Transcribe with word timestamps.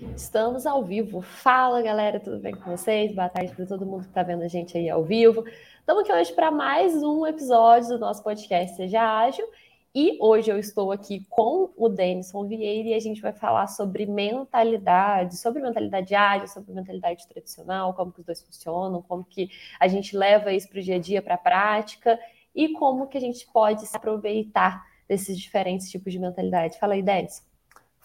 Estamos 0.00 0.66
ao 0.66 0.84
vivo. 0.84 1.20
Fala, 1.22 1.80
galera, 1.80 2.18
tudo 2.18 2.40
bem 2.40 2.52
com 2.52 2.68
vocês? 2.70 3.14
Boa 3.14 3.28
tarde 3.28 3.54
para 3.54 3.64
todo 3.64 3.86
mundo 3.86 4.02
que 4.02 4.08
está 4.08 4.24
vendo 4.24 4.42
a 4.42 4.48
gente 4.48 4.76
aí 4.76 4.90
ao 4.90 5.04
vivo. 5.04 5.44
Estamos 5.78 6.02
aqui 6.02 6.12
hoje 6.12 6.32
para 6.32 6.50
mais 6.50 7.00
um 7.00 7.24
episódio 7.24 7.90
do 7.90 7.98
nosso 7.98 8.22
podcast 8.22 8.74
Seja 8.74 9.02
Ágil. 9.02 9.46
E 9.94 10.18
hoje 10.20 10.50
eu 10.50 10.58
estou 10.58 10.90
aqui 10.90 11.24
com 11.30 11.72
o 11.76 11.88
Denison 11.88 12.44
Vieira 12.44 12.88
e 12.88 12.94
a 12.94 12.98
gente 12.98 13.22
vai 13.22 13.32
falar 13.32 13.68
sobre 13.68 14.04
mentalidade, 14.04 15.36
sobre 15.36 15.62
mentalidade 15.62 16.12
ágil, 16.12 16.48
sobre 16.48 16.72
mentalidade 16.72 17.28
tradicional, 17.28 17.94
como 17.94 18.10
que 18.10 18.18
os 18.18 18.26
dois 18.26 18.42
funcionam, 18.42 19.00
como 19.00 19.22
que 19.22 19.48
a 19.78 19.86
gente 19.86 20.16
leva 20.16 20.52
isso 20.52 20.68
para 20.68 20.80
o 20.80 20.82
dia 20.82 20.96
a 20.96 20.98
dia, 20.98 21.22
para 21.22 21.36
a 21.36 21.38
prática 21.38 22.18
e 22.52 22.72
como 22.72 23.06
que 23.06 23.16
a 23.16 23.20
gente 23.20 23.46
pode 23.52 23.86
se 23.86 23.96
aproveitar 23.96 24.84
desses 25.06 25.38
diferentes 25.38 25.88
tipos 25.88 26.12
de 26.12 26.18
mentalidade. 26.18 26.80
Fala 26.80 26.94
aí, 26.94 27.02
Denison. 27.02 27.53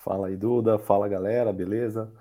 Fala 0.03 0.27
aí, 0.27 0.37
Duda. 0.37 0.79
Fala, 0.79 1.07
galera, 1.07 1.51
beleza? 1.51 2.11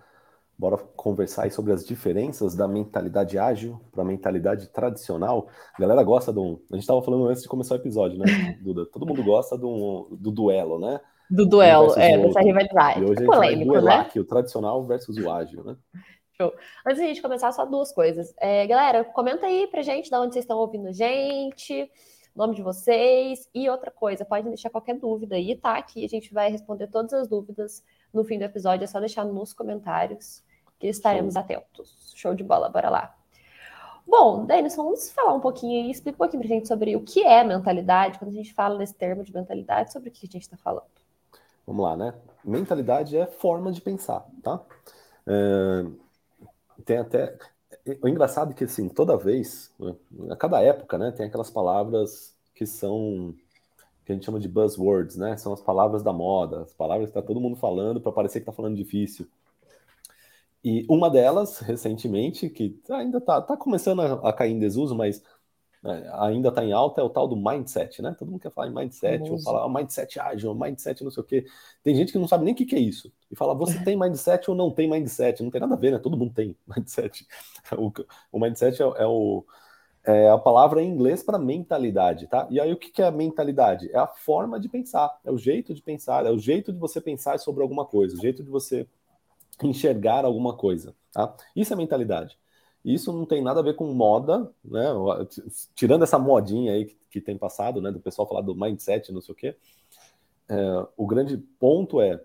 Bora 0.58 0.77
conversar 0.77 1.45
aí 1.45 1.50
sobre 1.52 1.73
as 1.73 1.86
diferenças 1.86 2.56
da 2.56 2.66
mentalidade 2.66 3.38
ágil 3.38 3.80
para 3.92 4.02
a 4.02 4.06
mentalidade 4.06 4.69
tradicional. 4.70 5.46
A 5.77 5.80
galera 5.80 6.02
gosta 6.02 6.33
do. 6.33 6.60
A 6.70 6.74
gente 6.74 6.83
estava 6.83 7.00
falando 7.00 7.28
antes 7.28 7.42
de 7.42 7.48
começar 7.48 7.74
o 7.74 7.78
episódio, 7.78 8.19
né, 8.19 8.24
Duda? 8.60 8.84
Todo 8.86 9.06
mundo 9.06 9.22
gosta 9.22 9.56
do, 9.56 10.09
do 10.10 10.33
duelo, 10.33 10.80
né? 10.80 11.00
Do 11.30 11.46
duelo, 11.46 11.92
é, 11.96 12.19
dessa 12.19 12.41
rivalidade. 12.41 13.00
E 13.00 13.05
hoje 13.05 13.28
a 13.28 13.55
gente 13.55 13.66
vai 13.66 13.83
né? 13.83 13.95
aqui 14.00 14.19
o 14.19 14.24
tradicional 14.24 14.84
versus 14.84 15.16
o 15.16 15.30
ágil, 15.30 15.62
né? 15.62 15.77
Show. 16.41 16.52
Antes 16.84 16.98
de 16.98 17.05
a 17.05 17.08
gente 17.08 17.22
começar, 17.22 17.52
só 17.52 17.64
duas 17.64 17.92
coisas. 17.92 18.34
É, 18.41 18.66
galera, 18.66 19.05
comenta 19.05 19.47
aí 19.47 19.69
pra 19.69 19.83
gente 19.83 20.08
de 20.08 20.16
onde 20.16 20.33
vocês 20.33 20.45
estão 20.45 20.58
ouvindo 20.58 20.88
a 20.88 20.92
gente 20.92 21.88
nome 22.38 22.55
de 22.55 22.62
vocês 22.62 23.48
e 23.52 23.69
outra 23.69 23.91
coisa, 23.91 24.24
podem 24.24 24.48
deixar 24.48 24.70
qualquer 24.70 24.95
dúvida 24.95 25.34
aí, 25.34 25.56
tá? 25.56 25.80
Que 25.83 26.05
a 26.05 26.09
gente 26.09 26.33
vai 26.33 26.51
responder 26.51 26.87
todas 26.87 27.12
as 27.12 27.28
dúvidas 27.28 27.84
no 28.14 28.24
fim 28.24 28.38
do 28.38 28.45
episódio, 28.45 28.84
é 28.84 28.87
só 28.87 29.01
deixar 29.01 29.24
nos 29.24 29.52
comentários 29.52 30.42
que 30.78 30.87
estaremos 30.87 31.34
Show. 31.34 31.42
atentos. 31.42 32.12
Show 32.14 32.34
de 32.34 32.45
bola, 32.45 32.69
bora 32.69 32.89
lá. 32.89 33.14
Bom, 34.06 34.47
Denison, 34.47 34.84
vamos 34.84 35.11
falar 35.11 35.34
um 35.34 35.41
pouquinho 35.41 35.86
e 35.86 35.91
explica 35.91 36.16
um 36.16 36.19
pouquinho 36.19 36.41
pra 36.41 36.48
gente 36.48 36.69
sobre 36.69 36.97
o 36.97 37.03
que 37.03 37.22
é 37.22 37.44
mentalidade, 37.44 38.19
quando 38.19 38.31
a 38.31 38.34
gente 38.34 38.55
fala 38.55 38.78
nesse 38.78 38.94
termo 38.94 39.22
de 39.22 39.34
mentalidade, 39.34 39.92
sobre 39.92 40.09
o 40.09 40.12
que 40.12 40.27
a 40.27 40.31
gente 40.31 40.42
está 40.42 40.56
falando. 40.56 40.86
Vamos 41.66 41.84
lá, 41.84 41.97
né? 41.97 42.14
Mentalidade 42.42 43.16
é 43.16 43.27
forma 43.27 43.70
de 43.70 43.83
pensar, 43.83 44.25
tá? 44.42 44.62
É, 45.27 45.84
tem 46.86 46.97
até 46.97 47.36
o 48.03 48.08
engraçado 48.08 48.53
é 48.53 48.55
que, 48.55 48.64
assim, 48.64 48.89
toda 48.89 49.17
vez, 49.17 49.72
né, 49.78 49.94
a 50.31 50.36
cada 50.36 50.61
época, 50.62 50.98
né, 50.98 51.11
tem 51.12 51.27
aquelas 51.27 51.50
palavras 51.50 52.34
que 52.55 52.67
são, 52.67 53.34
que 54.05 54.12
a 54.12 54.14
gente 54.14 54.25
chama 54.27 54.41
de 54.41 54.48
buzzwords, 54.48 55.17
né, 55.17 55.36
são 55.36 55.53
as 55.53 55.61
palavras 55.61 56.03
da 56.03 56.12
moda, 56.12 56.62
as 56.62 56.72
palavras 56.75 57.11
que 57.11 57.19
está 57.19 57.27
todo 57.27 57.41
mundo 57.41 57.56
falando 57.56 58.00
para 58.00 58.12
parecer 58.12 58.41
que 58.41 58.42
está 58.42 58.53
falando 58.53 58.77
difícil. 58.77 59.27
E 60.64 60.84
uma 60.89 61.09
delas, 61.09 61.61
recentemente, 61.61 62.50
que 62.50 62.81
ainda 62.91 63.19
está 63.19 63.41
tá 63.41 63.56
começando 63.56 64.00
a, 64.03 64.28
a 64.28 64.33
cair 64.33 64.53
em 64.53 64.59
desuso, 64.59 64.94
mas 64.94 65.22
ainda 66.21 66.48
está 66.48 66.65
em 66.65 66.73
alta 66.73 67.01
é 67.01 67.05
o 67.05 67.11
tal 67.11 67.29
do 67.29 67.37
mindset, 67.37 68.03
né? 68.03 68.15
Todo 68.19 68.31
mundo 68.31 68.41
quer 68.41 68.51
falar 68.51 68.69
em 68.69 68.75
mindset, 68.75 69.31
ou 69.31 69.41
falar 69.41 69.65
oh, 69.65 69.69
mindset 69.69 70.19
ágil, 70.19 70.55
mindset 70.55 71.05
não 71.05 71.11
sei 71.11 71.23
o 71.23 71.27
quê. 71.27 71.47
Tem 71.83 71.95
gente 71.95 72.12
que 72.12 72.19
não 72.19 72.27
sabe 72.27 72.45
nem 72.45 72.53
o 72.53 72.57
que, 72.57 72.67
que 72.67 72.75
é 72.75 72.81
isso. 72.81 73.12
E 73.31 73.37
fala, 73.37 73.55
você 73.55 73.83
tem 73.84 73.97
mindset 73.97 74.51
ou 74.51 74.56
não 74.56 74.71
tem 74.71 74.91
mindset? 74.91 75.43
Não 75.43 75.51
tem 75.51 75.61
nada 75.61 75.75
a 75.75 75.79
ver, 75.79 75.93
né? 75.93 75.99
Todo 75.99 76.17
mundo 76.17 76.34
tem 76.34 76.56
mindset. 76.67 77.27
O, 77.77 77.93
o 78.33 78.41
mindset 78.41 78.83
é, 78.83 78.87
é, 78.87 79.06
o, 79.06 79.45
é 80.05 80.29
a 80.31 80.39
palavra 80.39 80.83
em 80.83 80.89
inglês 80.89 81.23
para 81.23 81.39
mentalidade, 81.39 82.27
tá? 82.27 82.49
E 82.51 82.61
aí 82.61 82.73
o 82.73 82.77
que, 82.77 82.91
que 82.91 83.03
é 83.03 83.06
a 83.06 83.12
mentalidade? 83.12 83.91
É 83.93 83.99
a 83.99 84.06
forma 84.06 84.59
de 84.59 84.69
pensar, 84.69 85.19
é 85.25 85.31
o 85.31 85.39
jeito 85.39 85.73
de 85.73 85.83
pensar, 85.83 86.27
é 86.27 86.31
o 86.31 86.39
jeito 86.39 86.73
de 86.73 86.79
você 86.79 87.01
pensar 87.01 87.39
sobre 87.39 87.62
alguma 87.62 87.84
coisa, 87.84 88.17
o 88.17 88.21
jeito 88.21 88.43
de 88.43 88.51
você 88.51 88.87
enxergar 89.62 90.25
alguma 90.25 90.56
coisa, 90.56 90.95
tá? 91.12 91.34
Isso 91.55 91.73
é 91.73 91.77
mentalidade. 91.77 92.39
Isso 92.84 93.12
não 93.12 93.27
tem 93.27 93.43
nada 93.43 93.61
a 93.61 93.62
ver 93.62 93.75
com 93.75 93.93
moda, 93.93 94.51
né? 94.65 94.84
Tirando 95.75 96.05
essa 96.05 96.19
modinha 96.19 96.73
aí 96.73 96.87
que, 96.87 96.97
que 97.11 97.21
tem 97.21 97.37
passado, 97.37 97.81
né? 97.81 97.91
Do 97.91 98.00
pessoal 98.00 98.28
falar 98.28 98.43
do 98.43 98.55
mindset, 98.55 99.12
não 99.12 99.21
sei 99.21 99.33
o 99.33 99.37
quê. 99.37 99.56
É, 100.49 100.87
o 100.97 101.06
grande 101.06 101.37
ponto 101.37 102.00
é, 102.00 102.22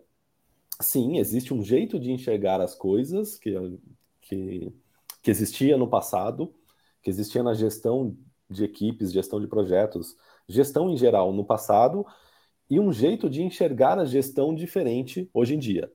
sim, 0.82 1.18
existe 1.18 1.54
um 1.54 1.64
jeito 1.64 2.00
de 2.00 2.12
enxergar 2.12 2.62
as 2.62 2.76
coisas 2.76 3.38
que, 3.38 3.54
que, 4.22 4.74
que 5.22 5.32
existia 5.32 5.78
no 5.78 5.88
passado, 5.88 6.54
que 7.02 7.10
existia 7.10 7.44
na 7.44 7.54
gestão 7.54 8.16
de 8.50 8.64
equipes, 8.64 9.12
gestão 9.12 9.42
de 9.42 9.48
projetos, 9.48 10.16
gestão 10.48 10.90
em 10.90 10.96
geral 10.96 11.34
no 11.34 11.44
passado, 11.44 12.06
e 12.70 12.80
um 12.80 12.92
jeito 12.94 13.30
de 13.30 13.42
enxergar 13.42 14.00
a 14.00 14.06
gestão 14.06 14.54
diferente 14.54 15.30
hoje 15.34 15.56
em 15.56 15.60
dia. 15.60 15.92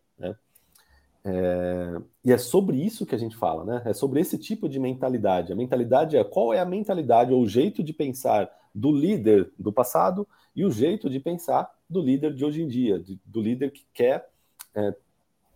É, 1.30 2.00
e 2.24 2.32
é 2.32 2.38
sobre 2.38 2.78
isso 2.78 3.04
que 3.04 3.14
a 3.14 3.18
gente 3.18 3.36
fala, 3.36 3.64
né? 3.64 3.82
É 3.84 3.92
sobre 3.92 4.18
esse 4.18 4.38
tipo 4.38 4.66
de 4.66 4.78
mentalidade. 4.78 5.52
A 5.52 5.56
mentalidade 5.56 6.16
é 6.16 6.24
qual 6.24 6.54
é 6.54 6.58
a 6.58 6.64
mentalidade 6.64 7.32
ou 7.32 7.42
o 7.42 7.48
jeito 7.48 7.82
de 7.82 7.92
pensar 7.92 8.50
do 8.74 8.90
líder 8.90 9.52
do 9.58 9.70
passado 9.70 10.26
e 10.56 10.64
o 10.64 10.70
jeito 10.70 11.10
de 11.10 11.20
pensar 11.20 11.70
do 11.88 12.00
líder 12.00 12.34
de 12.34 12.44
hoje 12.44 12.62
em 12.62 12.66
dia, 12.68 12.98
de, 12.98 13.20
do 13.26 13.42
líder 13.42 13.70
que 13.72 13.84
quer 13.92 14.30
é, 14.74 14.94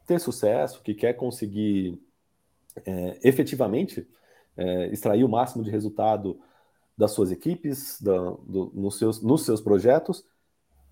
ter 0.07 0.19
sucesso, 0.19 0.83
que 0.83 0.93
quer 0.93 1.15
conseguir 1.15 1.99
é, 2.85 3.19
efetivamente 3.25 4.07
é, 4.57 4.89
extrair 4.89 5.25
o 5.25 5.29
máximo 5.29 5.65
de 5.65 5.71
resultado 5.71 6.39
das 6.99 7.13
suas 7.13 7.31
equipes, 7.31 8.01
da, 8.01 8.13
do, 8.47 8.71
nos, 8.75 8.99
seus, 8.99 9.23
nos 9.23 9.43
seus 9.45 9.61
projetos 9.61 10.25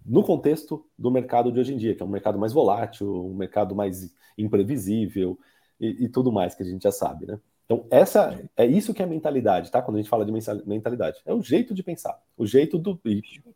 no 0.05 0.23
contexto 0.23 0.85
do 0.99 1.11
mercado 1.11 1.53
de 1.53 1.61
hoje 1.61 1.75
em 1.75 1.77
dia, 1.77 1.95
que 1.95 2.03
é 2.03 2.07
um 2.07 2.11
mercado 2.11 2.39
mais 2.39 2.53
volátil, 2.53 3.27
um 3.27 3.35
mercado 3.35 3.75
mais 3.75 4.15
imprevisível 4.37 5.39
e, 5.81 6.05
e 6.05 6.09
tudo 6.09 6.33
mais 6.33 6.55
que 6.55 6.63
a 6.63 6.67
gente 6.67 6.83
já 6.83 6.93
sabe, 6.93 7.27
né? 7.27 7.39
Então, 7.71 7.87
essa 7.89 8.37
é 8.57 8.67
isso 8.67 8.93
que 8.93 9.01
é 9.01 9.07
mentalidade, 9.07 9.71
tá? 9.71 9.81
Quando 9.81 9.97
a 9.97 10.01
gente 10.01 10.11
fala 10.11 10.27
de 10.27 10.33
mentalidade, 10.67 11.21
é 11.25 11.33
o 11.33 11.41
jeito 11.41 11.73
de 11.73 11.85
pensar, 11.85 12.21
o 12.37 12.45
jeito 12.45 12.77
do, 12.77 13.01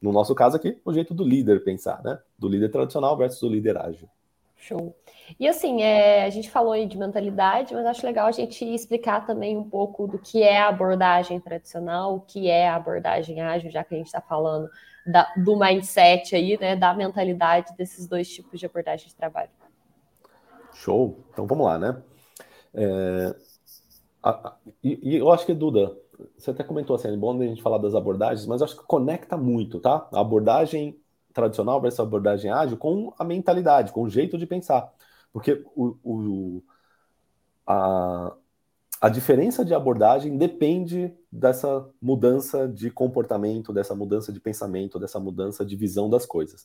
no 0.00 0.12
nosso 0.12 0.32
caso 0.36 0.54
aqui, 0.56 0.78
o 0.84 0.92
jeito 0.92 1.12
do 1.12 1.24
líder 1.24 1.64
pensar, 1.64 2.00
né? 2.04 2.20
Do 2.38 2.48
líder 2.48 2.70
tradicional 2.70 3.16
versus 3.16 3.42
o 3.42 3.48
líder 3.48 3.76
ágil. 3.76 4.08
Show. 4.56 4.94
E 5.38 5.48
assim, 5.48 5.82
é, 5.82 6.24
a 6.24 6.30
gente 6.30 6.48
falou 6.48 6.72
aí 6.72 6.86
de 6.86 6.96
mentalidade, 6.96 7.74
mas 7.74 7.84
acho 7.86 8.06
legal 8.06 8.28
a 8.28 8.32
gente 8.32 8.64
explicar 8.64 9.26
também 9.26 9.56
um 9.56 9.68
pouco 9.68 10.06
do 10.06 10.18
que 10.18 10.42
é 10.42 10.58
a 10.58 10.68
abordagem 10.68 11.40
tradicional, 11.40 12.14
o 12.14 12.20
que 12.20 12.48
é 12.48 12.68
a 12.68 12.76
abordagem 12.76 13.40
ágil, 13.40 13.70
já 13.70 13.82
que 13.82 13.94
a 13.94 13.98
gente 13.98 14.06
está 14.06 14.20
falando 14.20 14.70
da, 15.06 15.32
do 15.36 15.58
mindset 15.58 16.34
aí, 16.34 16.58
né, 16.58 16.76
da 16.76 16.94
mentalidade 16.94 17.74
desses 17.76 18.06
dois 18.06 18.28
tipos 18.28 18.58
de 18.58 18.66
abordagem 18.66 19.08
de 19.08 19.14
trabalho. 19.14 19.50
Show. 20.72 21.24
Então 21.30 21.46
vamos 21.46 21.66
lá, 21.66 21.78
né? 21.78 22.02
É, 22.74 23.36
a, 24.22 24.30
a, 24.30 24.56
e, 24.82 25.14
e, 25.14 25.16
eu 25.16 25.30
acho 25.30 25.46
que, 25.46 25.54
Duda, 25.54 25.96
você 26.36 26.50
até 26.50 26.64
comentou 26.64 26.96
assim, 26.96 27.08
é 27.08 27.16
bom 27.16 27.40
a 27.40 27.46
gente 27.46 27.62
falar 27.62 27.78
das 27.78 27.94
abordagens, 27.94 28.46
mas 28.46 28.60
eu 28.60 28.64
acho 28.66 28.76
que 28.76 28.84
conecta 28.84 29.36
muito, 29.36 29.78
tá? 29.80 30.08
A 30.12 30.20
abordagem 30.20 30.98
tradicional 31.32 31.80
versus 31.80 32.00
a 32.00 32.04
abordagem 32.04 32.50
ágil 32.50 32.76
com 32.76 33.12
a 33.18 33.24
mentalidade, 33.24 33.92
com 33.92 34.02
o 34.02 34.08
jeito 34.08 34.38
de 34.38 34.46
pensar. 34.46 34.92
Porque 35.32 35.64
o, 35.74 35.96
o 36.02 36.62
a, 37.66 38.32
a 39.04 39.10
diferença 39.10 39.62
de 39.66 39.74
abordagem 39.74 40.38
depende 40.38 41.14
dessa 41.30 41.86
mudança 42.00 42.66
de 42.66 42.90
comportamento, 42.90 43.70
dessa 43.70 43.94
mudança 43.94 44.32
de 44.32 44.40
pensamento, 44.40 44.98
dessa 44.98 45.20
mudança 45.20 45.62
de 45.62 45.76
visão 45.76 46.08
das 46.08 46.24
coisas. 46.24 46.64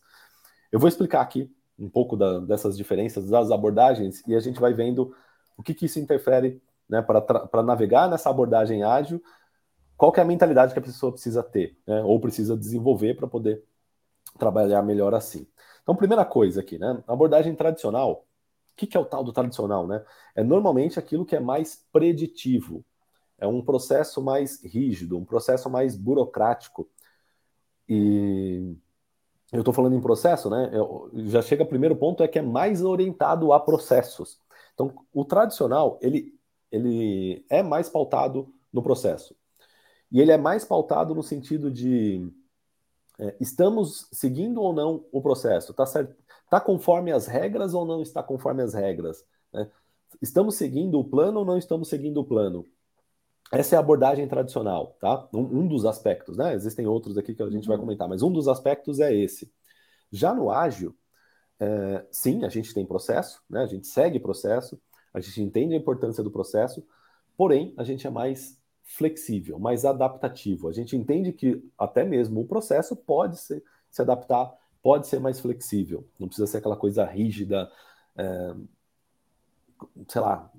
Eu 0.72 0.80
vou 0.80 0.88
explicar 0.88 1.20
aqui 1.20 1.54
um 1.78 1.90
pouco 1.90 2.16
da, 2.16 2.40
dessas 2.40 2.78
diferenças 2.78 3.30
das 3.30 3.52
abordagens 3.52 4.26
e 4.26 4.34
a 4.38 4.40
gente 4.40 4.58
vai 4.58 4.74
vendo 4.74 5.14
o 5.58 5.62
que, 5.62 5.74
que 5.74 5.86
isso 5.86 6.00
interfere 6.00 6.62
né, 6.88 7.02
para 7.02 7.62
navegar 7.62 8.10
nessa 8.10 8.30
abordagem 8.30 8.84
ágil, 8.84 9.22
qual 9.98 10.14
é 10.16 10.22
a 10.22 10.26
mentalidade 10.26 10.72
que 10.72 10.80
a 10.80 10.82
pessoa 10.82 11.12
precisa 11.12 11.44
ter, 11.44 11.78
né, 11.86 12.02
ou 12.04 12.22
precisa 12.22 12.56
desenvolver 12.56 13.16
para 13.16 13.28
poder 13.28 13.62
trabalhar 14.38 14.82
melhor 14.82 15.14
assim. 15.14 15.46
Então, 15.84 15.94
primeira 15.94 16.24
coisa 16.24 16.62
aqui, 16.62 16.80
né, 16.80 17.04
abordagem 17.06 17.54
tradicional, 17.54 18.29
que, 18.80 18.88
que 18.88 18.96
é 18.96 19.00
o 19.00 19.06
tal 19.06 19.24
do 19.24 19.34
tradicional, 19.34 19.86
né? 19.86 20.04
É 20.34 20.44
normalmente 20.44 20.98
aquilo 20.98 21.26
que 21.26 21.36
é 21.36 21.40
mais 21.40 21.86
preditivo, 21.92 22.86
é 23.38 23.46
um 23.46 23.62
processo 23.62 24.22
mais 24.22 24.64
rígido, 24.64 25.18
um 25.18 25.26
processo 25.26 25.70
mais 25.70 25.96
burocrático. 25.96 26.90
E 27.88 28.76
eu 29.52 29.60
estou 29.60 29.74
falando 29.74 29.96
em 29.96 30.02
processo, 30.02 30.50
né? 30.50 30.70
Eu, 30.74 31.12
já 31.26 31.42
chega 31.42 31.66
primeiro 31.66 31.96
ponto 31.96 32.24
é 32.24 32.28
que 32.28 32.40
é 32.40 32.42
mais 32.42 32.82
orientado 32.82 33.52
a 33.52 33.60
processos. 33.60 34.40
Então, 34.74 34.94
o 35.14 35.26
tradicional 35.26 36.00
ele, 36.02 36.34
ele 36.72 37.46
é 37.50 37.62
mais 37.62 37.90
pautado 37.90 38.54
no 38.72 38.82
processo 38.82 39.36
e 40.12 40.22
ele 40.22 40.32
é 40.32 40.38
mais 40.38 40.64
pautado 40.64 41.14
no 41.14 41.24
sentido 41.24 41.70
de 41.70 42.32
é, 43.20 43.36
estamos 43.40 44.08
seguindo 44.12 44.62
ou 44.62 44.72
não 44.72 45.06
o 45.12 45.22
processo? 45.22 45.72
Está 45.72 45.86
certo? 45.86 46.16
Está 46.50 46.60
conforme 46.60 47.12
as 47.12 47.28
regras 47.28 47.76
ou 47.76 47.86
não 47.86 48.02
está 48.02 48.24
conforme 48.24 48.64
as 48.64 48.74
regras? 48.74 49.24
Né? 49.54 49.70
Estamos 50.20 50.56
seguindo 50.56 51.00
o 51.00 51.04
plano 51.04 51.42
ou 51.42 51.46
não 51.46 51.60
estamos 51.60 51.88
seguindo 51.88 52.20
o 52.20 52.26
plano? 52.26 52.66
Essa 53.52 53.76
é 53.76 53.78
a 53.78 53.80
abordagem 53.80 54.28
tradicional, 54.28 54.98
tá? 55.00 55.30
Um, 55.32 55.42
um 55.42 55.68
dos 55.68 55.86
aspectos, 55.86 56.38
né? 56.38 56.56
Existem 56.56 56.88
outros 56.88 57.20
aqui 57.20 57.36
que 57.36 57.44
a 57.44 57.50
gente 57.52 57.68
vai 57.68 57.78
uhum. 57.78 57.84
comentar, 57.84 58.10
mas 58.10 58.24
um 58.24 58.32
dos 58.32 58.48
aspectos 58.48 59.00
é 59.00 59.14
esse. 59.14 59.52
Já 60.12 60.34
no 60.34 60.50
ágil, 60.50 60.96
é, 61.60 62.04
sim, 62.10 62.44
a 62.44 62.50
gente 62.50 62.74
tem 62.74 62.84
processo, 62.84 63.44
né? 63.48 63.62
a 63.62 63.68
gente 63.68 63.86
segue 63.86 64.20
processo, 64.20 64.82
a 65.14 65.20
gente 65.20 65.44
entende 65.44 65.76
a 65.76 65.78
importância 65.78 66.24
do 66.24 66.32
processo, 66.32 66.84
porém, 67.38 67.76
a 67.78 67.84
gente 67.84 68.08
é 68.08 68.10
mais 68.10 68.60
flexível, 68.82 69.60
mais 69.60 69.86
adaptativo. 69.86 70.68
A 70.68 70.74
gente 70.74 70.98
entende 70.98 71.32
que 71.32 71.64
até 71.78 72.04
mesmo 72.04 72.42
o 72.42 72.48
processo 72.48 72.96
pode 72.96 73.38
ser, 73.38 73.64
se 73.92 74.02
adaptar, 74.02 74.52
pode 74.82 75.08
ser 75.08 75.20
mais 75.20 75.40
flexível. 75.40 76.06
Não 76.20 76.28
precisa 76.28 76.48
ser 76.48 76.58
aquela 76.58 76.76
coisa 76.76 77.06
rígida, 77.06 77.70
é, 78.18 78.54
sei 80.08 80.22
lá, 80.22 80.52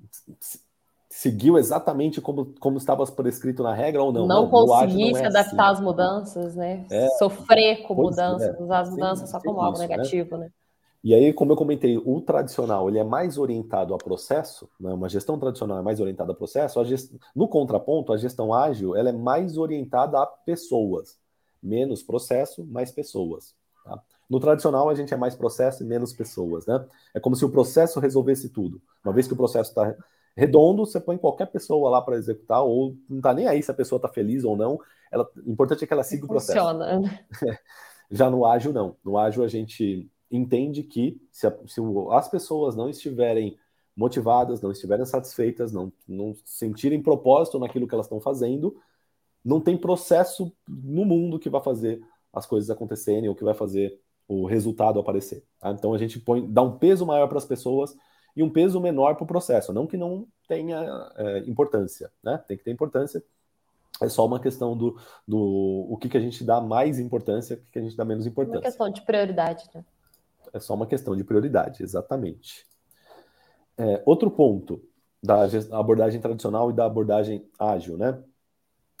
seguiu 1.11 1.57
exatamente 1.57 2.21
como, 2.21 2.53
como 2.59 2.77
estava 2.77 3.05
prescrito 3.05 3.61
na 3.61 3.73
regra 3.73 4.01
ou 4.01 4.13
não. 4.13 4.25
Não, 4.25 4.43
não 4.43 4.49
conseguir 4.49 5.13
se 5.15 5.21
é 5.21 5.27
adaptar 5.27 5.65
assim. 5.65 5.73
às 5.73 5.79
mudanças, 5.81 6.55
né? 6.55 6.85
É, 6.89 7.07
Sofrer 7.17 7.83
com 7.83 7.95
mudanças, 7.95 8.55
é. 8.57 8.63
usar 8.63 8.79
as 8.79 8.89
mudanças 8.89 9.29
sim, 9.29 9.31
só 9.31 9.39
como 9.41 9.59
algo 9.59 9.77
né? 9.77 9.87
negativo, 9.87 10.37
né? 10.37 10.45
né? 10.45 10.51
E 11.03 11.15
aí, 11.15 11.33
como 11.33 11.51
eu 11.51 11.55
comentei, 11.55 11.97
o 11.97 12.21
tradicional 12.21 12.87
ele 12.87 12.99
é 12.99 13.03
mais 13.03 13.37
orientado 13.37 13.93
a 13.93 13.97
processo, 13.97 14.69
né? 14.79 14.93
uma 14.93 15.09
gestão 15.09 15.37
tradicional 15.37 15.79
é 15.79 15.81
mais 15.81 15.99
orientada 15.99 16.31
a 16.31 16.35
processo. 16.35 16.79
A 16.79 16.83
gest... 16.83 17.11
No 17.35 17.47
contraponto, 17.47 18.13
a 18.13 18.17
gestão 18.17 18.53
ágil 18.53 18.95
ela 18.95 19.09
é 19.09 19.13
mais 19.13 19.57
orientada 19.57 20.21
a 20.21 20.27
pessoas, 20.27 21.17
menos 21.61 22.03
processo, 22.03 22.63
mais 22.65 22.91
pessoas. 22.91 23.55
Tá? 23.83 24.01
No 24.29 24.39
tradicional, 24.39 24.89
a 24.89 24.95
gente 24.95 25.13
é 25.13 25.17
mais 25.17 25.35
processo 25.35 25.83
e 25.83 25.85
menos 25.85 26.13
pessoas. 26.13 26.65
Né? 26.65 26.85
É 27.13 27.19
como 27.19 27.35
se 27.35 27.43
o 27.45 27.49
processo 27.49 27.99
resolvesse 27.99 28.49
tudo. 28.49 28.81
Uma 29.03 29.13
vez 29.13 29.27
que 29.27 29.33
o 29.33 29.37
processo 29.37 29.69
está 29.69 29.95
redondo, 30.35 30.85
você 30.85 30.99
põe 30.99 31.17
qualquer 31.17 31.47
pessoa 31.47 31.89
lá 31.89 32.01
para 32.01 32.15
executar, 32.15 32.63
ou 32.63 32.95
não 33.09 33.17
está 33.17 33.33
nem 33.33 33.47
aí 33.47 33.61
se 33.61 33.69
a 33.71 33.73
pessoa 33.73 33.97
está 33.97 34.07
feliz 34.07 34.43
ou 34.43 34.55
não. 34.55 34.79
Ela... 35.11 35.29
O 35.45 35.51
importante 35.51 35.83
é 35.83 35.87
que 35.87 35.93
ela 35.93 36.03
siga 36.03 36.25
o 36.25 36.27
processo. 36.27 36.57
Funciona. 36.57 37.01
Já 38.09 38.29
no 38.29 38.45
ágil, 38.45 38.73
não. 38.73 38.95
No 39.03 39.17
ágil, 39.17 39.43
a 39.43 39.47
gente 39.47 40.09
entende 40.29 40.83
que 40.83 41.21
se, 41.31 41.47
a, 41.47 41.57
se 41.67 41.81
as 42.11 42.27
pessoas 42.29 42.75
não 42.75 42.89
estiverem 42.89 43.57
motivadas, 43.95 44.61
não 44.61 44.71
estiverem 44.71 45.05
satisfeitas, 45.05 45.71
não, 45.71 45.91
não 46.07 46.33
sentirem 46.45 47.01
propósito 47.01 47.59
naquilo 47.59 47.87
que 47.87 47.93
elas 47.93 48.05
estão 48.05 48.19
fazendo, 48.19 48.75
não 49.43 49.59
tem 49.59 49.77
processo 49.77 50.51
no 50.67 51.03
mundo 51.03 51.39
que 51.39 51.49
vai 51.49 51.61
fazer 51.61 52.01
as 52.33 52.45
coisas 52.45 52.69
acontecerem 52.69 53.27
ou 53.29 53.35
que 53.35 53.43
vai 53.43 53.53
fazer 53.53 53.99
o 54.27 54.45
resultado 54.45 54.99
aparecer. 54.99 55.43
Tá? 55.59 55.71
Então 55.71 55.93
a 55.93 55.97
gente 55.97 56.19
põe, 56.19 56.49
dá 56.49 56.61
um 56.61 56.77
peso 56.77 57.05
maior 57.05 57.27
para 57.27 57.37
as 57.37 57.45
pessoas 57.45 57.95
e 58.35 58.41
um 58.41 58.49
peso 58.49 58.79
menor 58.79 59.15
para 59.15 59.23
o 59.23 59.27
processo. 59.27 59.73
Não 59.73 59.85
que 59.85 59.97
não 59.97 60.27
tenha 60.47 61.11
é, 61.17 61.39
importância, 61.39 62.11
né? 62.23 62.37
Tem 62.47 62.57
que 62.57 62.63
ter 62.63 62.71
importância. 62.71 63.23
É 64.01 64.07
só 64.09 64.25
uma 64.25 64.39
questão 64.39 64.75
do, 64.75 64.97
do 65.27 65.87
o 65.89 65.97
que, 65.97 66.09
que 66.09 66.17
a 66.17 66.21
gente 66.21 66.43
dá 66.43 66.61
mais 66.61 66.97
importância, 66.97 67.55
o 67.55 67.59
que, 67.59 67.71
que 67.73 67.79
a 67.79 67.81
gente 67.81 67.95
dá 67.95 68.05
menos 68.05 68.25
importância. 68.25 68.59
Uma 68.59 68.63
questão 68.63 68.89
de 68.89 69.01
prioridade, 69.01 69.69
né? 69.75 69.83
É 70.53 70.59
só 70.59 70.73
uma 70.73 70.87
questão 70.87 71.15
de 71.15 71.23
prioridade, 71.23 71.83
exatamente. 71.83 72.65
É, 73.77 74.01
outro 74.05 74.31
ponto 74.31 74.81
da 75.21 75.45
abordagem 75.71 76.19
tradicional 76.19 76.71
e 76.71 76.73
da 76.73 76.85
abordagem 76.85 77.47
ágil, 77.59 77.97
né? 77.97 78.17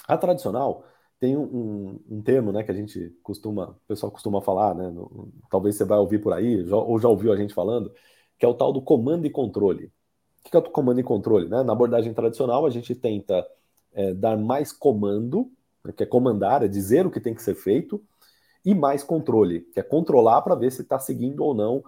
A 0.07 0.17
tradicional 0.17 0.85
tem 1.21 1.37
um, 1.37 1.99
um, 2.09 2.19
termo, 2.19 2.51
né, 2.51 2.63
que 2.63 2.71
a 2.71 2.73
gente 2.73 3.15
costuma, 3.21 3.69
o 3.69 3.87
pessoal 3.87 4.11
costuma 4.11 4.41
falar, 4.41 4.73
né? 4.73 4.89
No, 4.89 5.31
talvez 5.51 5.75
você 5.75 5.85
vai 5.85 5.99
ouvir 5.99 6.17
por 6.17 6.33
aí, 6.33 6.65
já, 6.65 6.75
ou 6.75 6.99
já 6.99 7.07
ouviu 7.07 7.31
a 7.31 7.37
gente 7.37 7.53
falando, 7.53 7.93
que 8.39 8.45
é 8.45 8.49
o 8.49 8.55
tal 8.55 8.73
do 8.73 8.81
comando 8.81 9.27
e 9.27 9.29
controle. 9.29 9.91
O 10.43 10.49
que 10.49 10.57
é 10.57 10.59
o 10.59 10.63
comando 10.63 10.99
e 10.99 11.03
controle? 11.03 11.47
Né? 11.47 11.61
Na 11.61 11.73
abordagem 11.73 12.11
tradicional, 12.11 12.65
a 12.65 12.71
gente 12.71 12.95
tenta 12.95 13.47
é, 13.93 14.15
dar 14.15 14.35
mais 14.35 14.73
comando, 14.73 15.51
né, 15.85 15.93
que 15.95 16.01
é 16.01 16.07
comandar, 16.07 16.63
é 16.63 16.67
dizer 16.67 17.05
o 17.05 17.11
que 17.11 17.19
tem 17.19 17.35
que 17.35 17.43
ser 17.43 17.53
feito, 17.53 18.03
e 18.65 18.73
mais 18.73 19.03
controle, 19.03 19.61
que 19.61 19.79
é 19.79 19.83
controlar 19.83 20.41
para 20.41 20.55
ver 20.55 20.71
se 20.71 20.81
está 20.81 20.97
seguindo 20.97 21.43
ou 21.43 21.53
não 21.53 21.83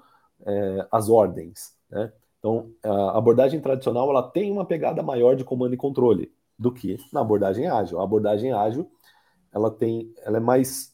é, 0.46 0.88
as 0.92 1.10
ordens. 1.10 1.76
Né? 1.90 2.14
Então, 2.38 2.70
a 2.84 3.18
abordagem 3.18 3.60
tradicional 3.60 4.08
ela 4.12 4.22
tem 4.22 4.52
uma 4.52 4.66
pegada 4.66 5.02
maior 5.02 5.36
de 5.36 5.44
comando 5.44 5.74
e 5.74 5.78
controle 5.78 6.32
do 6.60 6.72
que 6.72 6.98
na 7.12 7.22
abordagem 7.22 7.68
ágil. 7.68 8.00
A 8.00 8.04
abordagem 8.04 8.54
ágil 8.54 8.88
ela 9.54 9.72
tem, 9.72 10.14
ela 10.24 10.38
é 10.38 10.40
mais 10.40 10.94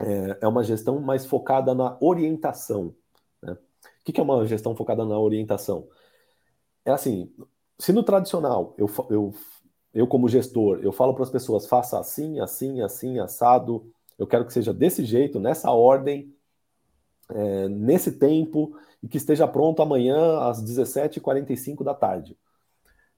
é, 0.00 0.38
é 0.42 0.48
uma 0.48 0.64
gestão 0.64 1.00
mais 1.00 1.26
focada 1.26 1.74
na 1.74 1.96
orientação. 2.00 2.94
Né? 3.42 3.52
O 3.52 4.12
que 4.12 4.20
é 4.20 4.22
uma 4.22 4.46
gestão 4.46 4.74
focada 4.76 5.04
na 5.04 5.18
orientação? 5.18 5.88
É 6.84 6.90
assim, 6.92 7.32
se 7.78 7.92
no 7.92 8.02
tradicional 8.02 8.74
eu, 8.78 8.90
eu, 9.10 9.34
eu 9.92 10.06
como 10.06 10.28
gestor 10.28 10.80
eu 10.82 10.92
falo 10.92 11.14
para 11.14 11.24
as 11.24 11.30
pessoas 11.30 11.66
faça 11.66 11.98
assim, 11.98 12.40
assim, 12.40 12.80
assim, 12.82 13.18
assado, 13.18 13.90
eu 14.18 14.26
quero 14.26 14.46
que 14.46 14.52
seja 14.52 14.72
desse 14.72 15.04
jeito, 15.04 15.40
nessa 15.40 15.70
ordem, 15.70 16.34
é, 17.30 17.68
nesse 17.68 18.12
tempo, 18.12 18.76
e 19.02 19.08
que 19.08 19.16
esteja 19.16 19.46
pronto 19.46 19.82
amanhã 19.82 20.40
às 20.40 20.62
17h45 20.62 21.82
da 21.84 21.94
tarde. 21.94 22.36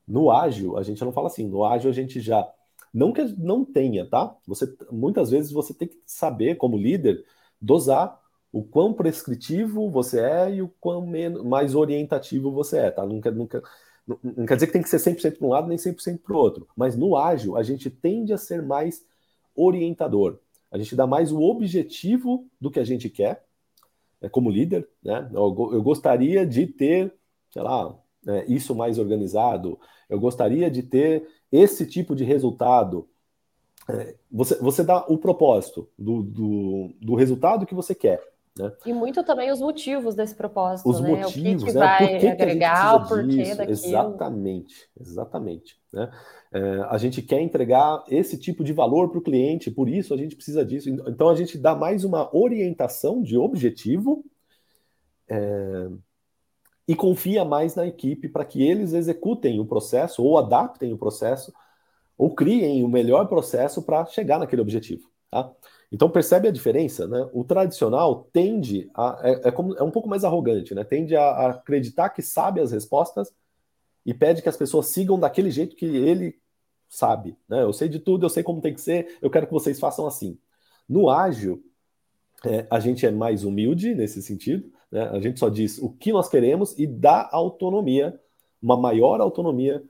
No 0.07 0.31
ágil, 0.31 0.77
a 0.77 0.83
gente 0.83 1.05
não 1.05 1.13
fala 1.13 1.27
assim. 1.27 1.47
No 1.47 1.65
ágil, 1.65 1.91
a 1.91 1.93
gente 1.93 2.21
já. 2.21 2.47
Não 2.97 3.13
que 3.13 3.23
não 3.37 3.63
tenha, 3.63 4.07
tá? 4.07 4.35
Você, 4.47 4.75
muitas 4.91 5.31
vezes 5.31 5.53
você 5.53 5.75
tem 5.75 5.87
que 5.87 6.01
saber, 6.07 6.55
como 6.57 6.79
líder, 6.79 7.23
dosar 7.61 8.19
o 8.51 8.65
quão 8.65 8.95
prescritivo 8.95 9.91
você 9.91 10.19
é 10.19 10.55
e 10.55 10.63
o 10.63 10.69
quão 10.81 11.07
menos, 11.07 11.45
mais 11.45 11.75
orientativo 11.75 12.51
você 12.51 12.79
é, 12.79 12.91
tá? 12.91 13.05
Não 13.05 13.21
quer, 13.21 13.33
não, 13.35 13.47
não, 14.23 14.47
quer 14.47 14.55
dizer 14.55 14.69
que 14.69 14.73
tem 14.73 14.83
que 14.83 14.89
ser 14.89 14.97
100% 14.97 15.37
para 15.37 15.47
um 15.47 15.51
lado 15.51 15.69
nem 15.69 15.77
100% 15.77 16.23
para 16.23 16.35
o 16.35 16.39
outro. 16.39 16.67
Mas 16.75 16.97
no 16.97 17.19
ágil, 17.19 17.55
a 17.59 17.63
gente 17.63 17.91
tende 17.91 18.33
a 18.33 18.39
ser 18.39 18.63
mais 18.63 19.05
orientador. 19.55 20.39
A 20.71 20.79
gente 20.79 20.97
dá 20.97 21.07
mais 21.07 21.31
o 21.31 21.43
objetivo 21.43 22.49
do 22.59 22.71
que 22.71 22.81
a 22.81 22.85
gente 22.85 23.11
quer, 23.11 23.45
é, 24.23 24.29
como 24.31 24.49
líder, 24.49 24.89
né? 25.03 25.29
Eu, 25.35 25.71
eu, 25.73 25.83
gostaria 25.83 26.47
de 26.47 26.67
ter, 26.67 27.13
sei 27.51 27.61
lá, 27.61 27.95
é, 28.27 28.47
isso 28.47 28.75
mais 28.75 28.99
organizado, 28.99 29.79
eu 30.09 30.19
gostaria 30.19 30.71
de 30.71 30.83
ter 30.83 31.29
esse 31.51 31.87
tipo 31.87 32.15
de 32.15 32.25
resultado. 32.25 33.09
É, 33.89 34.17
você, 34.31 34.57
você 34.57 34.83
dá 34.83 35.05
o 35.09 35.17
propósito 35.17 35.89
do, 35.97 36.23
do, 36.23 36.91
do 37.01 37.15
resultado 37.15 37.67
que 37.67 37.75
você 37.75 37.95
quer. 37.95 38.21
Né? 38.59 38.73
E 38.87 38.93
muito 38.93 39.23
também 39.23 39.53
os 39.53 39.61
motivos 39.61 40.15
desse 40.15 40.35
propósito, 40.35 40.89
os 40.89 41.01
né? 41.01 41.11
motivos, 41.11 41.63
o 41.63 41.67
que, 41.67 41.73
que 41.73 41.79
né? 41.79 41.81
vai 41.81 42.19
que 42.19 42.27
agregar, 42.27 42.97
o 42.97 43.07
porquê 43.07 43.27
disso? 43.27 43.57
daquilo. 43.57 43.73
Exatamente, 43.73 44.89
exatamente. 44.99 45.79
Né? 45.93 46.11
É, 46.53 46.81
a 46.89 46.97
gente 46.97 47.21
quer 47.21 47.41
entregar 47.41 48.03
esse 48.09 48.39
tipo 48.39 48.65
de 48.65 48.73
valor 48.73 49.11
para 49.11 49.19
o 49.19 49.23
cliente, 49.23 49.71
por 49.71 49.89
isso 49.89 50.15
a 50.15 50.17
gente 50.17 50.35
precisa 50.35 50.65
disso. 50.65 50.89
Então 50.89 51.29
a 51.29 51.35
gente 51.35 51.59
dá 51.59 51.75
mais 51.75 52.03
uma 52.03 52.35
orientação 52.35 53.23
de 53.23 53.37
objetivo 53.37 54.25
é, 55.29 55.89
e 56.89 56.95
confia 56.95 57.45
mais 57.45 57.75
na 57.75 57.87
equipe 57.87 58.29
para 58.29 58.45
que 58.45 58.63
eles 58.63 58.93
executem 58.93 59.59
o 59.59 59.67
processo, 59.67 60.23
ou 60.23 60.39
adaptem 60.39 60.93
o 60.93 60.99
processo, 60.99 61.53
ou 62.17 62.35
criem 62.35 62.85
o 62.85 62.89
melhor 62.89 63.27
processo 63.27 63.83
para 63.83 64.07
chegar 64.07 64.39
naquele 64.39 64.63
objetivo. 64.63 65.11
Tá? 65.31 65.53
Então 65.91 66.09
percebe 66.09 66.49
a 66.49 66.53
diferença, 66.53 67.07
né? 67.07 67.29
O 67.33 67.45
tradicional 67.45 68.29
tende 68.33 68.91
a 68.95 69.19
é, 69.23 69.49
é, 69.49 69.51
como, 69.51 69.75
é 69.77 69.83
um 69.83 69.91
pouco 69.91 70.09
mais 70.09 70.25
arrogante, 70.25 70.75
né? 70.75 70.85
Tende 70.85 71.17
a, 71.17 71.23
a, 71.23 71.51
acreditar 71.51 72.11
que 72.11 72.23
sabe 72.23 72.61
as 72.61 72.73
respostas 72.73 73.33
e 74.05 74.15
pede 74.15 74.43
que 74.43 74.49
as 74.49 74.57
pessoas 74.57 74.87
sigam 74.87 75.19
daquele 75.19 75.51
jeito 75.51 75.77
que 75.77 75.85
ele 75.85 76.39
sabe, 76.89 77.37
né? 77.49 77.63
Eu 77.63 77.73
sei 77.73 77.89
de 77.89 77.99
tudo, 77.99 78.27
eu 78.27 78.31
sei 78.31 78.43
como 78.43 78.61
tem 78.61 78.75
que 78.75 78.81
ser, 78.81 79.19
eu 79.21 79.31
quero 79.31 79.47
que 79.47 79.53
vocês 79.53 79.79
façam 79.79 80.07
assim. 80.07 80.39
No 80.89 81.11
ágil, 81.11 81.63
é, 82.45 82.67
a 82.71 82.79
gente 82.81 83.05
é 83.07 83.11
mais 83.11 83.45
humilde 83.45 83.95
nesse 83.95 84.23
sentido, 84.23 84.71
né? 84.91 85.09
A 85.11 85.21
gente 85.21 85.39
só 85.39 85.49
diz 85.49 85.79
o 85.79 85.91
que 85.91 86.13
nós 86.13 86.29
queremos 86.29 86.79
e 86.79 86.87
dá 86.87 87.29
autonomia, 87.33 88.19
uma 88.63 88.77
maior 88.77 89.21
autonomia 89.21 89.83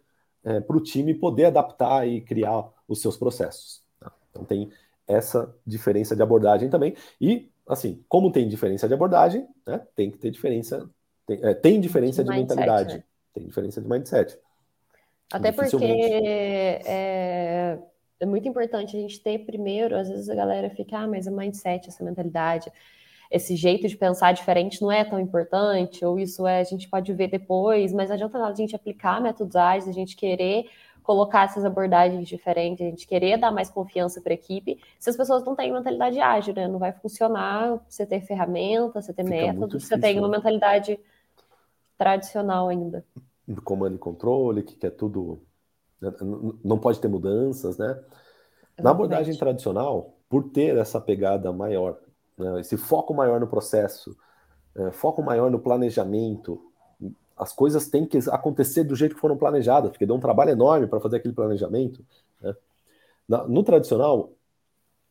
é, 0.44 0.60
para 0.60 0.76
o 0.76 0.82
time 0.82 1.14
poder 1.14 1.46
adaptar 1.46 2.06
e 2.06 2.20
criar 2.20 2.68
os 2.88 3.00
seus 3.00 3.16
processos. 3.16 3.82
Tá? 3.98 4.12
Então 4.30 4.44
tem 4.44 4.70
essa 5.06 5.54
diferença 5.66 6.16
de 6.16 6.22
abordagem 6.22 6.68
também. 6.68 6.94
E, 7.20 7.50
assim, 7.68 8.04
como 8.08 8.32
tem 8.32 8.48
diferença 8.48 8.88
de 8.88 8.94
abordagem, 8.94 9.46
né, 9.66 9.80
tem 9.94 10.10
que 10.10 10.18
ter 10.18 10.30
diferença. 10.30 10.88
Tem, 11.26 11.38
é, 11.42 11.54
tem 11.54 11.80
diferença 11.80 12.22
de, 12.22 12.30
de 12.30 12.36
mindset, 12.36 12.56
mentalidade. 12.56 12.96
Né? 12.96 13.04
Tem 13.34 13.46
diferença 13.46 13.80
de 13.80 13.88
mindset. 13.88 14.38
Até 15.32 15.50
porque 15.50 15.84
é, 15.84 17.78
é, 18.20 18.26
muito 18.26 18.48
importante 18.48 18.96
a 18.96 19.00
gente 19.00 19.20
ter 19.20 19.40
primeiro, 19.40 19.96
às 19.96 20.08
vezes 20.08 20.28
a 20.28 20.34
galera 20.34 20.70
fica, 20.70 20.98
ah, 20.98 21.08
mas 21.08 21.26
o 21.26 21.36
mindset, 21.36 21.88
essa 21.88 22.04
mentalidade, 22.04 22.70
esse 23.30 23.56
jeito 23.56 23.88
de 23.88 23.96
pensar 23.96 24.32
diferente 24.32 24.80
não 24.80 24.90
é 24.90 25.04
tão 25.04 25.18
importante, 25.18 26.04
ou 26.04 26.18
isso 26.18 26.46
é, 26.46 26.60
a 26.60 26.64
gente 26.64 26.88
pode 26.88 27.12
ver 27.12 27.28
depois, 27.28 27.92
mas 27.92 28.08
não 28.08 28.14
adianta 28.14 28.38
nada 28.38 28.52
a 28.52 28.56
gente 28.56 28.76
aplicar 28.76 29.20
métodos 29.20 29.56
ágeis, 29.56 29.88
a 29.88 29.92
gente 29.92 30.16
querer 30.16 30.66
colocar 31.02 31.44
essas 31.44 31.64
abordagens 31.64 32.28
diferentes, 32.28 32.84
a 32.84 32.90
gente 32.90 33.06
querer 33.06 33.38
dar 33.38 33.52
mais 33.52 33.70
confiança 33.70 34.20
para 34.20 34.32
a 34.32 34.34
equipe, 34.34 34.80
se 34.98 35.08
as 35.08 35.16
pessoas 35.16 35.44
não 35.44 35.54
têm 35.54 35.72
mentalidade 35.72 36.18
ágil, 36.18 36.52
né? 36.52 36.66
Não 36.66 36.80
vai 36.80 36.92
funcionar 36.92 37.80
você 37.88 38.04
ter 38.04 38.20
ferramenta, 38.22 39.00
você 39.00 39.12
ter 39.12 39.22
Fica 39.22 39.36
método, 39.36 39.78
você 39.78 39.96
tem 39.96 40.18
uma 40.18 40.26
né? 40.26 40.36
mentalidade 40.36 40.98
tradicional 41.96 42.68
ainda. 42.68 43.04
Do 43.46 43.62
comando 43.62 43.94
e 43.94 43.98
controle, 43.98 44.64
que 44.64 44.74
quer 44.74 44.90
tudo. 44.90 45.40
Né? 46.00 46.12
Não 46.64 46.76
pode 46.76 47.00
ter 47.00 47.06
mudanças, 47.06 47.78
né? 47.78 47.86
Exatamente. 47.86 48.82
Na 48.82 48.90
abordagem 48.90 49.36
tradicional, 49.36 50.16
por 50.28 50.50
ter 50.50 50.76
essa 50.76 51.00
pegada 51.00 51.52
maior, 51.52 51.98
né? 52.38 52.60
esse 52.60 52.76
foco 52.76 53.14
maior 53.14 53.40
no 53.40 53.46
processo, 53.46 54.16
é, 54.74 54.90
foco 54.90 55.22
maior 55.22 55.50
no 55.50 55.58
planejamento. 55.58 56.60
As 57.36 57.52
coisas 57.52 57.88
têm 57.88 58.06
que 58.06 58.18
acontecer 58.30 58.84
do 58.84 58.96
jeito 58.96 59.14
que 59.14 59.20
foram 59.20 59.36
planejadas, 59.36 59.90
porque 59.90 60.06
deu 60.06 60.16
um 60.16 60.20
trabalho 60.20 60.50
enorme 60.50 60.86
para 60.86 61.00
fazer 61.00 61.16
aquele 61.16 61.34
planejamento. 61.34 62.04
Né? 62.40 62.54
no 63.48 63.62
tradicional, 63.62 64.30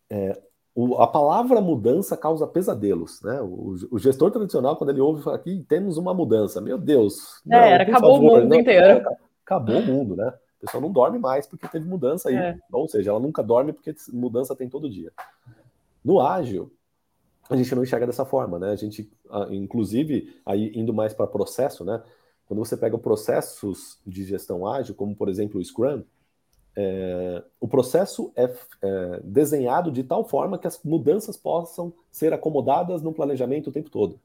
é, 0.09 0.39
o, 0.75 0.97
a 1.01 1.07
palavra 1.07 1.61
mudança 1.61 2.17
causa 2.17 2.45
pesadelos, 2.45 3.21
né? 3.21 3.41
O, 3.41 3.75
o, 3.91 3.97
gestor 3.97 4.29
tradicional, 4.29 4.75
quando 4.75 4.89
ele 4.89 4.99
ouve 4.99 5.29
aqui, 5.29 5.65
temos 5.69 5.97
uma 5.97 6.13
mudança, 6.13 6.59
meu 6.59 6.77
Deus. 6.77 7.41
Não, 7.45 7.57
é, 7.57 7.81
acabou 7.81 8.15
favor, 8.15 8.19
o 8.19 8.35
mundo 8.41 8.49
não, 8.49 8.59
inteiro. 8.59 9.09
Acabou 9.45 9.77
o 9.77 9.85
mundo, 9.85 10.15
né? 10.17 10.27
A 10.27 10.65
pessoa 10.65 10.81
não 10.81 10.91
dorme 10.91 11.17
mais 11.17 11.47
porque 11.47 11.67
teve 11.67 11.87
mudança 11.87 12.29
aí. 12.29 12.35
É. 12.35 12.57
Ou 12.71 12.87
seja, 12.89 13.11
ela 13.11 13.19
nunca 13.19 13.41
dorme 13.41 13.71
porque 13.71 13.93
mudança 14.11 14.55
tem 14.55 14.67
todo 14.67 14.89
dia. 14.89 15.13
No 16.03 16.19
ágil, 16.19 16.71
a 17.49 17.55
gente 17.55 17.73
não 17.75 17.83
enxerga 17.83 18.07
dessa 18.07 18.25
forma, 18.25 18.57
né? 18.57 18.71
A 18.71 18.75
gente, 18.75 19.09
inclusive, 19.49 20.35
aí 20.45 20.71
indo 20.75 20.93
mais 20.93 21.13
para 21.13 21.27
processo, 21.27 21.85
né? 21.85 22.01
Quando 22.47 22.59
você 22.59 22.77
pega 22.77 22.97
processos 22.97 23.99
de 24.05 24.23
gestão 24.23 24.67
ágil, 24.67 24.95
como 24.95 25.15
por 25.15 25.29
exemplo 25.29 25.59
o 25.59 25.63
Scrum, 25.63 26.03
é, 26.75 27.43
o 27.59 27.67
processo 27.67 28.31
é, 28.35 28.53
é, 28.81 29.19
desenhado 29.23 29.91
de 29.91 30.03
tal 30.03 30.27
forma 30.27 30.57
que 30.57 30.67
as 30.67 30.81
mudanças 30.83 31.37
possam 31.37 31.93
ser 32.11 32.33
acomodadas 32.33 33.01
no 33.01 33.13
planejamento 33.13 33.69
o 33.69 33.73
tempo 33.73 33.89
todo. 33.89 34.19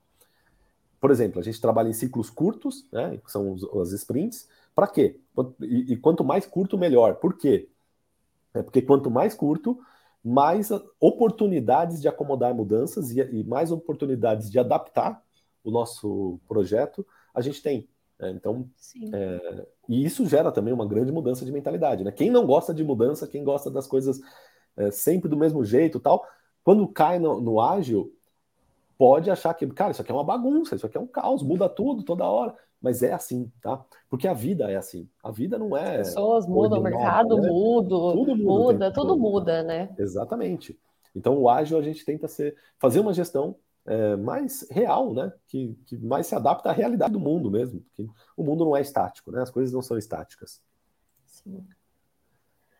Por 1.00 1.10
exemplo, 1.10 1.40
a 1.40 1.42
gente 1.42 1.60
trabalha 1.60 1.88
em 1.88 1.94
ciclos 1.94 2.28
curtos, 2.28 2.86
né, 2.92 3.18
que 3.24 3.30
são 3.30 3.52
os, 3.52 3.64
as 3.64 3.92
sprints. 3.92 4.48
Para 4.74 4.86
quê? 4.86 5.18
E, 5.60 5.92
e, 5.92 5.96
quanto 5.96 6.24
mais 6.24 6.44
curto, 6.44 6.76
melhor. 6.76 7.14
Por 7.16 7.38
quê? 7.38 7.68
É 8.52 8.62
porque 8.62 8.82
quanto 8.82 9.10
mais 9.10 9.34
curto, 9.34 9.80
mais 10.22 10.70
oportunidades 11.00 12.00
de 12.00 12.08
acomodar 12.08 12.54
mudanças 12.54 13.10
e, 13.10 13.20
e 13.20 13.44
mais 13.44 13.72
oportunidades 13.72 14.50
de 14.50 14.58
adaptar 14.58 15.22
o 15.64 15.70
nosso 15.70 16.38
projeto 16.46 17.06
a 17.34 17.40
gente 17.40 17.62
tem. 17.62 17.88
Né? 18.18 18.30
Então, 18.30 18.68
é, 19.12 19.66
e 19.88 20.04
isso 20.04 20.26
gera 20.26 20.52
também 20.52 20.72
uma 20.72 20.86
grande 20.86 21.12
mudança 21.12 21.44
de 21.44 21.52
mentalidade. 21.52 22.04
Né? 22.04 22.12
Quem 22.12 22.30
não 22.30 22.46
gosta 22.46 22.74
de 22.74 22.84
mudança, 22.84 23.26
quem 23.26 23.42
gosta 23.42 23.70
das 23.70 23.86
coisas 23.86 24.20
é, 24.76 24.90
sempre 24.90 25.28
do 25.28 25.36
mesmo 25.36 25.64
jeito 25.64 25.98
tal, 25.98 26.24
quando 26.62 26.86
cai 26.88 27.18
no, 27.18 27.40
no, 27.40 27.60
ágil, 27.60 28.14
pode 28.98 29.30
achar 29.30 29.54
que, 29.54 29.66
cara, 29.68 29.92
isso 29.92 30.02
aqui 30.02 30.10
é 30.10 30.14
uma 30.14 30.24
bagunça, 30.24 30.74
isso 30.74 30.86
aqui 30.86 30.96
é 30.96 31.00
um 31.00 31.06
caos, 31.06 31.42
muda 31.42 31.68
tudo 31.68 32.02
toda 32.02 32.24
hora. 32.24 32.54
Mas 32.80 33.02
é 33.02 33.12
assim, 33.12 33.50
tá? 33.60 33.84
Porque 34.08 34.26
a 34.26 34.32
vida 34.32 34.70
é 34.70 34.76
assim. 34.76 35.08
A 35.22 35.30
vida 35.30 35.58
não 35.58 35.76
é. 35.76 36.00
As 36.00 36.08
pessoas 36.08 36.46
mudam, 36.46 36.80
o 36.80 36.82
mercado 36.82 37.36
né? 37.38 37.48
muda, 37.48 37.88
tudo 37.88 38.36
muda, 38.36 38.72
muda 38.72 38.92
tudo 38.92 39.18
muda, 39.18 39.62
né? 39.62 39.94
Exatamente. 39.98 40.78
Então, 41.14 41.36
o 41.38 41.48
ágil 41.48 41.78
a 41.78 41.82
gente 41.82 42.04
tenta 42.04 42.26
ser, 42.26 42.56
fazer 42.78 43.00
uma 43.00 43.12
gestão 43.12 43.56
é, 43.86 44.16
mais 44.16 44.66
real, 44.70 45.12
né? 45.12 45.32
Que, 45.46 45.76
que 45.86 45.98
mais 45.98 46.26
se 46.26 46.34
adapta 46.34 46.70
à 46.70 46.72
realidade 46.72 47.12
do 47.12 47.20
mundo 47.20 47.50
mesmo. 47.50 47.80
Porque 47.80 48.08
o 48.36 48.42
mundo 48.42 48.64
não 48.64 48.76
é 48.76 48.80
estático, 48.80 49.30
né? 49.30 49.42
As 49.42 49.50
coisas 49.50 49.72
não 49.72 49.82
são 49.82 49.98
estáticas. 49.98 50.62
Sim. 51.26 51.66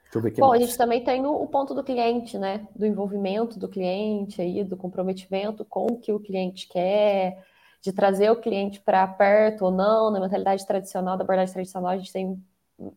Deixa 0.05 0.19
eu 0.19 0.23
ver 0.23 0.29
aqui. 0.29 0.41
Bom, 0.41 0.49
mais. 0.49 0.63
a 0.63 0.67
gente 0.67 0.77
também 0.77 1.05
tem 1.05 1.25
o, 1.25 1.43
o, 1.43 1.47
ponto 1.47 1.75
do 1.75 1.85
cliente, 1.85 2.39
né? 2.39 2.67
Do 2.75 2.87
envolvimento 2.87 3.59
do 3.59 3.69
cliente 3.69 4.41
aí, 4.41 4.65
do 4.65 4.77
comprometimento 4.77 5.65
com 5.65 5.87
o 5.87 5.99
que 5.99 6.13
o 6.13 6.21
cliente 6.21 6.69
quer, 6.69 7.45
de 7.81 7.93
trazer 7.93 8.31
o 8.31 8.41
cliente 8.41 8.81
para 8.81 9.07
perto 9.07 9.67
ou 9.67 9.71
não. 9.71 10.11
Na 10.11 10.21
mentalidade 10.21 10.67
tradicional, 10.67 11.17
da 11.17 11.25
abordagem 11.25 11.53
tradicional, 11.53 11.91
a 11.91 11.99
gente 11.99 12.13
tem 12.13 12.43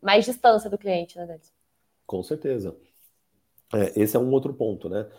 mais 0.01 0.25
distância 0.25 0.69
do 0.69 0.77
cliente, 0.77 1.17
né, 1.17 1.25
Delis? 1.25 1.53
Com 2.05 2.21
certeza. 2.23 2.75
É, 3.73 3.99
esse 4.01 4.15
é 4.15 4.19
um 4.19 4.31
outro 4.31 4.53
ponto, 4.53 4.89
né? 4.89 5.09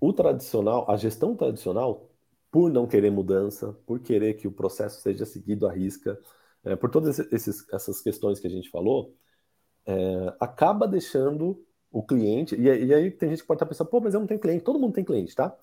O 0.00 0.12
tradicional, 0.12 0.88
a 0.90 0.96
gestão 0.96 1.34
tradicional 1.34 2.08
por 2.50 2.70
não 2.70 2.86
querer 2.86 3.10
mudança, 3.10 3.76
por 3.86 4.00
querer 4.00 4.34
que 4.34 4.48
o 4.48 4.52
processo 4.52 5.00
seja 5.00 5.26
seguido 5.26 5.66
à 5.66 5.72
risca, 5.72 6.18
é, 6.64 6.76
por 6.76 6.90
todas 6.90 7.18
esses, 7.18 7.68
essas 7.72 8.00
questões 8.00 8.40
que 8.40 8.46
a 8.46 8.50
gente 8.50 8.70
falou, 8.70 9.14
é, 9.86 10.34
acaba 10.40 10.86
deixando 10.86 11.64
o 11.90 12.02
cliente. 12.02 12.54
E, 12.54 12.62
e, 12.62 12.94
aí 12.94 13.10
tem 13.10 13.30
gente 13.30 13.42
que 13.42 13.46
pode 13.46 13.56
estar 13.56 13.66
pensando, 13.66 13.88
pô, 13.88 14.00
mas 14.00 14.14
eu 14.14 14.20
não 14.20 14.26
tenho 14.26 14.40
cliente. 14.40 14.64
Todo 14.64 14.78
mundo 14.78 14.94
tem 14.94 15.04
cliente, 15.04 15.34
tá? 15.34 15.54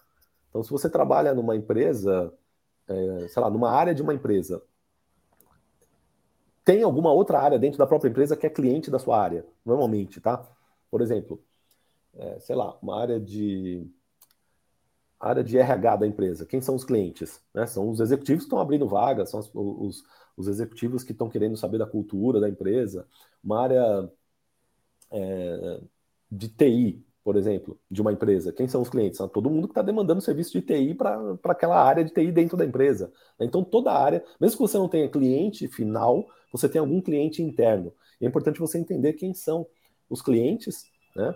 Então, 0.49 0.63
se 0.63 0.69
você 0.69 0.89
trabalha 0.89 1.33
numa 1.33 1.55
empresa, 1.55 2.33
é, 2.87 3.27
sei 3.27 3.41
lá, 3.41 3.49
numa 3.49 3.71
área 3.71 3.93
de 3.93 4.01
uma 4.01 4.13
empresa, 4.13 4.61
tem 6.63 6.81
alguma 6.83 7.11
outra 7.11 7.39
área 7.39 7.59
dentro 7.59 7.77
da 7.77 7.85
própria 7.85 8.09
empresa 8.09 8.35
que 8.35 8.45
é 8.45 8.49
cliente 8.49 8.89
da 8.89 8.99
sua 8.99 9.21
área, 9.21 9.45
normalmente, 9.63 10.19
tá? 10.19 10.43
Por 10.89 11.01
exemplo, 11.01 11.41
é, 12.15 12.39
sei 12.39 12.55
lá, 12.55 12.77
uma 12.81 12.99
área 12.99 13.19
de 13.19 13.87
área 15.19 15.43
de 15.43 15.57
RH 15.57 15.95
da 15.97 16.07
empresa. 16.07 16.45
Quem 16.45 16.61
são 16.61 16.75
os 16.75 16.83
clientes? 16.83 17.41
Né? 17.53 17.65
São 17.65 17.89
os 17.89 17.99
executivos 17.99 18.43
que 18.43 18.47
estão 18.47 18.59
abrindo 18.59 18.87
vagas, 18.87 19.29
são 19.29 19.39
os, 19.39 19.49
os, 19.53 20.03
os 20.37 20.47
executivos 20.47 21.03
que 21.03 21.11
estão 21.11 21.29
querendo 21.29 21.57
saber 21.57 21.77
da 21.77 21.87
cultura 21.87 22.39
da 22.39 22.49
empresa. 22.49 23.07
Uma 23.43 23.61
área 23.61 24.11
é, 25.11 25.81
de 26.31 26.49
TI, 26.49 27.05
por 27.25 27.35
exemplo, 27.35 27.75
de 27.89 28.03
uma 28.03 28.13
empresa. 28.13 28.53
Quem 28.53 28.67
são 28.67 28.83
os 28.83 28.89
clientes? 28.89 29.17
São 29.17 29.27
todo 29.27 29.49
mundo 29.49 29.67
que 29.67 29.71
está 29.71 29.81
demandando 29.81 30.21
serviço 30.21 30.51
de 30.51 30.61
TI 30.61 30.93
para 30.93 31.35
aquela 31.45 31.83
área 31.83 32.03
de 32.03 32.13
TI 32.13 32.31
dentro 32.31 32.55
da 32.55 32.63
empresa. 32.63 33.11
Então, 33.39 33.63
toda 33.63 33.91
a 33.91 33.99
área, 33.99 34.23
mesmo 34.39 34.57
que 34.57 34.61
você 34.61 34.77
não 34.77 34.87
tenha 34.87 35.09
cliente 35.09 35.67
final, 35.67 36.23
você 36.51 36.69
tem 36.69 36.79
algum 36.79 37.01
cliente 37.01 37.41
interno. 37.41 37.91
E 38.21 38.25
é 38.25 38.27
importante 38.29 38.59
você 38.59 38.77
entender 38.77 39.13
quem 39.13 39.33
são 39.33 39.65
os 40.07 40.21
clientes, 40.21 40.85
né? 41.15 41.33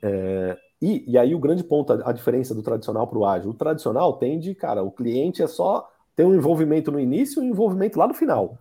É, 0.00 0.56
e, 0.80 1.10
e 1.10 1.18
aí 1.18 1.34
o 1.34 1.40
grande 1.40 1.64
ponto, 1.64 1.92
a, 1.92 2.10
a 2.10 2.12
diferença 2.12 2.54
do 2.54 2.62
tradicional 2.62 3.08
para 3.08 3.18
o 3.18 3.26
ágil. 3.26 3.50
O 3.50 3.54
tradicional 3.54 4.12
tende, 4.12 4.54
cara, 4.54 4.80
o 4.80 4.92
cliente 4.92 5.42
é 5.42 5.48
só 5.48 5.90
ter 6.14 6.22
um 6.24 6.36
envolvimento 6.36 6.92
no 6.92 7.00
início 7.00 7.42
e 7.42 7.46
um 7.46 7.50
envolvimento 7.50 7.98
lá 7.98 8.06
no 8.06 8.14
final. 8.14 8.60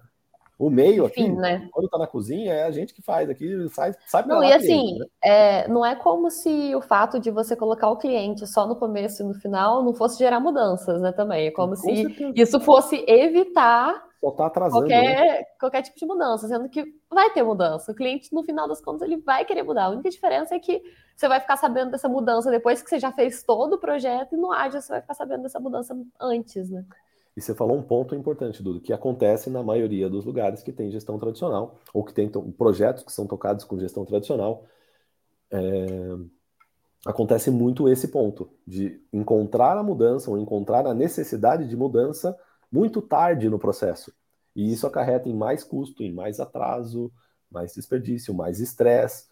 O 0.60 0.70
meio 0.70 1.06
Enfim, 1.06 1.24
aqui, 1.24 1.32
né? 1.32 1.70
quando 1.72 1.88
tá 1.88 1.98
na 1.98 2.06
cozinha, 2.06 2.54
é 2.54 2.64
a 2.64 2.72
gente 2.72 2.94
que 2.94 3.02
faz 3.02 3.30
aqui, 3.30 3.70
sai, 3.70 3.94
sai 4.06 4.26
Não, 4.28 4.44
e 4.44 4.52
assim, 4.52 5.00
né? 5.00 5.06
é, 5.24 5.68
não 5.70 5.86
é 5.86 5.96
como 5.96 6.30
se 6.30 6.76
o 6.76 6.82
fato 6.82 7.18
de 7.18 7.32
você 7.32 7.56
colocar 7.56 7.90
o 7.90 7.96
cliente 7.96 8.46
só 8.46 8.68
no 8.68 8.76
começo 8.76 9.24
e 9.24 9.26
no 9.26 9.34
final 9.36 9.82
não 9.82 9.94
fosse 9.94 10.20
gerar 10.20 10.42
mudanças, 10.42 11.02
né? 11.02 11.14
Também. 11.14 11.48
É 11.48 11.52
como 11.52 11.70
Com 11.70 11.76
se 11.78 11.96
certeza. 11.96 12.34
isso 12.36 12.60
fosse 12.60 13.06
evitar 13.08 14.10
só 14.20 14.32
tá 14.32 14.48
atrasando. 14.48 14.82
Qualquer, 14.82 15.40
né? 15.40 15.44
qualquer 15.58 15.82
tipo 15.82 15.98
de 15.98 16.06
mudança, 16.06 16.48
sendo 16.48 16.68
que 16.68 16.84
vai 17.10 17.32
ter 17.32 17.42
mudança. 17.42 17.92
O 17.92 17.96
cliente, 17.96 18.34
no 18.34 18.44
final 18.44 18.68
das 18.68 18.82
contas, 18.82 19.04
ele 19.04 19.18
vai 19.18 19.46
querer 19.46 19.64
mudar. 19.64 19.86
A 19.86 19.90
única 19.90 20.10
diferença 20.10 20.54
é 20.56 20.60
que 20.60 20.82
você 21.16 21.28
vai 21.28 21.40
ficar 21.40 21.56
sabendo 21.56 21.92
dessa 21.92 22.10
mudança 22.10 22.52
depois 22.52 22.82
que 22.82 22.90
você 22.90 23.00
já 23.00 23.14
fez 23.14 23.44
todo 23.44 23.74
o 23.74 23.80
projeto, 23.80 24.36
e 24.36 24.38
no 24.38 24.52
ágil 24.52 24.82
você 24.82 24.92
vai 24.92 25.02
ficar 25.02 25.14
sabendo 25.14 25.44
dessa 25.44 25.60
mudança 25.60 25.98
antes, 26.20 26.70
né? 26.70 26.84
E 27.36 27.42
você 27.42 27.56
falou 27.56 27.78
um 27.78 27.84
ponto 27.84 28.16
importante, 28.16 28.62
Dudu, 28.62 28.82
que 28.82 28.92
acontece 28.92 29.50
na 29.50 29.64
maioria 29.64 30.10
dos 30.10 30.26
lugares 30.26 30.62
que 30.62 30.74
tem 30.74 30.92
gestão 30.92 31.18
tradicional, 31.18 31.80
ou 31.94 32.04
que 32.04 32.14
tem 32.14 32.30
projetos 32.58 33.04
que 33.04 33.12
são 33.12 33.26
tocados 33.26 33.64
com 33.64 33.80
gestão 33.80 34.04
tradicional. 34.04 34.66
É... 35.52 35.88
Acontece 37.06 37.50
muito 37.50 37.88
esse 37.88 38.10
ponto, 38.10 38.52
de 38.68 39.02
encontrar 39.14 39.78
a 39.78 39.84
mudança, 39.84 40.30
ou 40.30 40.38
encontrar 40.38 40.86
a 40.86 40.94
necessidade 40.94 41.66
de 41.66 41.78
mudança 41.78 42.38
muito 42.70 43.02
tarde 43.02 43.48
no 43.50 43.58
processo. 43.58 44.14
E 44.54 44.74
isso 44.74 44.86
acarreta 44.86 45.30
em 45.30 45.34
mais 45.34 45.64
custo, 45.64 46.04
em 46.04 46.12
mais 46.12 46.42
atraso, 46.42 47.10
mais 47.50 47.74
desperdício, 47.74 48.34
mais 48.34 48.60
estresse, 48.60 49.29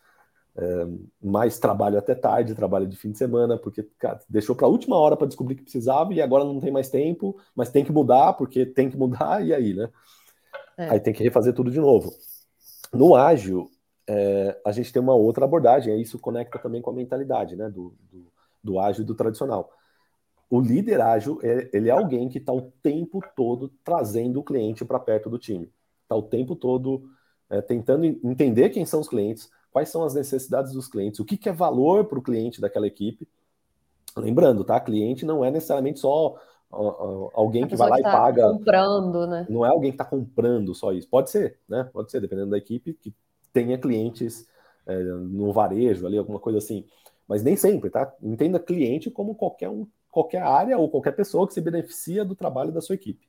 mais 1.22 1.60
trabalho 1.60 2.00
até 2.00 2.16
tarde, 2.16 2.56
trabalho 2.56 2.88
de 2.88 2.98
fim 2.98 3.12
de 3.12 3.18
semana, 3.18 3.58
porque 3.58 3.84
cara, 4.00 4.20
deixou 4.28 4.56
para 4.56 4.66
a 4.66 4.70
última 4.70 4.96
hora 4.98 5.16
para 5.16 5.28
descobrir 5.28 5.56
que 5.56 5.64
precisava 5.64 6.14
e 6.14 6.22
agora 6.22 6.44
não 6.44 6.60
tem 6.60 6.72
mais 6.72 6.90
tempo, 6.90 7.38
mas 7.56 7.70
tem 7.70 7.86
que 7.86 7.92
mudar 7.92 8.34
porque 8.34 8.66
tem 8.66 8.90
que 8.90 8.98
mudar 8.98 9.44
e 9.46 9.54
aí, 9.54 9.74
né? 9.74 9.90
É. 10.78 10.90
Aí 10.90 11.00
tem 11.00 11.14
que 11.14 11.24
refazer 11.24 11.54
tudo 11.54 11.72
de 11.72 11.80
novo. 11.80 12.12
No 12.94 13.16
ágil, 13.16 13.70
é, 14.08 14.60
a 14.66 14.72
gente 14.72 14.92
tem 14.92 15.02
uma 15.02 15.16
outra 15.16 15.46
abordagem, 15.46 15.96
e 15.96 16.02
isso 16.02 16.20
conecta 16.20 16.58
também 16.60 16.82
com 16.82 16.90
a 16.90 16.94
mentalidade, 16.94 17.56
né? 17.56 17.70
Do, 17.70 17.96
do, 18.12 18.32
do 18.64 18.80
ágil 18.80 19.04
e 19.04 19.06
do 19.06 19.16
tradicional 19.16 19.72
o 20.50 20.62
líder 20.62 21.02
ágil, 21.02 21.40
é, 21.44 21.70
ele 21.74 21.90
é 21.90 21.92
alguém 21.92 22.30
que 22.30 22.38
está 22.38 22.54
o 22.54 22.72
tempo 22.82 23.22
todo 23.36 23.70
trazendo 23.84 24.40
o 24.40 24.44
cliente 24.44 24.86
para 24.86 25.00
perto 25.00 25.30
do 25.30 25.38
time. 25.38 25.72
Está 26.04 26.16
o 26.16 26.24
tempo 26.24 26.56
todo 26.56 27.10
é, 27.50 27.62
tentando 27.62 28.06
entender 28.06 28.70
quem 28.70 28.86
são 28.86 29.02
os 29.02 29.10
clientes, 29.10 29.50
quais 29.78 29.90
são 29.90 30.04
as 30.04 30.16
necessidades 30.16 30.74
dos 30.74 30.88
clientes, 30.88 31.20
o 31.20 31.26
que, 31.26 31.38
que 31.38 31.48
é 31.48 31.54
valor 31.54 32.06
para 32.06 32.18
o 32.18 32.22
cliente 32.22 32.60
daquela 32.60 32.88
equipe. 32.88 33.28
Lembrando, 34.16 34.64
tá? 34.64 34.80
Cliente 34.80 35.24
não 35.24 35.46
é 35.46 35.52
necessariamente 35.52 36.00
só 36.00 36.36
alguém 36.72 37.68
que 37.68 37.76
vai 37.76 37.92
lá 37.92 37.98
que 37.98 38.02
tá 38.02 38.10
e 38.10 38.12
paga. 38.12 38.50
Comprando, 38.54 39.28
né? 39.28 39.46
Não 39.48 39.64
é 39.64 39.70
alguém 39.70 39.92
que 39.92 39.96
está 40.02 40.04
comprando 40.04 40.74
só 40.74 40.92
isso. 40.92 41.08
Pode 41.08 41.30
ser, 41.30 41.60
né? 41.70 41.88
Pode 41.94 42.10
ser, 42.10 42.20
dependendo 42.20 42.50
da 42.50 42.58
equipe, 42.58 42.96
que 42.96 43.14
tenha 43.54 43.78
clientes 43.78 44.48
é, 44.88 44.98
no 44.98 45.54
varejo 45.54 46.08
ali, 46.08 46.18
alguma 46.18 46.40
coisa 46.40 46.58
assim. 46.58 46.84
Mas 47.28 47.44
nem 47.44 47.56
sempre, 47.56 47.92
tá? 47.92 48.12
Entenda 48.24 48.60
cliente 48.60 49.12
como 49.12 49.36
qualquer 49.36 49.70
um 49.70 49.86
qualquer 50.10 50.42
área 50.42 50.76
ou 50.80 50.90
qualquer 50.90 51.12
pessoa 51.12 51.48
que 51.48 51.54
se 51.54 51.62
beneficia 51.62 52.26
do 52.26 52.34
trabalho 52.36 52.72
da 52.72 52.82
sua 52.82 52.96
equipe. 52.96 53.28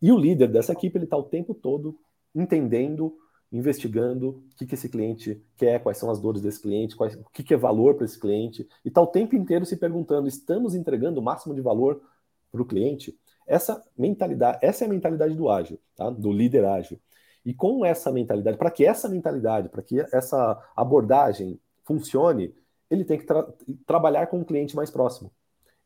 E 0.00 0.10
o 0.10 0.16
líder 0.16 0.48
dessa 0.48 0.72
equipe 0.72 0.96
ele 0.96 1.04
está 1.04 1.18
o 1.18 1.24
tempo 1.24 1.52
todo 1.52 1.98
entendendo, 2.34 3.14
investigando 3.52 4.30
o 4.30 4.56
que, 4.56 4.66
que 4.66 4.74
esse 4.74 4.88
cliente 4.88 5.40
quer, 5.56 5.82
quais 5.82 5.98
são 5.98 6.10
as 6.10 6.18
dores 6.18 6.40
desse 6.40 6.60
cliente, 6.60 6.96
quais, 6.96 7.14
o 7.14 7.30
que, 7.30 7.42
que 7.42 7.52
é 7.52 7.56
valor 7.56 7.94
para 7.94 8.06
esse 8.06 8.18
cliente, 8.18 8.66
e 8.84 8.88
está 8.88 9.00
o 9.00 9.06
tempo 9.06 9.36
inteiro 9.36 9.66
se 9.66 9.76
perguntando: 9.76 10.26
estamos 10.26 10.74
entregando 10.74 11.20
o 11.20 11.22
máximo 11.22 11.54
de 11.54 11.60
valor 11.60 12.02
para 12.50 12.62
o 12.62 12.64
cliente? 12.64 13.16
Essa 13.46 13.82
mentalidade, 13.96 14.58
essa 14.62 14.84
é 14.84 14.86
a 14.86 14.90
mentalidade 14.90 15.34
do 15.34 15.50
ágil, 15.50 15.78
tá? 15.94 16.08
do 16.08 16.32
líder 16.32 16.64
ágil. 16.64 16.98
E 17.44 17.52
com 17.52 17.84
essa 17.84 18.10
mentalidade, 18.10 18.56
para 18.56 18.70
que 18.70 18.84
essa 18.84 19.08
mentalidade, 19.08 19.68
para 19.68 19.82
que 19.82 20.00
essa 20.12 20.58
abordagem 20.76 21.60
funcione, 21.84 22.54
ele 22.88 23.04
tem 23.04 23.18
que 23.18 23.26
tra 23.26 23.46
trabalhar 23.84 24.28
com 24.28 24.40
o 24.40 24.44
cliente 24.44 24.76
mais 24.76 24.90
próximo. 24.90 25.30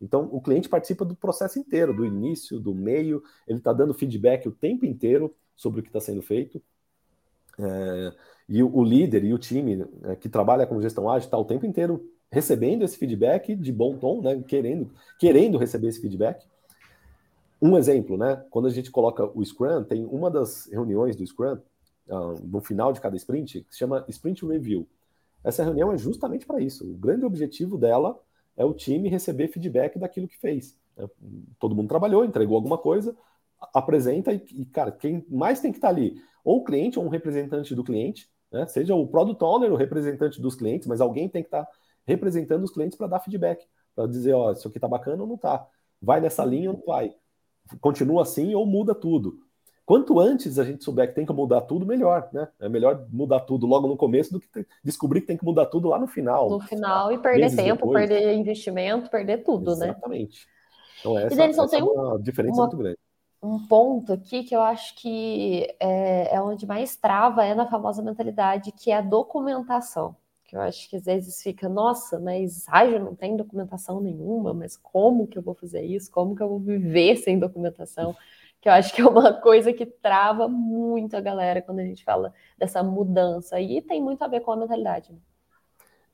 Então, 0.00 0.28
o 0.30 0.40
cliente 0.40 0.68
participa 0.68 1.04
do 1.04 1.16
processo 1.16 1.58
inteiro, 1.58 1.94
do 1.94 2.04
início, 2.04 2.60
do 2.60 2.74
meio, 2.74 3.22
ele 3.48 3.58
está 3.58 3.72
dando 3.72 3.94
feedback 3.94 4.46
o 4.46 4.52
tempo 4.52 4.84
inteiro 4.84 5.34
sobre 5.54 5.80
o 5.80 5.82
que 5.82 5.88
está 5.88 6.00
sendo 6.00 6.20
feito. 6.20 6.62
É, 7.58 8.12
e 8.48 8.62
o, 8.62 8.84
líder 8.84 9.24
e 9.24 9.32
o 9.32 9.38
time 9.38 9.84
é, 10.04 10.14
que 10.14 10.28
trabalha 10.28 10.66
com 10.66 10.80
gestão 10.80 11.10
ágil 11.10 11.26
está 11.26 11.38
o 11.38 11.44
tempo 11.44 11.66
inteiro 11.66 12.04
recebendo 12.30 12.84
esse 12.84 12.96
feedback 12.96 13.54
de 13.54 13.72
bom 13.72 13.96
tom, 13.96 14.20
né, 14.20 14.42
querendo, 14.46 14.90
querendo 15.18 15.58
receber 15.58 15.88
esse 15.88 16.00
feedback. 16.00 16.46
Um 17.60 17.76
exemplo, 17.76 18.16
né, 18.16 18.44
quando 18.50 18.66
a 18.66 18.70
gente 18.70 18.90
coloca 18.90 19.24
o 19.34 19.44
Scrum, 19.44 19.82
tem 19.84 20.04
uma 20.04 20.30
das 20.30 20.66
reuniões 20.66 21.16
do 21.16 21.26
Scrum, 21.26 21.58
uh, 22.08 22.40
no 22.44 22.60
final 22.60 22.92
de 22.92 23.00
cada 23.00 23.16
sprint, 23.16 23.62
que 23.62 23.72
se 23.72 23.78
chama 23.78 24.04
Sprint 24.08 24.44
Review. 24.44 24.86
Essa 25.42 25.64
reunião 25.64 25.92
é 25.92 25.96
justamente 25.98 26.46
para 26.46 26.60
isso. 26.60 26.84
O 26.84 26.94
grande 26.94 27.24
objetivo 27.24 27.78
dela 27.78 28.18
é 28.56 28.64
o 28.64 28.74
time 28.74 29.08
receber 29.08 29.48
feedback 29.48 29.98
daquilo 29.98 30.28
que 30.28 30.38
fez. 30.38 30.76
Né? 30.96 31.08
Todo 31.58 31.74
mundo 31.74 31.88
trabalhou, 31.88 32.24
entregou 32.24 32.56
alguma 32.56 32.78
coisa, 32.78 33.16
apresenta 33.72 34.32
e, 34.32 34.44
e, 34.52 34.64
cara, 34.66 34.90
quem 34.90 35.24
mais 35.28 35.60
tem 35.60 35.70
que 35.70 35.78
estar 35.78 35.88
tá 35.88 35.94
ali? 35.94 36.20
Ou 36.46 36.58
o 36.58 36.64
cliente, 36.64 36.96
ou 36.96 37.04
um 37.04 37.08
representante 37.08 37.74
do 37.74 37.82
cliente, 37.82 38.30
né? 38.52 38.68
seja 38.68 38.94
o 38.94 39.04
product 39.04 39.42
owner, 39.42 39.72
o 39.72 39.76
representante 39.76 40.40
dos 40.40 40.54
clientes, 40.54 40.86
mas 40.86 41.00
alguém 41.00 41.28
tem 41.28 41.42
que 41.42 41.48
estar 41.48 41.64
tá 41.64 41.72
representando 42.06 42.62
os 42.62 42.70
clientes 42.70 42.96
para 42.96 43.08
dar 43.08 43.18
feedback, 43.18 43.66
para 43.96 44.06
dizer, 44.06 44.32
ó, 44.32 44.52
isso 44.52 44.68
aqui 44.68 44.78
tá 44.78 44.86
bacana 44.86 45.24
ou 45.24 45.28
não 45.28 45.36
tá. 45.36 45.66
Vai 46.00 46.20
nessa 46.20 46.44
linha 46.44 46.70
ou 46.70 46.76
não 46.76 46.84
vai. 46.86 47.12
Continua 47.80 48.22
assim 48.22 48.54
ou 48.54 48.64
muda 48.64 48.94
tudo. 48.94 49.40
Quanto 49.84 50.20
antes 50.20 50.56
a 50.60 50.64
gente 50.64 50.84
souber 50.84 51.08
que 51.08 51.16
tem 51.16 51.26
que 51.26 51.32
mudar 51.32 51.62
tudo, 51.62 51.84
melhor, 51.84 52.28
né? 52.32 52.46
É 52.60 52.68
melhor 52.68 53.08
mudar 53.10 53.40
tudo 53.40 53.66
logo 53.66 53.88
no 53.88 53.96
começo 53.96 54.32
do 54.32 54.38
que 54.38 54.64
descobrir 54.84 55.22
que 55.22 55.26
tem 55.26 55.36
que 55.36 55.44
mudar 55.44 55.66
tudo 55.66 55.88
lá 55.88 55.98
no 55.98 56.06
final. 56.06 56.48
No 56.48 56.60
final 56.60 57.10
e 57.10 57.18
perder 57.18 57.56
tempo, 57.56 57.86
depois. 57.86 58.08
perder 58.08 58.34
investimento, 58.34 59.10
perder 59.10 59.38
tudo, 59.42 59.72
Exatamente. 59.72 59.82
né? 59.82 59.90
Exatamente. 59.90 60.46
Então 61.00 61.18
essa, 61.18 61.36
Denison, 61.36 61.64
essa 61.64 61.76
é 61.76 61.82
uma 61.82 62.20
diferença 62.20 62.60
uma, 62.60 62.66
muito 62.66 62.76
grande. 62.76 62.98
Um 63.46 63.66
ponto 63.66 64.12
aqui 64.12 64.44
que 64.44 64.54
eu 64.54 64.60
acho 64.60 64.96
que 64.96 65.66
é, 65.80 66.34
é 66.34 66.42
onde 66.42 66.66
mais 66.66 66.96
trava 66.96 67.44
é 67.44 67.54
na 67.54 67.66
famosa 67.66 68.02
mentalidade, 68.02 68.72
que 68.72 68.90
é 68.90 68.96
a 68.96 69.00
documentação 69.00 70.16
que 70.46 70.56
eu 70.56 70.60
acho 70.60 70.88
que 70.88 70.96
às 70.96 71.04
vezes 71.04 71.42
fica, 71.42 71.68
nossa, 71.68 72.20
mas 72.20 72.66
ágil 72.68 73.00
não 73.00 73.14
tem 73.14 73.36
documentação 73.36 74.00
nenhuma, 74.00 74.54
mas 74.54 74.76
como 74.76 75.26
que 75.26 75.36
eu 75.36 75.42
vou 75.42 75.54
fazer 75.54 75.82
isso? 75.82 76.10
Como 76.10 76.36
que 76.36 76.42
eu 76.42 76.48
vou 76.48 76.60
viver 76.60 77.16
sem 77.16 77.38
documentação? 77.38 78.14
Que 78.60 78.68
eu 78.68 78.72
acho 78.72 78.94
que 78.94 79.00
é 79.00 79.06
uma 79.06 79.34
coisa 79.34 79.72
que 79.72 79.84
trava 79.84 80.48
muito 80.48 81.16
a 81.16 81.20
galera 81.20 81.60
quando 81.60 81.80
a 81.80 81.84
gente 81.84 82.04
fala 82.04 82.32
dessa 82.56 82.82
mudança. 82.82 83.60
E 83.60 83.82
tem 83.82 84.00
muito 84.00 84.22
a 84.22 84.28
ver 84.28 84.40
com 84.40 84.52
a 84.52 84.56
mentalidade. 84.56 85.12
Né? 85.12 85.18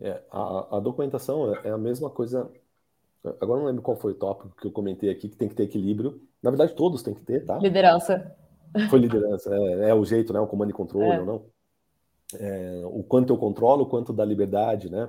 É, 0.00 0.22
a, 0.30 0.78
a, 0.78 0.80
documentação 0.80 1.54
é, 1.54 1.68
é 1.68 1.70
a 1.70 1.78
mesma 1.78 2.08
coisa. 2.08 2.50
Agora 3.40 3.60
não 3.60 3.66
lembro 3.66 3.82
qual 3.82 3.96
foi 3.96 4.12
o 4.12 4.18
tópico 4.18 4.56
que 4.56 4.66
eu 4.66 4.72
comentei 4.72 5.10
aqui, 5.10 5.28
que 5.28 5.36
tem 5.36 5.48
que 5.48 5.54
ter 5.54 5.64
equilíbrio. 5.64 6.20
Na 6.42 6.50
verdade, 6.50 6.74
todos 6.74 7.02
têm 7.02 7.14
que 7.14 7.22
ter, 7.22 7.44
tá? 7.44 7.58
Liderança. 7.58 8.34
Foi 8.88 8.98
liderança, 8.98 9.54
é, 9.54 9.90
é 9.90 9.94
o 9.94 10.04
jeito, 10.04 10.32
né? 10.32 10.40
O 10.40 10.46
comando 10.46 10.70
e 10.70 10.74
controle 10.74 11.16
é. 11.16 11.20
ou 11.20 11.26
não 11.26 11.52
é, 12.38 12.82
o 12.86 13.02
quanto 13.02 13.32
eu 13.32 13.38
controlo, 13.38 13.82
o 13.84 13.86
quanto 13.86 14.12
da 14.12 14.24
liberdade, 14.24 14.90
né? 14.90 15.08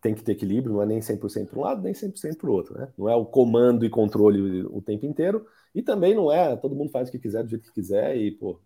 Tem 0.00 0.14
que 0.14 0.22
ter 0.22 0.32
equilíbrio, 0.32 0.74
não 0.74 0.82
é 0.82 0.86
nem 0.86 1.00
100% 1.00 1.50
para 1.50 1.58
um 1.58 1.62
lado, 1.62 1.82
nem 1.82 1.94
100% 1.94 2.36
para 2.38 2.50
o 2.50 2.52
outro, 2.52 2.78
né? 2.78 2.88
Não 2.96 3.08
é 3.08 3.14
o 3.14 3.24
comando 3.24 3.84
e 3.84 3.90
controle 3.90 4.64
o 4.66 4.80
tempo 4.82 5.06
inteiro, 5.06 5.46
e 5.74 5.82
também 5.82 6.14
não 6.14 6.30
é 6.30 6.56
todo 6.56 6.74
mundo 6.74 6.90
faz 6.90 7.08
o 7.08 7.12
que 7.12 7.18
quiser 7.18 7.42
do 7.42 7.50
jeito 7.50 7.64
que 7.64 7.72
quiser 7.72 8.16
e, 8.16 8.30
pô, 8.30 8.60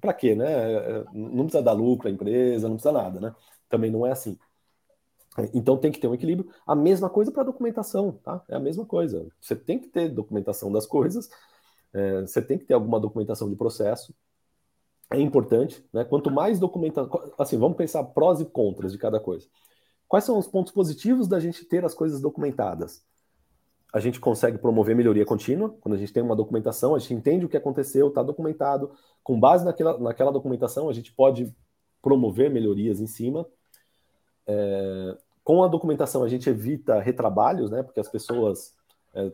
para 0.00 0.12
quê, 0.12 0.34
né? 0.34 0.46
É, 0.46 1.04
não 1.12 1.44
precisa 1.44 1.62
dar 1.62 1.72
lucro 1.72 2.08
à 2.08 2.10
empresa, 2.10 2.68
não 2.68 2.76
precisa 2.76 2.92
nada, 2.92 3.20
né? 3.20 3.34
Também 3.68 3.90
não 3.90 4.06
é 4.06 4.12
assim. 4.12 4.38
Então 5.52 5.76
tem 5.76 5.92
que 5.92 5.98
ter 5.98 6.08
um 6.08 6.14
equilíbrio. 6.14 6.50
A 6.66 6.74
mesma 6.74 7.10
coisa 7.10 7.30
para 7.30 7.42
documentação, 7.42 8.12
tá? 8.22 8.42
É 8.48 8.56
a 8.56 8.60
mesma 8.60 8.86
coisa. 8.86 9.26
Você 9.40 9.54
tem 9.54 9.78
que 9.78 9.88
ter 9.88 10.08
documentação 10.08 10.72
das 10.72 10.86
coisas, 10.86 11.28
é, 11.92 12.22
você 12.22 12.40
tem 12.40 12.58
que 12.58 12.64
ter 12.64 12.74
alguma 12.74 12.98
documentação 12.98 13.48
de 13.48 13.56
processo, 13.56 14.14
é 15.10 15.20
importante, 15.20 15.84
né? 15.92 16.04
Quanto 16.04 16.30
mais 16.30 16.58
documentação, 16.58 17.32
assim, 17.38 17.58
vamos 17.58 17.76
pensar 17.76 18.02
prós 18.04 18.40
e 18.40 18.44
contras 18.44 18.92
de 18.92 18.98
cada 18.98 19.20
coisa. 19.20 19.46
Quais 20.08 20.24
são 20.24 20.38
os 20.38 20.46
pontos 20.46 20.72
positivos 20.72 21.28
da 21.28 21.38
gente 21.38 21.64
ter 21.64 21.84
as 21.84 21.94
coisas 21.94 22.20
documentadas? 22.20 23.04
A 23.92 24.00
gente 24.00 24.20
consegue 24.20 24.58
promover 24.58 24.96
melhoria 24.96 25.24
contínua, 25.24 25.74
quando 25.80 25.94
a 25.94 25.98
gente 25.98 26.12
tem 26.12 26.22
uma 26.22 26.36
documentação, 26.36 26.94
a 26.94 26.98
gente 26.98 27.14
entende 27.14 27.46
o 27.46 27.48
que 27.48 27.56
aconteceu, 27.56 28.08
está 28.08 28.22
documentado. 28.22 28.90
Com 29.22 29.38
base 29.38 29.64
naquela, 29.64 29.96
naquela 29.98 30.32
documentação, 30.32 30.88
a 30.88 30.92
gente 30.92 31.12
pode 31.12 31.54
promover 32.02 32.50
melhorias 32.50 33.00
em 33.00 33.06
cima. 33.06 33.46
É, 34.46 35.18
com 35.46 35.62
a 35.62 35.68
documentação, 35.68 36.24
a 36.24 36.28
gente 36.28 36.50
evita 36.50 37.00
retrabalhos, 37.00 37.70
né? 37.70 37.80
Porque 37.80 38.00
as 38.00 38.08
pessoas 38.08 38.74
é, 39.14 39.30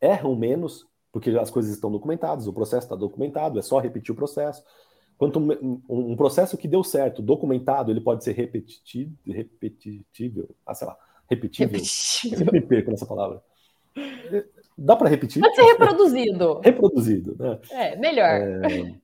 erram 0.00 0.36
menos 0.36 0.86
porque 1.10 1.30
as 1.30 1.50
coisas 1.50 1.72
estão 1.72 1.90
documentadas, 1.90 2.46
o 2.46 2.52
processo 2.52 2.86
está 2.86 2.94
documentado, 2.94 3.58
é 3.58 3.62
só 3.62 3.80
repetir 3.80 4.12
o 4.12 4.16
processo. 4.16 4.62
Quanto 5.16 5.40
um, 5.40 5.82
um, 5.88 6.14
processo 6.14 6.56
que 6.56 6.68
deu 6.68 6.84
certo, 6.84 7.20
documentado, 7.20 7.90
ele 7.90 8.00
pode 8.00 8.22
ser 8.22 8.30
repetitivo, 8.30 9.12
repetível, 9.26 10.50
ah, 10.64 10.72
sei 10.72 10.86
lá, 10.86 10.96
repetível. 11.28 11.66
repetível. 11.66 12.38
Sempre 12.38 12.60
me 12.60 12.64
perco 12.64 12.92
nessa 12.92 13.04
palavra. 13.04 13.42
Dá 14.76 14.94
para 14.94 15.08
repetir? 15.08 15.42
Pode 15.42 15.56
ser 15.56 15.64
reproduzido. 15.64 16.60
reproduzido, 16.62 17.36
né? 17.36 17.58
É, 17.72 17.96
melhor. 17.96 18.30
É... 18.30 18.94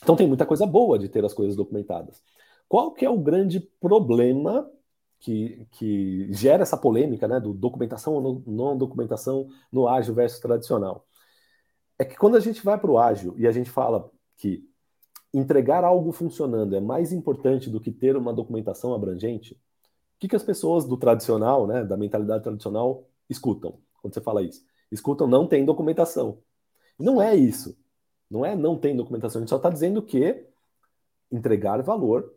Então 0.00 0.14
tem 0.14 0.28
muita 0.28 0.46
coisa 0.46 0.64
boa 0.64 1.00
de 1.00 1.08
ter 1.08 1.24
as 1.24 1.34
coisas 1.34 1.56
documentadas. 1.56 2.22
Qual 2.68 2.92
que 2.92 3.04
é 3.04 3.10
o 3.10 3.18
grande 3.18 3.58
problema 3.80 4.70
que, 5.20 5.66
que 5.72 6.32
gera 6.32 6.62
essa 6.62 6.76
polêmica, 6.76 7.26
né, 7.28 7.40
do 7.40 7.52
documentação 7.52 8.14
ou 8.14 8.42
não 8.46 8.76
documentação 8.78 9.48
no 9.72 9.88
ágil 9.88 10.14
versus 10.14 10.40
tradicional? 10.40 11.08
é 11.98 12.04
que 12.04 12.16
quando 12.16 12.36
a 12.36 12.40
gente 12.40 12.64
vai 12.64 12.78
para 12.78 12.90
o 12.90 12.98
ágil 12.98 13.34
e 13.36 13.46
a 13.46 13.52
gente 13.52 13.68
fala 13.68 14.10
que 14.36 14.64
entregar 15.34 15.84
algo 15.84 16.12
funcionando 16.12 16.74
é 16.76 16.80
mais 16.80 17.12
importante 17.12 17.68
do 17.68 17.80
que 17.80 17.90
ter 17.90 18.16
uma 18.16 18.32
documentação 18.32 18.94
abrangente, 18.94 19.54
o 19.54 20.20
que, 20.20 20.28
que 20.28 20.36
as 20.36 20.42
pessoas 20.42 20.84
do 20.84 20.96
tradicional, 20.96 21.66
né, 21.66 21.84
da 21.84 21.96
mentalidade 21.96 22.44
tradicional, 22.44 23.08
escutam 23.28 23.80
quando 24.00 24.14
você 24.14 24.20
fala 24.20 24.42
isso? 24.42 24.64
Escutam, 24.90 25.26
não 25.26 25.46
tem 25.46 25.64
documentação. 25.64 26.38
Não 26.98 27.20
é 27.20 27.34
isso. 27.34 27.76
Não 28.30 28.44
é 28.46 28.54
não 28.54 28.78
tem 28.78 28.96
documentação. 28.96 29.40
A 29.40 29.42
gente 29.42 29.50
só 29.50 29.56
está 29.56 29.68
dizendo 29.68 30.02
que 30.02 30.46
entregar 31.30 31.82
valor, 31.82 32.32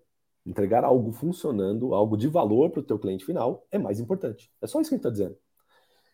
entregar 0.46 0.84
algo 0.84 1.12
funcionando, 1.12 1.94
algo 1.94 2.18
de 2.18 2.28
valor 2.28 2.72
para 2.72 2.80
o 2.80 2.84
teu 2.84 2.98
cliente 2.98 3.26
final 3.26 3.66
é 3.72 3.78
mais 3.78 4.00
importante. 4.00 4.52
É 4.62 4.68
só 4.68 4.82
isso 4.82 4.90
que 4.90 4.96
a 4.96 4.98
gente 4.98 5.08
está 5.08 5.10
dizendo 5.10 5.38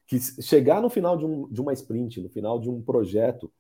que 0.08 0.18
chegar 0.42 0.82
no 0.82 0.90
final 0.90 1.18
de, 1.18 1.26
um, 1.26 1.50
de 1.50 1.62
uma 1.62 1.74
sprint, 1.74 2.22
no 2.22 2.30
final 2.30 2.58
de 2.60 2.70
um 2.70 2.82
projeto, 2.82 3.52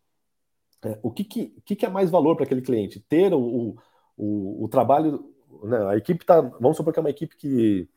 é, 0.83 0.97
o 1.03 1.11
que, 1.11 1.25
que, 1.25 1.47
que, 1.65 1.75
que 1.75 1.85
é 1.85 1.89
mais 1.89 2.09
valor 2.09 2.35
para 2.35 2.45
aquele 2.45 2.61
cliente? 2.61 3.01
Ter 3.01 3.33
o, 3.33 3.75
o, 4.15 4.63
o 4.63 4.67
trabalho, 4.69 5.29
né, 5.63 5.87
a 5.87 5.97
equipe 5.97 6.23
está, 6.23 6.39
vamos 6.39 6.77
supor 6.77 6.93
que 6.93 6.99
é 6.99 7.01
uma 7.01 7.09
equipe 7.09 7.35
que, 7.35 7.89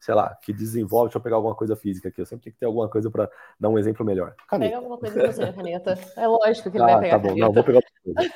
sei 0.00 0.14
lá, 0.14 0.34
que 0.42 0.52
desenvolve, 0.52 1.08
deixa 1.08 1.18
eu 1.18 1.22
pegar 1.22 1.36
alguma 1.36 1.54
coisa 1.54 1.76
física 1.76 2.08
aqui, 2.08 2.20
eu 2.20 2.26
sempre 2.26 2.44
tenho 2.44 2.54
que 2.54 2.60
ter 2.60 2.66
alguma 2.66 2.88
coisa 2.88 3.10
para 3.10 3.30
dar 3.58 3.68
um 3.68 3.78
exemplo 3.78 4.04
melhor. 4.04 4.34
Caneta. 4.48 4.70
Pega 4.70 4.76
alguma 4.76 4.98
coisa 4.98 5.20
com 5.20 5.26
você, 5.32 5.52
caneta. 5.52 5.98
É 6.16 6.26
lógico 6.26 6.70
que 6.70 6.76
ele 6.76 6.84
ah, 6.84 6.86
vai 6.86 7.00
pegar 7.00 7.20
tá 7.20 7.28
bom, 7.28 7.36
não, 7.36 7.52
vou 7.52 7.64
pegar 7.64 7.78
outra 7.78 7.92
coisa. 8.02 8.32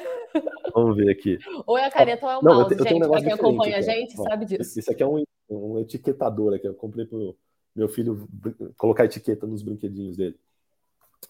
Vamos 0.75 0.97
ver 0.97 1.11
aqui. 1.11 1.39
Ou 1.67 1.77
é 1.77 1.87
a 1.87 1.91
caneta 1.91 2.25
ou 2.27 2.33
é 2.33 2.39
o 2.39 2.43
não, 2.43 2.61
mouse, 2.61 2.75
eu 2.79 2.85
gente, 2.85 3.05
um 3.05 3.13
quem 3.13 3.33
acompanha 3.33 3.79
a 3.79 3.81
gente 3.81 4.17
sabe 4.17 4.45
disso. 4.47 4.79
Isso 4.79 4.91
aqui 4.91 5.03
é 5.03 5.07
um, 5.07 5.25
um 5.49 5.79
etiquetador 5.81 6.55
aqui, 6.55 6.67
eu 6.67 6.75
comprei 6.75 7.05
pro 7.05 7.37
meu 7.75 7.89
filho 7.89 8.29
colocar 8.77 9.05
etiqueta 9.05 9.47
nos 9.47 9.63
brinquedinhos 9.63 10.17
dele. 10.17 10.39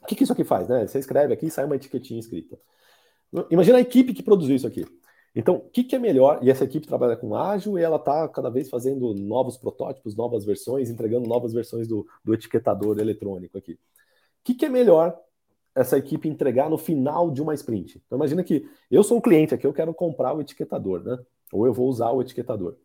O 0.03 0.07
que, 0.07 0.15
que 0.15 0.25
isso 0.25 0.33
aqui 0.33 0.45
faz? 0.45 0.69
Né? 0.69 0.87
Você 0.87 0.99
escreve 0.99 1.35
aqui 1.35 1.47
e 1.47 1.51
sai 1.51 1.65
uma 1.65 1.77
etiquetinha 1.77 2.21
escrita. 2.21 2.59
Imagina 3.51 3.79
a 3.79 3.81
equipe 3.81 4.13
que 4.13 4.23
produziu 4.23 4.57
isso 4.57 4.67
aqui. 4.67 4.85
Então, 5.35 5.57
o 5.57 5.71
que, 5.71 5.85
que 5.85 5.95
é 5.95 5.99
melhor? 5.99 6.41
E 6.43 6.51
essa 6.51 6.65
equipe 6.65 6.87
trabalha 6.87 7.17
com 7.17 7.37
ágil 7.37 7.79
e 7.79 7.83
ela 7.83 7.97
está 7.97 8.29
cada 8.29 8.51
vez 8.51 8.69
fazendo 8.69 9.15
novos 9.15 9.57
protótipos, 9.57 10.17
novas 10.17 10.45
versões, 10.45 10.91
entregando 10.91 11.29
novas 11.29 11.53
versões 11.53 11.87
do, 11.87 12.07
do 12.25 12.35
etiquetador 12.35 12.99
eletrônico 12.99 13.57
aqui. 13.57 13.75
O 13.75 13.79
que, 14.43 14.55
que 14.55 14.65
é 14.65 14.69
melhor 14.69 15.17
essa 15.75 15.97
equipe 15.97 16.29
entregar 16.29 16.69
no 16.69 16.77
final 16.77 17.31
de 17.31 17.41
uma 17.41 17.55
sprint? 17.55 18.03
Então, 18.05 18.19
imagina 18.19 18.43
que 18.43 18.69
eu 18.91 19.05
sou 19.05 19.19
um 19.19 19.21
cliente 19.21 19.55
aqui, 19.55 19.67
eu 19.67 19.73
quero 19.73 19.95
comprar 19.95 20.35
o 20.35 20.41
etiquetador, 20.41 21.03
né? 21.05 21.17
Ou 21.53 21.65
eu 21.67 21.73
vou 21.73 21.89
usar 21.89 22.11
o 22.11 22.21
etiquetador. 22.21 22.77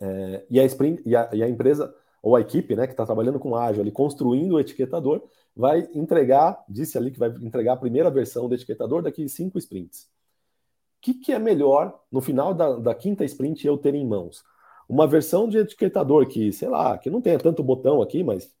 É, 0.00 0.46
e, 0.48 0.60
a 0.60 0.64
sprint, 0.64 1.02
e, 1.04 1.16
a, 1.16 1.30
e 1.32 1.42
a 1.42 1.48
empresa 1.48 1.92
ou 2.22 2.36
a 2.36 2.40
equipe 2.40 2.76
né, 2.76 2.86
que 2.86 2.92
está 2.92 3.06
trabalhando 3.06 3.38
com 3.38 3.56
ágil, 3.56 3.80
ali, 3.82 3.90
construindo 3.90 4.52
o 4.52 4.60
etiquetador, 4.60 5.22
vai 5.56 5.88
entregar, 5.94 6.62
disse 6.68 6.96
ali 6.98 7.10
que 7.10 7.18
vai 7.18 7.30
entregar 7.40 7.72
a 7.72 7.76
primeira 7.76 8.10
versão 8.10 8.48
do 8.48 8.54
etiquetador 8.54 9.02
daqui 9.02 9.28
cinco 9.28 9.58
sprints. 9.58 10.09
Que, 11.00 11.14
que 11.14 11.32
é 11.32 11.38
melhor 11.38 11.98
no 12.10 12.20
final 12.20 12.52
da, 12.52 12.76
da, 12.76 12.94
quinta 12.94 13.24
sprint 13.24 13.66
eu 13.66 13.78
ter 13.78 13.94
em 13.94 14.06
mãos? 14.06 14.44
Uma 14.88 15.06
versão 15.06 15.48
de 15.48 15.58
etiquetador 15.58 16.26
que, 16.26 16.52
sei 16.52 16.68
lá, 16.68 16.98
que 16.98 17.08
não 17.08 17.20
tenha 17.20 17.38
tanto 17.38 17.62
botão 17.62 18.02
aqui, 18.02 18.22
mas 18.22 18.52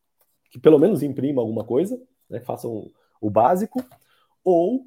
que 0.50 0.58
pelo 0.58 0.78
menos 0.78 1.02
imprima 1.02 1.42
alguma 1.42 1.64
coisa, 1.64 2.00
né, 2.28 2.40
faça 2.40 2.66
um, 2.66 2.90
o 3.20 3.30
básico, 3.30 3.84
ou 4.42 4.86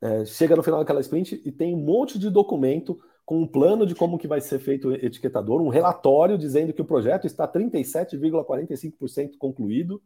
é, 0.00 0.24
chega 0.24 0.56
no 0.56 0.62
final 0.62 0.80
daquela 0.80 1.00
sprint 1.00 1.40
e 1.44 1.52
tem 1.52 1.74
um 1.74 1.78
monte 1.78 2.18
de 2.18 2.30
documento 2.30 3.00
com 3.24 3.42
um 3.42 3.46
plano 3.46 3.86
de 3.86 3.94
como 3.94 4.18
que 4.18 4.26
vai 4.26 4.40
ser 4.40 4.58
feito 4.58 4.88
o 4.88 4.94
etiquetador, 4.94 5.60
um 5.60 5.68
relatório 5.68 6.38
dizendo 6.38 6.72
que 6.72 6.80
o 6.80 6.84
projeto 6.84 7.26
está 7.26 7.46
37,45% 7.46 9.36
concluído. 9.38 10.02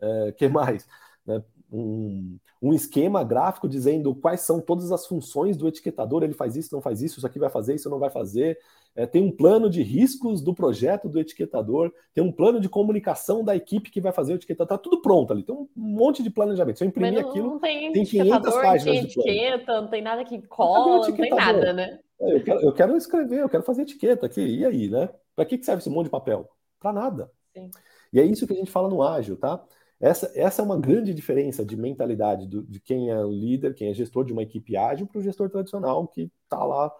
É, 0.00 0.32
que 0.32 0.48
mais? 0.48 0.86
É, 1.28 1.40
um, 1.72 2.38
um, 2.60 2.72
esquema 2.74 3.24
gráfico 3.24 3.68
dizendo 3.68 4.14
quais 4.14 4.42
são 4.42 4.60
todas 4.60 4.92
as 4.92 5.06
funções 5.06 5.56
do 5.56 5.66
etiquetador, 5.66 6.22
ele 6.22 6.34
faz 6.34 6.54
isso, 6.54 6.74
não 6.74 6.82
faz 6.82 7.00
isso, 7.00 7.18
isso 7.18 7.26
aqui 7.26 7.38
vai 7.38 7.48
fazer, 7.48 7.74
isso 7.74 7.88
não 7.88 7.98
vai 7.98 8.10
fazer. 8.10 8.58
É, 8.94 9.06
tem 9.06 9.22
um 9.22 9.34
plano 9.34 9.70
de 9.70 9.82
riscos 9.82 10.42
do 10.42 10.54
projeto 10.54 11.08
do 11.08 11.18
etiquetador, 11.18 11.90
tem 12.12 12.22
um 12.22 12.30
plano 12.30 12.60
de 12.60 12.68
comunicação 12.68 13.42
da 13.42 13.56
equipe 13.56 13.90
que 13.90 14.02
vai 14.02 14.12
fazer 14.12 14.34
o 14.34 14.36
etiquetador, 14.36 14.76
tá 14.76 14.82
tudo 14.82 15.00
pronto 15.00 15.32
ali, 15.32 15.42
tem 15.42 15.54
um 15.54 15.68
monte 15.74 16.22
de 16.22 16.28
planejamento. 16.28 16.76
Se 16.76 16.84
eu 16.84 16.88
imprimir 16.88 17.22
não, 17.22 17.30
aquilo, 17.30 17.48
não 17.52 17.58
tem, 17.58 17.90
tem 17.90 18.04
500 18.04 18.54
páginas 18.54 18.82
tem 18.84 19.04
etiqueta, 19.04 19.80
não 19.80 19.88
tem 19.88 20.02
nada 20.02 20.24
que 20.24 20.42
cola, 20.42 21.08
não 21.08 21.16
tem 21.16 21.30
nada, 21.30 21.72
né? 21.72 21.98
É, 22.20 22.36
eu 22.36 22.44
quero, 22.44 22.60
eu 22.60 22.72
quero, 22.72 22.96
escrever, 22.96 23.40
eu 23.40 23.48
quero 23.48 23.62
fazer 23.62 23.82
etiqueta 23.82 24.26
aqui. 24.26 24.42
E 24.42 24.64
aí, 24.64 24.88
né? 24.88 25.08
Para 25.34 25.44
que 25.44 25.62
serve 25.62 25.80
esse 25.80 25.90
monte 25.90 26.04
de 26.04 26.10
papel? 26.10 26.48
Para 26.78 26.92
nada. 26.92 27.30
Sim. 27.56 27.70
E 28.12 28.20
é 28.20 28.24
isso 28.24 28.46
que 28.46 28.52
a 28.52 28.56
gente 28.56 28.70
fala 28.70 28.88
no 28.88 29.02
ágil, 29.02 29.36
tá? 29.36 29.64
Essa, 30.02 30.32
essa 30.34 30.60
é 30.60 30.64
uma 30.64 30.76
grande 30.76 31.14
diferença 31.14 31.64
de 31.64 31.76
mentalidade 31.76 32.48
do, 32.48 32.64
de 32.64 32.80
quem 32.80 33.08
é 33.08 33.22
líder, 33.22 33.72
quem 33.72 33.88
é 33.88 33.94
gestor 33.94 34.24
de 34.24 34.32
uma 34.32 34.42
equipe 34.42 34.76
ágil 34.76 35.06
para 35.06 35.20
o 35.20 35.22
gestor 35.22 35.48
tradicional 35.48 36.08
que 36.08 36.28
está 36.42 36.64
lá 36.64 36.92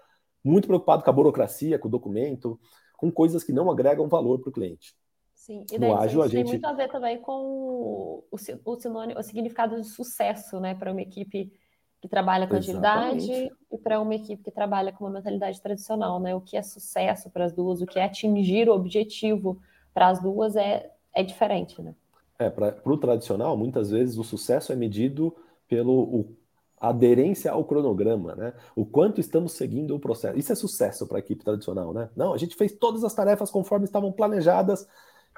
muito 0.44 0.68
preocupado 0.68 1.02
com 1.02 1.10
a 1.10 1.12
burocracia, 1.12 1.80
com 1.80 1.88
o 1.88 1.90
documento, 1.90 2.60
com 2.96 3.10
coisas 3.10 3.42
que 3.42 3.52
não 3.52 3.68
agregam 3.68 4.08
valor 4.08 4.38
para 4.38 4.50
o 4.50 4.52
cliente. 4.52 4.94
Sim, 5.34 5.66
e 5.72 5.78
daí, 5.80 5.90
no 5.90 5.96
ágil, 5.96 6.22
a 6.22 6.28
gente 6.28 6.44
tem 6.44 6.44
muito 6.44 6.64
a 6.64 6.72
ver 6.72 6.88
também 6.92 7.18
com 7.20 7.42
o, 7.42 8.24
o, 8.30 8.76
sinônimo, 8.76 9.18
o 9.18 9.22
significado 9.24 9.80
de 9.80 9.88
sucesso, 9.88 10.60
né, 10.60 10.72
para 10.72 10.92
uma 10.92 11.02
equipe 11.02 11.52
que 12.00 12.06
trabalha 12.06 12.46
com 12.46 12.54
Exatamente. 12.54 13.30
agilidade 13.30 13.56
e 13.72 13.78
para 13.78 14.00
uma 14.00 14.14
equipe 14.14 14.44
que 14.44 14.50
trabalha 14.52 14.92
com 14.92 15.04
uma 15.04 15.10
mentalidade 15.10 15.60
tradicional, 15.60 16.18
né? 16.18 16.34
O 16.34 16.40
que 16.40 16.56
é 16.56 16.62
sucesso 16.62 17.30
para 17.30 17.44
as 17.44 17.52
duas, 17.52 17.80
o 17.80 17.86
que 17.86 17.98
é 17.98 18.04
atingir 18.04 18.68
o 18.68 18.74
objetivo 18.74 19.60
para 19.94 20.08
as 20.08 20.20
duas 20.20 20.56
é, 20.56 20.92
é 21.14 21.22
diferente, 21.22 21.80
né? 21.80 21.94
É, 22.42 22.50
para 22.50 22.81
o 22.85 22.96
tradicional, 22.96 23.57
muitas 23.57 23.90
vezes 23.90 24.18
o 24.18 24.24
sucesso 24.24 24.72
é 24.72 24.76
medido 24.76 25.35
pelo 25.68 25.92
o, 25.92 26.37
aderência 26.81 27.52
ao 27.52 27.64
cronograma, 27.64 28.35
né? 28.35 28.55
O 28.74 28.85
quanto 28.85 29.20
estamos 29.20 29.52
seguindo 29.52 29.94
o 29.94 30.00
processo. 30.00 30.37
Isso 30.37 30.50
é 30.50 30.55
sucesso 30.57 31.07
para 31.07 31.18
a 31.18 31.20
equipe 31.20 31.44
tradicional, 31.44 31.94
né? 31.94 32.11
Não, 32.16 32.35
a 32.35 32.37
gente 32.37 32.57
fez 32.57 32.72
todas 32.72 33.05
as 33.05 33.14
tarefas 33.14 33.50
conforme 33.50 33.85
estavam 33.85 34.11
planejadas, 34.11 34.88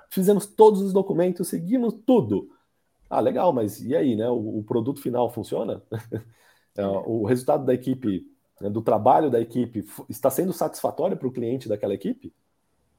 fizemos 0.09 0.47
todos 0.47 0.81
os 0.81 0.93
documentos, 0.93 1.49
seguimos 1.49 1.95
tudo. 2.07 2.51
Ah, 3.11 3.21
legal, 3.21 3.53
mas 3.53 3.81
e 3.83 3.95
aí, 3.95 4.17
né? 4.17 4.29
O, 4.31 4.61
o 4.61 4.65
produto 4.65 5.01
final 5.01 5.31
funciona? 5.31 5.83
É, 6.77 6.85
o 6.85 7.25
resultado 7.25 7.65
da 7.65 7.73
equipe, 7.73 8.27
né, 8.61 8.69
do 8.69 8.83
trabalho 8.83 9.31
da 9.31 9.41
equipe, 9.41 9.87
está 10.09 10.29
sendo 10.29 10.53
satisfatório 10.53 11.17
para 11.17 11.29
o 11.29 11.31
cliente 11.31 11.69
daquela 11.69 11.95
equipe? 11.95 12.35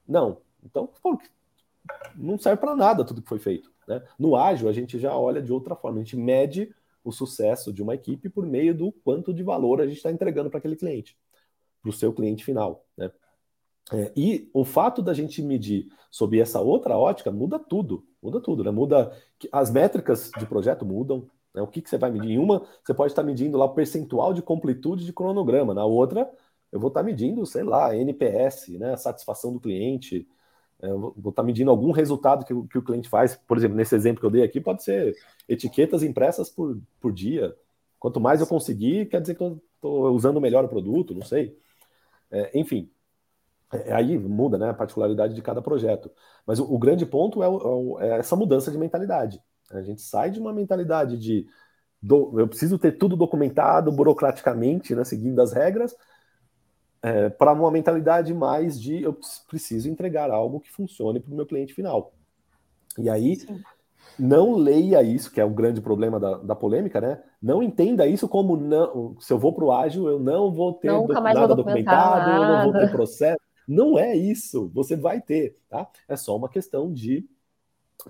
Não. 0.08 0.38
Então, 0.64 0.88
pô, 1.02 1.18
não 2.14 2.38
serve 2.38 2.60
para 2.60 2.74
nada 2.74 3.04
tudo 3.04 3.22
que 3.22 3.28
foi 3.28 3.38
feito. 3.38 3.70
Né? 3.86 4.02
No 4.18 4.36
ágil, 4.36 4.68
a 4.68 4.72
gente 4.72 4.98
já 4.98 5.16
olha 5.16 5.40
de 5.40 5.52
outra 5.52 5.74
forma, 5.74 5.98
a 5.98 6.02
gente 6.02 6.16
mede 6.16 6.74
o 7.04 7.12
sucesso 7.12 7.72
de 7.72 7.82
uma 7.82 7.94
equipe 7.94 8.28
por 8.28 8.44
meio 8.44 8.74
do 8.74 8.90
quanto 8.90 9.32
de 9.32 9.42
valor 9.42 9.80
a 9.80 9.86
gente 9.86 9.98
está 9.98 10.10
entregando 10.10 10.50
para 10.50 10.58
aquele 10.58 10.76
cliente, 10.76 11.16
para 11.80 11.90
o 11.90 11.92
seu 11.92 12.12
cliente 12.12 12.44
final. 12.44 12.84
Né? 12.96 13.10
É, 13.92 14.12
e 14.16 14.50
o 14.52 14.64
fato 14.64 15.00
da 15.00 15.14
gente 15.14 15.40
medir 15.40 15.88
sob 16.10 16.40
essa 16.40 16.60
outra 16.60 16.96
ótica 16.96 17.30
muda 17.30 17.58
tudo, 17.58 18.04
muda 18.20 18.40
tudo, 18.40 18.64
né? 18.64 18.70
Muda 18.72 19.12
as 19.52 19.70
métricas 19.70 20.32
de 20.36 20.44
projeto 20.44 20.84
mudam, 20.84 21.30
né? 21.56 21.62
O 21.62 21.66
que, 21.66 21.80
que 21.80 21.88
você 21.88 21.96
vai 21.96 22.10
medir? 22.10 22.32
Em 22.32 22.38
uma, 22.38 22.66
você 22.84 22.92
pode 22.92 23.12
estar 23.12 23.22
medindo 23.22 23.56
lá 23.56 23.64
o 23.64 23.74
percentual 23.74 24.34
de 24.34 24.42
completude 24.42 25.06
de 25.06 25.12
cronograma. 25.12 25.72
Na 25.72 25.84
outra, 25.84 26.30
eu 26.70 26.78
vou 26.78 26.88
estar 26.88 27.02
medindo, 27.02 27.44
sei 27.46 27.62
lá, 27.62 27.96
NPS, 27.96 28.68
né? 28.78 28.92
a 28.92 28.96
satisfação 28.96 29.52
do 29.52 29.60
cliente. 29.60 30.28
É, 30.82 30.90
eu 30.90 31.14
vou 31.16 31.30
estar 31.30 31.42
medindo 31.42 31.70
algum 31.70 31.90
resultado 31.90 32.44
que, 32.44 32.54
que 32.68 32.78
o 32.78 32.82
cliente 32.82 33.08
faz. 33.08 33.36
Por 33.36 33.56
exemplo, 33.56 33.76
nesse 33.76 33.94
exemplo 33.94 34.20
que 34.20 34.26
eu 34.26 34.30
dei 34.30 34.42
aqui, 34.42 34.60
pode 34.60 34.82
ser 34.82 35.16
etiquetas 35.48 36.02
impressas 36.02 36.50
por, 36.50 36.78
por 37.00 37.12
dia. 37.12 37.54
Quanto 37.98 38.20
mais 38.20 38.40
eu 38.40 38.46
conseguir, 38.46 39.06
quer 39.06 39.20
dizer 39.20 39.34
que 39.34 39.42
eu 39.42 39.60
estou 39.76 40.10
usando 40.14 40.40
melhor 40.40 40.64
o 40.64 40.68
produto, 40.68 41.14
não 41.14 41.22
sei. 41.22 41.58
É, 42.30 42.58
enfim, 42.58 42.90
é, 43.72 43.92
aí 43.92 44.18
muda 44.18 44.58
né, 44.58 44.70
a 44.70 44.74
particularidade 44.74 45.34
de 45.34 45.42
cada 45.42 45.62
projeto. 45.62 46.10
Mas 46.46 46.58
o, 46.58 46.64
o 46.72 46.78
grande 46.78 47.06
ponto 47.06 47.42
é, 47.42 47.48
o, 47.48 47.98
é, 48.00 48.18
essa 48.18 48.36
mudança 48.36 48.70
de 48.70 48.78
mentalidade. 48.78 49.40
A 49.70 49.82
gente 49.82 50.02
sai 50.02 50.30
de 50.30 50.38
uma 50.38 50.52
mentalidade 50.52 51.18
de 51.18 51.46
do, 52.00 52.38
eu 52.38 52.46
preciso 52.46 52.78
ter 52.78 52.92
tudo 52.92 53.16
documentado 53.16 53.90
burocraticamente, 53.90 54.94
né, 54.94 55.02
seguindo 55.02 55.40
as 55.40 55.52
regras, 55.52 55.96
é, 57.06 57.28
para 57.28 57.52
uma 57.52 57.70
mentalidade 57.70 58.34
mais 58.34 58.80
de 58.80 59.00
eu 59.00 59.16
preciso 59.48 59.88
entregar 59.88 60.28
algo 60.28 60.58
que 60.58 60.72
funcione 60.72 61.20
para 61.20 61.32
o 61.32 61.36
meu 61.36 61.46
cliente 61.46 61.72
final. 61.72 62.12
E 62.98 63.08
aí, 63.08 63.36
Sim. 63.36 63.62
não 64.18 64.56
leia 64.56 65.04
isso, 65.04 65.30
que 65.30 65.40
é 65.40 65.44
o 65.44 65.50
grande 65.50 65.80
problema 65.80 66.18
da, 66.18 66.38
da, 66.38 66.56
polêmica, 66.56 67.00
né? 67.00 67.22
Não 67.40 67.62
entenda 67.62 68.08
isso 68.08 68.28
como 68.28 68.56
não, 68.56 69.16
se 69.20 69.32
eu 69.32 69.38
vou 69.38 69.52
para 69.52 69.64
o 69.64 69.72
ágil, 69.72 70.08
eu 70.08 70.18
não 70.18 70.50
vou 70.50 70.72
ter 70.72 70.90
do, 70.90 71.06
nada 71.06 71.54
documentado, 71.54 72.28
nada. 72.28 72.42
eu 72.42 72.48
não 72.48 72.64
vou 72.64 72.80
ter 72.80 72.90
processo. 72.90 73.40
Não 73.68 73.96
é 73.96 74.16
isso, 74.16 74.68
você 74.74 74.96
vai 74.96 75.20
ter, 75.20 75.54
tá? 75.68 75.88
É 76.08 76.16
só 76.16 76.36
uma 76.36 76.48
questão 76.48 76.92
de 76.92 77.24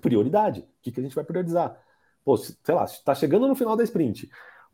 prioridade. 0.01 0.61
O 0.61 0.65
que, 0.81 0.91
que 0.91 0.99
a 0.99 1.03
gente 1.03 1.15
vai 1.15 1.23
priorizar? 1.23 1.79
Pô, 2.25 2.35
sei 2.35 2.73
lá, 2.73 2.85
está 2.85 3.13
chegando 3.13 3.47
no 3.47 3.55
final 3.55 3.75
da 3.75 3.83
sprint. 3.83 4.27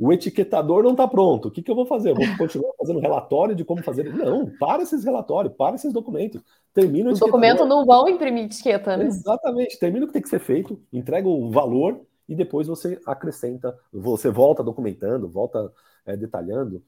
O 0.03 0.11
etiquetador 0.11 0.83
não 0.83 0.91
está 0.91 1.07
pronto. 1.07 1.47
O 1.47 1.51
que, 1.51 1.63
que 1.63 1.71
eu 1.71 1.75
vou 1.75 1.85
fazer? 1.85 2.09
Eu 2.09 2.15
vou 2.15 2.25
continuar 2.37 2.73
fazendo 2.77 2.99
relatório 2.99 3.55
de 3.55 3.63
como 3.63 3.81
fazer? 3.81 4.13
Não, 4.13 4.51
para 4.59 4.83
esses 4.83 5.05
relatórios, 5.05 5.55
para 5.55 5.77
esses 5.77 5.93
documentos. 5.93 6.41
Termina 6.73 7.09
o 7.09 7.13
Os 7.13 7.19
documentos 7.19 7.65
não 7.65 7.85
vão 7.85 8.09
imprimir 8.09 8.43
etiqueta, 8.43 8.97
né? 8.97 9.05
Exatamente. 9.05 9.79
Termina 9.79 10.03
o 10.03 10.07
que 10.07 10.13
tem 10.13 10.21
que 10.21 10.27
ser 10.27 10.39
feito, 10.39 10.77
entrega 10.91 11.25
o 11.25 11.49
valor 11.49 12.01
e 12.27 12.35
depois 12.35 12.67
você 12.67 12.99
acrescenta, 13.05 13.79
você 13.93 14.29
volta 14.29 14.61
documentando, 14.61 15.29
volta 15.29 15.71
é, 16.05 16.17
detalhando, 16.17 16.83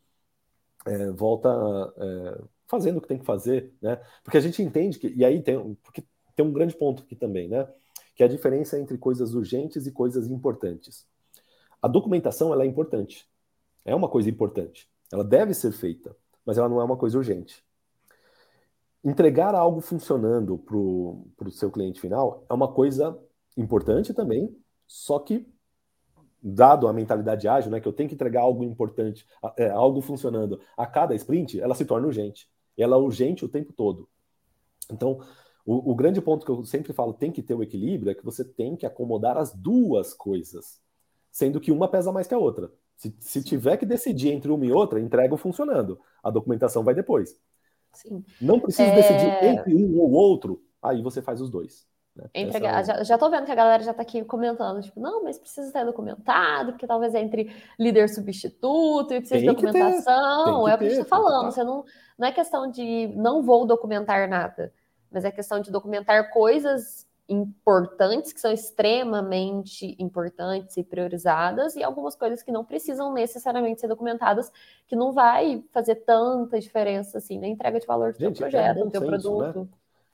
é, 0.86 1.10
volta 1.12 1.50
é, 1.98 2.42
fazendo 2.68 2.98
o 2.98 3.02
que 3.02 3.08
tem 3.08 3.20
que 3.20 3.26
fazer, 3.26 3.74
né? 3.82 3.98
Porque 4.26 4.38
a 4.38 4.42
gente 4.42 4.62
entende 4.62 5.00
que, 5.00 5.08
e 5.08 5.24
aí 5.24 5.42
tem, 5.42 5.78
porque 5.82 6.04
tem 6.36 6.46
um 6.46 6.52
grande 6.52 6.76
ponto 6.76 7.04
aqui 7.04 7.16
também, 7.16 7.48
né? 7.48 7.66
que 8.16 8.24
é 8.24 8.26
a 8.26 8.30
diferença 8.30 8.80
entre 8.80 8.98
coisas 8.98 9.34
urgentes 9.34 9.86
e 9.86 9.92
coisas 9.92 10.28
importantes. 10.30 11.06
A 11.86 11.88
documentação 11.88 12.52
ela 12.52 12.64
é 12.64 12.66
importante. 12.66 13.30
É 13.86 13.94
uma 13.94 14.10
coisa 14.10 14.28
importante. 14.28 14.90
Ela 15.14 15.24
deve 15.24 15.54
ser 15.54 15.72
feita, 15.72 16.18
mas 16.44 16.58
ela 16.58 16.68
não 16.68 16.82
é 16.82 16.84
uma 16.84 16.98
coisa 16.98 17.16
urgente. 17.16 17.64
Entregar 19.04 19.54
algo 19.54 19.80
funcionando 19.82 20.58
para 20.58 20.76
o 20.76 21.52
seu 21.52 21.70
cliente 21.70 22.02
final 22.02 22.44
é 22.50 22.54
uma 22.56 22.74
coisa 22.74 23.16
importante 23.56 24.16
também, 24.16 24.52
só 24.88 25.20
que, 25.20 25.48
dado 26.42 26.88
a 26.88 26.94
mentalidade 26.94 27.48
ágil, 27.48 27.70
né, 27.70 27.80
que 27.80 27.88
eu 27.88 27.94
tenho 27.94 28.10
que 28.10 28.16
entregar 28.16 28.42
algo 28.42 28.64
importante, 28.64 29.24
é, 29.56 29.70
algo 29.70 30.02
funcionando 30.02 30.60
a 30.76 30.88
cada 30.88 31.14
sprint, 31.14 31.62
ela 31.62 31.76
se 31.76 31.86
torna 31.86 32.08
urgente. 32.08 32.50
Ela 32.76 32.96
é 32.96 33.00
urgente 33.00 33.46
o 33.46 33.48
tempo 33.48 33.72
todo. 33.72 34.10
Então, 34.92 35.20
o, 35.64 35.92
o, 35.92 35.94
grande 35.94 36.20
ponto 36.20 36.44
que 36.44 36.52
eu 36.52 36.66
sempre 36.66 36.94
falo 36.94 37.14
tem 37.14 37.32
que 37.32 37.44
ter 37.44 37.54
o 37.54 37.62
equilíbrio 37.62 38.10
é 38.10 38.16
que 38.16 38.26
você 38.26 38.44
tem 38.44 38.76
que 38.76 38.88
acomodar 38.88 39.38
as 39.38 39.54
duas 39.54 40.16
coisas, 40.16 40.84
sendo 41.36 41.60
que 41.60 41.70
uma 41.70 41.90
pesa 41.90 42.14
mais 42.14 42.28
que 42.28 42.34
a 42.34 42.38
outra. 42.38 42.72
Se, 42.96 43.14
se 43.20 43.44
tiver 43.44 43.76
que 43.76 43.86
decidir 43.86 44.30
entre 44.30 44.50
uma 44.50 44.66
e 44.66 44.72
outra, 44.72 45.02
entrega 45.02 45.36
funcionando. 45.36 46.00
A 46.24 46.30
documentação 46.30 46.82
vai 46.82 46.96
depois. 46.96 47.38
Sim. 47.92 48.24
Não 48.40 48.58
precisa 48.58 48.88
é... 48.88 48.96
decidir 48.96 49.44
entre 49.44 49.76
um 49.76 50.00
ou 50.00 50.12
outro, 50.12 50.64
aí 50.82 51.02
você 51.02 51.22
faz 51.22 51.42
os 51.42 51.50
dois. 51.50 51.86
Né? 52.16 52.30
Entre, 52.34 52.66
é 52.66 52.84
já, 52.86 53.04
já 53.04 53.18
tô 53.18 53.30
vendo 53.30 53.44
que 53.44 53.52
a 53.52 53.56
galera 53.56 53.84
já 53.84 53.94
tá 53.94 54.02
aqui 54.02 54.24
comentando, 54.24 54.82
tipo, 54.82 54.98
não, 55.02 55.26
mas 55.26 55.38
precisa 55.38 55.74
ter 55.74 55.84
documentado, 55.84 56.72
porque 56.72 56.88
talvez 56.88 57.14
é 57.14 57.20
entre 57.20 57.54
líder 57.78 58.08
substituto 58.08 59.14
e 59.14 59.20
precisa 59.20 59.42
tem 59.42 59.42
de 59.42 59.48
documentação. 59.48 60.70
É 60.70 60.74
o 60.74 60.78
que 60.78 60.86
a 60.86 60.90
gente 60.90 61.00
tá 61.00 61.06
falando. 61.18 61.52
Você 61.52 61.66
não, 61.66 61.84
não 62.18 62.28
é 62.30 62.32
questão 62.32 62.72
de 62.72 63.08
não 63.14 63.44
vou 63.44 63.66
documentar 63.68 64.30
nada 64.30 64.72
mas 65.12 65.24
é 65.24 65.32
questão 65.32 65.62
de 65.62 65.72
documentar 65.72 66.30
coisas 66.30 67.08
importantes, 67.28 68.32
que 68.32 68.40
são 68.40 68.52
extremamente 68.52 69.96
importantes 70.00 70.78
e 70.78 70.84
priorizadas, 70.84 71.76
e 71.76 71.84
algumas 71.84 72.16
coisas 72.16 72.44
que 72.44 72.52
não 72.52 72.64
precisam 72.64 73.12
necessariamente 73.12 73.82
ser 73.82 73.88
documentadas, 73.88 74.52
que 74.88 74.96
não 74.96 75.12
vai 75.12 75.64
fazer 75.72 75.96
tanta 75.96 76.60
diferença 76.60 77.18
assim 77.18 77.40
na 77.40 77.48
entrega 77.48 77.80
de 77.80 77.88
valor 77.88 78.14
do 78.14 78.20
Gente, 78.20 78.38
teu 78.38 78.48
é 78.48 78.50
projeto, 78.50 78.78
é 78.78 78.84
do 78.84 78.92
teu 78.92 79.02
senso, 79.02 79.12
produto. 79.12 79.60
Né? 79.62 79.68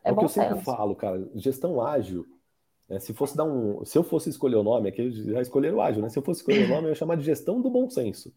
É, 0.04 0.10
é 0.10 0.14
o 0.14 0.18
que 0.18 0.24
eu 0.24 0.30
senso. 0.30 0.50
sempre 0.50 0.64
falo, 0.64 0.96
cara, 0.96 1.30
gestão 1.36 1.82
ágil. 1.82 2.26
É, 2.90 3.00
se 3.00 3.14
fosse 3.14 3.38
dar 3.38 3.46
um, 3.46 3.86
se 3.86 3.98
eu 3.98 4.04
fosse 4.04 4.30
escolher 4.30 4.58
o 4.58 4.64
nome, 4.64 4.90
aqui 4.90 5.12
já 5.12 5.42
escolheram 5.42 5.82
ágil, 5.82 6.02
né? 6.02 6.10
Se 6.10 6.20
eu 6.20 6.24
fosse 6.24 6.42
escolher 6.42 6.66
o 6.66 6.68
nome, 6.68 6.88
eu 6.88 6.90
ia 6.90 6.96
chamar 6.96 7.16
de 7.16 7.24
gestão 7.24 7.62
do 7.62 7.70
bom 7.70 7.90
senso. 7.90 8.34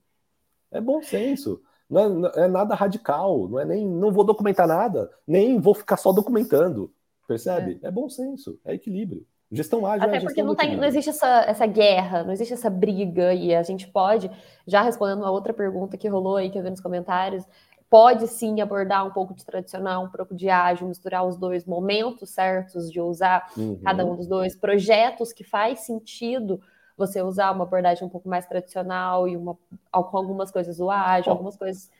É 0.70 0.80
bom 0.80 1.02
senso. 1.02 1.60
Não 1.90 2.00
é, 2.00 2.08
não 2.08 2.28
é, 2.30 2.48
nada 2.48 2.74
radical, 2.74 3.48
não 3.48 3.58
é 3.58 3.64
nem 3.64 3.86
não 3.86 4.12
vou 4.12 4.24
documentar 4.24 4.66
nada, 4.66 5.10
nem 5.26 5.60
vou 5.60 5.74
ficar 5.74 5.96
só 5.96 6.12
documentando. 6.12 6.92
Percebe? 7.26 7.80
É, 7.82 7.88
é 7.88 7.90
bom 7.90 8.08
senso, 8.08 8.58
é 8.64 8.74
equilíbrio. 8.74 9.26
Gestão 9.50 9.86
ágil 9.86 10.08
Até 10.08 10.16
é 10.16 10.20
porque 10.20 10.42
não, 10.42 10.54
tem, 10.54 10.76
não 10.76 10.84
existe 10.84 11.10
essa, 11.10 11.44
essa 11.46 11.66
guerra, 11.66 12.24
não 12.24 12.32
existe 12.32 12.52
essa 12.52 12.68
briga, 12.68 13.32
e 13.32 13.54
a 13.54 13.62
gente 13.62 13.86
pode, 13.86 14.30
já 14.66 14.82
respondendo 14.82 15.18
uma 15.18 15.30
outra 15.30 15.52
pergunta 15.52 15.96
que 15.96 16.08
rolou 16.08 16.36
aí, 16.36 16.50
que 16.50 16.58
eu 16.58 16.62
vi 16.62 16.70
nos 16.70 16.80
comentários, 16.80 17.44
pode 17.88 18.26
sim 18.26 18.60
abordar 18.60 19.06
um 19.06 19.10
pouco 19.10 19.34
de 19.34 19.44
tradicional, 19.44 20.04
um 20.04 20.10
pouco 20.10 20.34
de 20.34 20.48
ágil, 20.48 20.88
misturar 20.88 21.24
os 21.24 21.36
dois 21.36 21.64
momentos 21.64 22.30
certos 22.30 22.90
de 22.90 23.00
usar 23.00 23.48
uhum. 23.56 23.78
cada 23.84 24.04
um 24.04 24.16
dos 24.16 24.26
dois, 24.26 24.56
projetos 24.56 25.32
que 25.32 25.44
faz 25.44 25.80
sentido 25.80 26.60
você 26.96 27.22
usar 27.22 27.52
uma 27.52 27.64
abordagem 27.64 28.04
um 28.04 28.10
pouco 28.10 28.28
mais 28.28 28.46
tradicional 28.46 29.28
e 29.28 29.36
uma, 29.36 29.56
com 29.92 30.16
algumas 30.16 30.50
coisas 30.50 30.80
o 30.80 30.90
ágil, 30.90 31.32
algumas 31.32 31.56
coisas. 31.56 31.90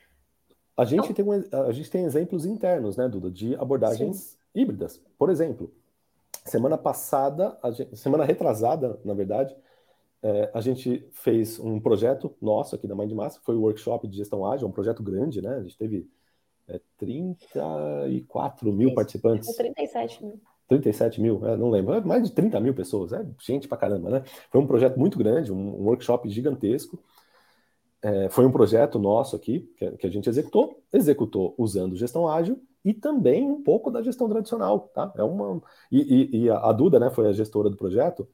A 0.77 0.85
gente, 0.85 1.13
tem 1.15 1.25
um, 1.25 1.45
a 1.69 1.71
gente 1.71 1.91
tem 1.91 2.05
exemplos 2.05 2.45
internos, 2.45 2.97
né, 2.97 3.09
Duda, 3.09 3.31
de 3.31 3.55
abordagens 3.55 4.17
sim. 4.17 4.37
Híbridas. 4.55 5.03
Por 5.19 5.31
exemplo, 5.31 5.73
Semana 6.45 6.77
passada, 6.77 7.57
gente, 7.73 7.97
semana 7.97 8.23
retrasada, 8.23 9.01
na 9.03 9.15
verdade, 9.15 9.57
é, 10.23 10.51
a 10.53 10.61
gente 10.61 11.09
fez 11.13 11.59
um 11.59 11.81
projeto 11.81 12.35
nosso 12.41 12.75
aqui 12.75 12.87
da 12.87 12.95
Mind 12.95 13.13
Massa, 13.13 13.41
foi 13.43 13.57
o 13.57 13.63
workshop 13.63 14.07
de 14.07 14.19
gestão 14.19 14.47
ágil, 14.47 14.69
um 14.69 14.73
projeto 14.73 15.03
grande, 15.03 15.41
né? 15.41 15.57
A 15.57 15.63
gente 15.63 15.79
teve 15.79 16.07
é, 16.69 16.79
34 16.99 18.71
mil 18.71 18.89
Isso, 18.89 18.95
participantes. 18.95 19.57
37 19.57 20.23
mil. 20.23 20.41
37 20.69 21.21
mil, 21.21 21.47
é, 21.47 21.57
não 21.57 21.71
lembro, 21.71 21.95
é 21.95 22.01
mais 22.03 22.23
de 22.23 22.35
30 22.35 22.61
mil 22.61 22.75
pessoas, 22.75 23.13
é 23.15 23.25
gente 23.41 23.67
pra 23.67 23.79
caramba, 23.79 24.11
né? 24.11 24.23
Foi 24.51 24.61
um 24.61 24.67
projeto 24.67 24.99
muito 24.99 25.17
grande, 25.17 25.51
um, 25.51 25.81
um 25.81 25.87
workshop 25.87 26.29
gigantesco. 26.29 27.03
É, 28.03 28.29
foi 28.29 28.45
um 28.45 28.53
projeto 28.53 28.99
nosso 28.99 29.35
aqui, 29.35 29.61
que, 29.79 29.91
que 29.93 30.07
a 30.07 30.11
gente 30.11 30.29
executou, 30.29 30.83
executou 30.93 31.55
usando 31.57 31.97
gestão 31.97 32.29
ágil 32.29 32.61
e 32.85 32.93
também 32.93 33.51
um 33.51 33.63
pouco 33.63 33.91
da 33.91 34.03
gestão 34.03 34.29
tradicional, 34.29 34.91
tá? 34.93 35.13
É 35.17 35.23
uma 35.23 35.63
e, 35.91 36.01
e, 36.01 36.45
e, 36.45 36.51
a 36.51 36.71
Duda, 36.71 37.01
né, 37.01 37.11
foi 37.11 37.27
a 37.29 37.33
gestora 37.33 37.71
do 37.71 37.77
projeto, 37.77 38.29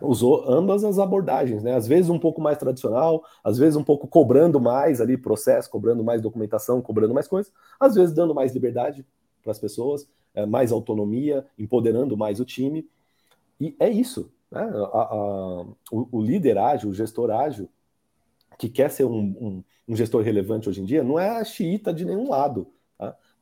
usou 0.00 0.48
ambas 0.48 0.84
as 0.84 0.98
abordagens, 0.98 1.62
né? 1.62 1.74
Às 1.74 1.86
vezes 1.86 2.08
um 2.08 2.18
pouco 2.18 2.40
mais 2.40 2.56
tradicional, 2.56 3.24
às 3.42 3.58
vezes 3.58 3.76
um 3.76 3.82
pouco 3.82 4.06
cobrando 4.06 4.60
mais 4.60 5.00
ali 5.00 5.16
processo, 5.16 5.68
cobrando 5.68 6.04
mais 6.04 6.22
documentação, 6.22 6.80
cobrando 6.80 7.12
mais 7.12 7.26
coisas, 7.26 7.52
às 7.80 7.96
vezes 7.96 8.14
dando 8.14 8.34
mais 8.34 8.52
liberdade 8.52 9.04
para 9.42 9.50
as 9.50 9.58
pessoas, 9.58 10.08
é, 10.34 10.46
mais 10.46 10.70
autonomia, 10.70 11.44
empoderando 11.58 12.16
mais 12.16 12.38
o 12.38 12.44
time. 12.44 12.88
E 13.60 13.74
é 13.80 13.88
isso, 13.88 14.32
né? 14.50 14.62
A, 14.62 14.98
a, 14.98 15.62
o, 15.90 16.08
o 16.12 16.22
líder 16.22 16.58
ágil, 16.58 16.90
o 16.90 16.94
gestor 16.94 17.30
ágil, 17.30 17.68
que 18.56 18.68
quer 18.68 18.88
ser 18.90 19.04
um, 19.04 19.18
um, 19.18 19.64
um 19.88 19.96
gestor 19.96 20.22
relevante 20.22 20.68
hoje 20.68 20.80
em 20.80 20.84
dia, 20.84 21.02
não 21.02 21.18
é 21.18 21.28
a 21.28 21.44
xiita 21.44 21.92
de 21.92 22.04
nenhum 22.04 22.30
lado 22.30 22.68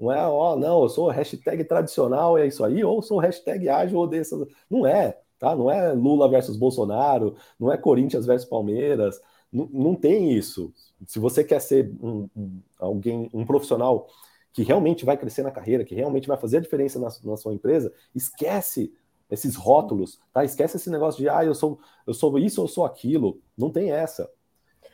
não 0.03 0.11
é, 0.11 0.27
ó, 0.27 0.57
não, 0.57 0.83
eu 0.83 0.89
sou 0.89 1.09
hashtag 1.11 1.63
tradicional, 1.63 2.37
é 2.37 2.49
isso 2.49 2.65
aí, 2.65 2.83
ou 2.83 3.01
sou 3.01 3.21
hashtag 3.21 3.69
ágil 3.69 3.99
ou 3.99 4.07
dessas. 4.09 4.49
Não 4.69 4.85
é, 4.85 5.17
tá? 5.39 5.55
Não 5.55 5.71
é 5.71 5.93
Lula 5.93 6.29
versus 6.29 6.57
Bolsonaro, 6.57 7.37
não 7.59 7.71
é 7.73 7.79
Corinthians 7.79 8.27
versus 8.27 8.49
Palmeiras, 8.49 9.21
não, 9.53 9.69
não 9.73 9.95
tem 9.95 10.33
isso. 10.33 10.75
Se 11.07 11.21
você 11.21 11.45
quer 11.45 11.61
ser 11.61 11.95
um, 12.03 12.29
um, 12.37 12.61
alguém, 12.81 13.31
um 13.33 13.47
profissional 13.47 14.09
que 14.53 14.65
realmente 14.65 15.05
vai 15.05 15.17
crescer 15.17 15.45
na 15.45 15.53
carreira, 15.53 15.85
que 15.85 15.95
realmente 15.95 16.27
vai 16.27 16.37
fazer 16.37 16.57
a 16.57 16.61
diferença 16.61 16.99
na, 16.99 17.09
na 17.23 17.37
sua 17.37 17.55
empresa, 17.55 17.93
esquece 18.13 18.93
esses 19.31 19.55
rótulos, 19.55 20.21
tá? 20.33 20.45
Esquece 20.45 20.79
esse 20.79 20.91
negócio 20.91 21.21
de 21.21 21.29
ah, 21.29 21.45
eu 21.45 21.55
sou, 21.55 21.79
eu 22.05 22.13
sou 22.13 22.37
isso 22.41 22.61
ou 22.61 22.67
sou 22.67 22.85
aquilo. 22.85 23.41
Não 23.57 23.71
tem 23.71 23.93
essa. 23.93 24.29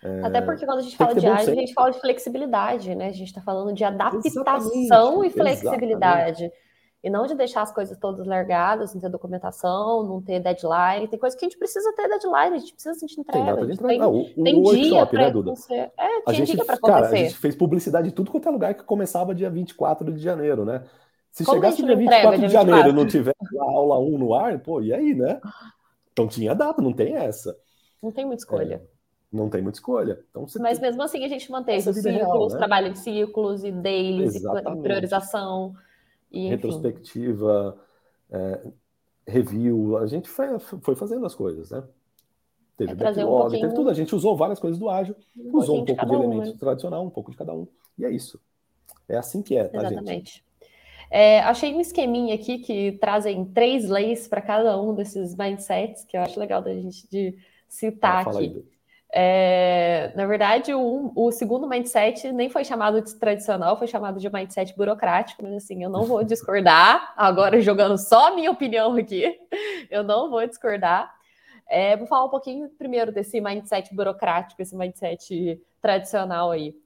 É, 0.03 0.23
Até 0.23 0.41
porque 0.41 0.65
quando 0.65 0.79
a 0.79 0.83
gente 0.83 0.97
fala 0.97 1.15
de 1.15 1.27
ágil, 1.27 1.53
a 1.53 1.57
gente 1.57 1.75
fala 1.75 1.91
de 1.91 2.01
flexibilidade, 2.01 2.95
né? 2.95 3.09
A 3.09 3.13
gente 3.13 3.29
está 3.29 3.41
falando 3.41 3.73
de 3.73 3.85
adaptação 3.85 4.43
exatamente, 4.43 5.27
e 5.27 5.31
flexibilidade. 5.31 6.45
Exatamente. 6.45 6.69
E 7.03 7.09
não 7.09 7.27
de 7.27 7.35
deixar 7.37 7.63
as 7.63 7.73
coisas 7.73 7.97
todas 7.97 8.27
largadas, 8.27 8.93
não 8.93 9.01
ter 9.01 9.09
documentação, 9.09 10.03
não 10.03 10.21
ter 10.21 10.41
deadline. 10.41 11.07
Tem 11.07 11.19
coisas 11.19 11.39
que 11.39 11.45
a 11.45 11.49
gente 11.49 11.59
precisa 11.59 11.93
ter 11.95 12.09
deadline, 12.09 12.57
a 12.57 12.59
gente 12.59 12.73
precisa 12.73 12.95
sentir 12.95 13.21
entrega. 13.21 13.67
Tem, 13.67 13.77
tem, 13.77 13.99
não, 13.99 14.17
o, 14.17 14.25
tem 14.25 14.61
o 14.61 14.75
dia 14.75 15.07
para 15.07 15.21
né, 15.21 15.31
Duda? 15.31 15.53
É, 15.71 15.91
a 16.27 16.33
gente, 16.33 16.57
para 16.57 16.75
acontecer. 16.75 16.81
Cara, 16.81 17.07
a 17.07 17.17
gente 17.17 17.39
fez 17.39 17.55
publicidade 17.55 18.09
de 18.09 18.15
tudo 18.15 18.33
quanto 18.33 18.49
é 18.49 18.51
lugar 18.51 18.75
que 18.75 18.83
começava 18.83 19.33
dia 19.33 19.49
24 19.49 20.13
de 20.13 20.21
janeiro, 20.21 20.65
né? 20.65 20.83
Se 21.31 21.45
Como 21.45 21.57
chegasse 21.57 21.85
dia 21.85 21.95
24 21.95 22.41
de 22.41 22.49
janeiro 22.49 22.89
e 22.89 22.93
não 22.93 23.07
tivesse 23.07 23.59
a 23.59 23.63
aula 23.63 24.01
1 24.01 24.19
no 24.19 24.35
ar, 24.35 24.59
pô, 24.59 24.81
e 24.81 24.93
aí, 24.93 25.15
né? 25.15 25.41
Então 26.13 26.27
tinha 26.27 26.53
data, 26.53 26.83
não 26.83 26.93
tem 26.93 27.15
essa. 27.15 27.57
Não 28.03 28.11
tem 28.11 28.27
muita 28.27 28.43
escolha. 28.43 28.83
É 28.85 28.98
não 29.33 29.49
tem 29.49 29.63
muita 29.63 29.79
escolha. 29.79 30.21
Então, 30.31 30.47
Mas 30.61 30.79
tem... 30.79 30.89
mesmo 30.89 31.03
assim 31.03 31.25
a 31.25 31.29
gente 31.29 31.51
mantém 31.51 31.79
os 31.79 32.05
real, 32.05 32.49
né? 32.49 32.57
trabalho 32.57 32.93
de 32.93 32.99
círculos 32.99 33.63
e 33.65 33.71
dailies, 33.71 34.37
Exatamente. 34.37 34.83
priorização. 34.83 35.75
E, 36.31 36.49
Retrospectiva, 36.49 37.79
é, 38.31 38.61
review, 39.27 39.99
a 39.99 40.07
gente 40.07 40.29
foi, 40.29 40.59
foi, 40.59 40.95
fazendo 40.95 41.25
as 41.27 41.35
coisas, 41.35 41.71
né? 41.71 41.83
Teve 42.77 42.93
é 42.93 42.95
backlog, 42.95 43.57
um 43.57 43.61
teve 43.61 43.75
tudo. 43.75 43.91
A 43.91 43.95
gente 43.95 44.15
usou 44.15 44.37
várias 44.37 44.59
coisas 44.59 44.79
do 44.79 44.89
ágil, 44.89 45.15
um 45.37 45.57
usou 45.57 45.81
um 45.81 45.85
pouco 45.85 46.05
de, 46.05 46.11
de 46.11 46.17
elementos 46.17 46.53
né? 46.53 46.57
tradicional, 46.59 47.05
um 47.05 47.11
pouco 47.11 47.31
de 47.31 47.37
cada 47.37 47.55
um, 47.55 47.67
e 47.99 48.05
é 48.05 48.11
isso. 48.11 48.41
É 49.09 49.17
assim 49.17 49.43
que 49.43 49.57
é, 49.57 49.65
tá, 49.65 49.79
Exatamente. 49.79 50.09
gente? 50.09 50.49
É, 51.11 51.41
achei 51.41 51.75
um 51.75 51.81
esqueminha 51.81 52.35
aqui 52.35 52.59
que 52.59 52.93
trazem 52.93 53.45
três 53.47 53.89
leis 53.89 54.29
para 54.29 54.43
cada 54.43 54.81
um 54.81 54.95
desses 54.95 55.35
mindsets, 55.35 56.05
que 56.05 56.17
eu 56.17 56.21
acho 56.21 56.39
legal 56.39 56.61
da 56.61 56.73
gente 56.75 57.09
de 57.09 57.37
citar 57.67 58.29
aqui. 58.29 58.39
Aí, 58.39 58.65
é, 59.21 60.13
na 60.15 60.27
verdade, 60.27 60.73
o, 60.73 61.11
o, 61.13 61.33
segundo 61.33 61.67
mindset 61.67 62.31
nem 62.31 62.49
foi 62.49 62.65
chamado 62.65 63.03
de 63.03 63.13
tradicional, 63.17 63.77
foi 63.77 63.89
chamado 63.89 64.21
de 64.21 64.33
mindset 64.33 64.73
burocrático, 64.77 65.43
mas 65.43 65.55
assim, 65.57 65.83
eu 65.83 65.91
não 65.91 66.05
vou 66.05 66.23
discordar, 66.23 67.15
agora 67.17 67.61
jogando 67.61 67.99
só 67.99 68.29
a 68.29 68.35
minha 68.37 68.49
opinião 68.49 68.95
aqui, 68.95 69.37
eu 69.91 70.05
não 70.05 70.31
vou 70.31 70.47
discordar. 70.47 71.13
É, 71.69 71.97
vou 71.97 72.07
falar 72.07 72.27
um 72.27 72.31
pouquinho 72.31 72.69
primeiro 72.79 73.11
desse 73.11 73.41
mindset 73.41 73.93
burocrático, 73.93 74.63
esse 74.63 74.77
mindset 74.77 75.61
tradicional 75.83 76.53
aí. 76.53 76.77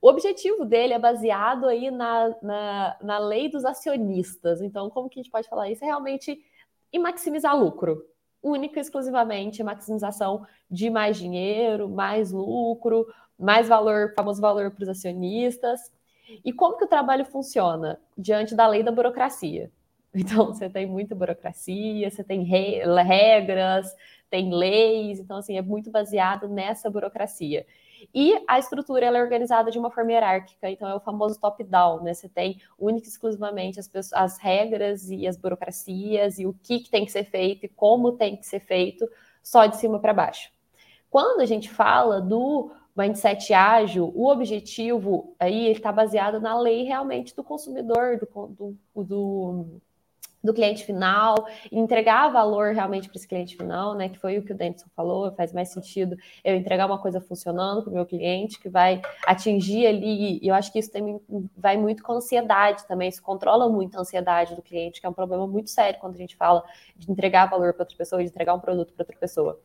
O 0.00 0.08
objetivo 0.08 0.64
dele 0.64 0.94
é 0.94 0.98
baseado 0.98 1.66
aí 1.66 1.90
na, 1.90 2.36
na, 2.40 2.96
na 3.02 3.18
lei 3.18 3.50
dos 3.50 3.64
acionistas. 3.64 4.62
Então, 4.62 4.88
como 4.90 5.08
que 5.08 5.18
a 5.18 5.22
gente 5.24 5.32
pode 5.32 5.48
falar 5.48 5.68
isso? 5.68 5.82
É 5.82 5.88
realmente 5.88 6.40
maximizar 7.00 7.58
lucro 7.58 8.00
única 8.42 8.78
e 8.78 8.82
exclusivamente 8.82 9.62
maximização 9.62 10.46
de 10.70 10.88
mais 10.90 11.16
dinheiro, 11.18 11.88
mais 11.88 12.32
lucro, 12.32 13.06
mais 13.38 13.68
valor, 13.68 14.12
famoso 14.14 14.40
valor 14.40 14.70
para 14.70 14.82
os 14.82 14.88
acionistas. 14.88 15.92
E 16.44 16.52
como 16.52 16.76
que 16.76 16.84
o 16.84 16.88
trabalho 16.88 17.24
funciona 17.24 17.98
diante 18.16 18.54
da 18.54 18.66
lei 18.66 18.82
da 18.82 18.92
burocracia? 18.92 19.70
Então, 20.12 20.46
você 20.46 20.68
tem 20.68 20.86
muita 20.86 21.14
burocracia, 21.14 22.10
você 22.10 22.24
tem 22.24 22.42
regras, 22.42 23.94
tem 24.28 24.52
leis, 24.52 25.20
então, 25.20 25.36
assim, 25.36 25.56
é 25.56 25.62
muito 25.62 25.88
baseado 25.88 26.48
nessa 26.48 26.90
burocracia. 26.90 27.64
E 28.14 28.42
a 28.48 28.58
estrutura 28.58 29.06
ela 29.06 29.18
é 29.18 29.22
organizada 29.22 29.70
de 29.70 29.78
uma 29.78 29.90
forma 29.90 30.12
hierárquica, 30.12 30.70
então 30.70 30.88
é 30.88 30.94
o 30.94 31.00
famoso 31.00 31.38
top-down, 31.40 32.02
né? 32.02 32.14
Você 32.14 32.28
tem 32.28 32.60
única 32.78 33.06
e 33.06 33.10
exclusivamente 33.10 33.78
as, 33.80 33.88
pessoas, 33.88 34.12
as 34.12 34.38
regras 34.38 35.10
e 35.10 35.26
as 35.26 35.36
burocracias 35.36 36.38
e 36.38 36.46
o 36.46 36.52
que, 36.52 36.80
que 36.80 36.90
tem 36.90 37.04
que 37.04 37.12
ser 37.12 37.24
feito 37.24 37.66
e 37.66 37.68
como 37.68 38.12
tem 38.12 38.36
que 38.36 38.46
ser 38.46 38.60
feito, 38.60 39.08
só 39.42 39.66
de 39.66 39.76
cima 39.76 39.98
para 39.98 40.12
baixo. 40.12 40.50
Quando 41.10 41.40
a 41.40 41.46
gente 41.46 41.68
fala 41.68 42.20
do 42.20 42.70
mindset 42.96 43.52
ágil, 43.52 44.12
o 44.14 44.28
objetivo 44.28 45.34
aí 45.38 45.70
está 45.70 45.90
baseado 45.90 46.40
na 46.40 46.58
lei 46.58 46.84
realmente 46.84 47.34
do 47.34 47.42
consumidor, 47.42 48.18
do, 48.18 48.76
do, 48.94 49.04
do 49.04 49.80
do 50.42 50.54
cliente 50.54 50.84
final, 50.84 51.34
entregar 51.70 52.28
valor 52.28 52.72
realmente 52.72 53.08
para 53.08 53.16
esse 53.16 53.28
cliente 53.28 53.56
final, 53.56 53.94
né? 53.94 54.08
Que 54.08 54.18
foi 54.18 54.38
o 54.38 54.42
que 54.42 54.52
o 54.52 54.56
Denison 54.56 54.86
falou, 54.96 55.30
faz 55.32 55.52
mais 55.52 55.68
sentido 55.68 56.16
eu 56.42 56.56
entregar 56.56 56.86
uma 56.86 56.98
coisa 56.98 57.20
funcionando 57.20 57.82
para 57.82 57.90
o 57.90 57.94
meu 57.94 58.06
cliente, 58.06 58.58
que 58.58 58.68
vai 58.68 59.02
atingir 59.26 59.86
ali, 59.86 60.38
e 60.42 60.48
eu 60.48 60.54
acho 60.54 60.72
que 60.72 60.78
isso 60.78 60.90
também 60.90 61.20
vai 61.56 61.76
muito 61.76 62.02
com 62.02 62.14
ansiedade 62.14 62.86
também, 62.86 63.08
isso 63.08 63.22
controla 63.22 63.68
muito 63.68 63.96
a 63.96 64.00
ansiedade 64.00 64.54
do 64.54 64.62
cliente, 64.62 65.00
que 65.00 65.06
é 65.06 65.10
um 65.10 65.14
problema 65.14 65.46
muito 65.46 65.68
sério 65.68 66.00
quando 66.00 66.14
a 66.14 66.18
gente 66.18 66.36
fala 66.36 66.64
de 66.96 67.10
entregar 67.10 67.46
valor 67.46 67.74
para 67.74 67.82
outra 67.82 67.96
pessoa, 67.96 68.22
de 68.22 68.30
entregar 68.30 68.54
um 68.54 68.60
produto 68.60 68.92
para 68.94 69.02
outra 69.02 69.16
pessoa. 69.18 69.60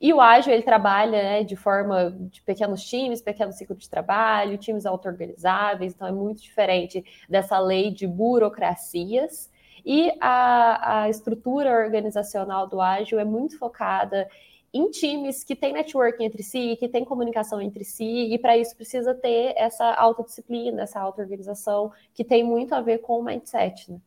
E 0.00 0.12
o 0.12 0.20
ágil 0.20 0.52
ele 0.52 0.62
trabalha 0.62 1.22
né, 1.22 1.44
de 1.44 1.56
forma 1.56 2.16
de 2.30 2.40
pequenos 2.42 2.84
times, 2.84 3.20
pequeno 3.20 3.52
ciclo 3.52 3.74
de 3.74 3.90
trabalho, 3.90 4.56
times 4.56 4.86
auto-organizáveis, 4.86 5.92
então 5.92 6.06
é 6.06 6.12
muito 6.12 6.40
diferente 6.40 7.04
dessa 7.28 7.58
lei 7.58 7.90
de 7.90 8.06
burocracias 8.06 9.50
e 9.90 10.12
a, 10.20 11.04
a 11.04 11.08
estrutura 11.08 11.72
organizacional 11.72 12.66
do 12.66 12.78
ágil 12.78 13.18
é 13.18 13.24
muito 13.24 13.58
focada 13.58 14.28
em 14.70 14.90
times 14.90 15.42
que 15.42 15.56
têm 15.56 15.72
networking 15.72 16.24
entre 16.24 16.42
si, 16.42 16.76
que 16.76 16.90
têm 16.90 17.06
comunicação 17.06 17.58
entre 17.58 17.84
si, 17.84 18.04
e 18.04 18.38
para 18.38 18.54
isso 18.54 18.76
precisa 18.76 19.14
ter 19.14 19.54
essa 19.56 19.94
autodisciplina, 19.94 20.82
essa 20.82 21.00
auto-organização, 21.00 21.90
que 22.12 22.22
tem 22.22 22.44
muito 22.44 22.74
a 22.74 22.82
ver 22.82 22.98
com 22.98 23.18
o 23.18 23.24
mindset. 23.24 23.90
Né? 23.90 23.98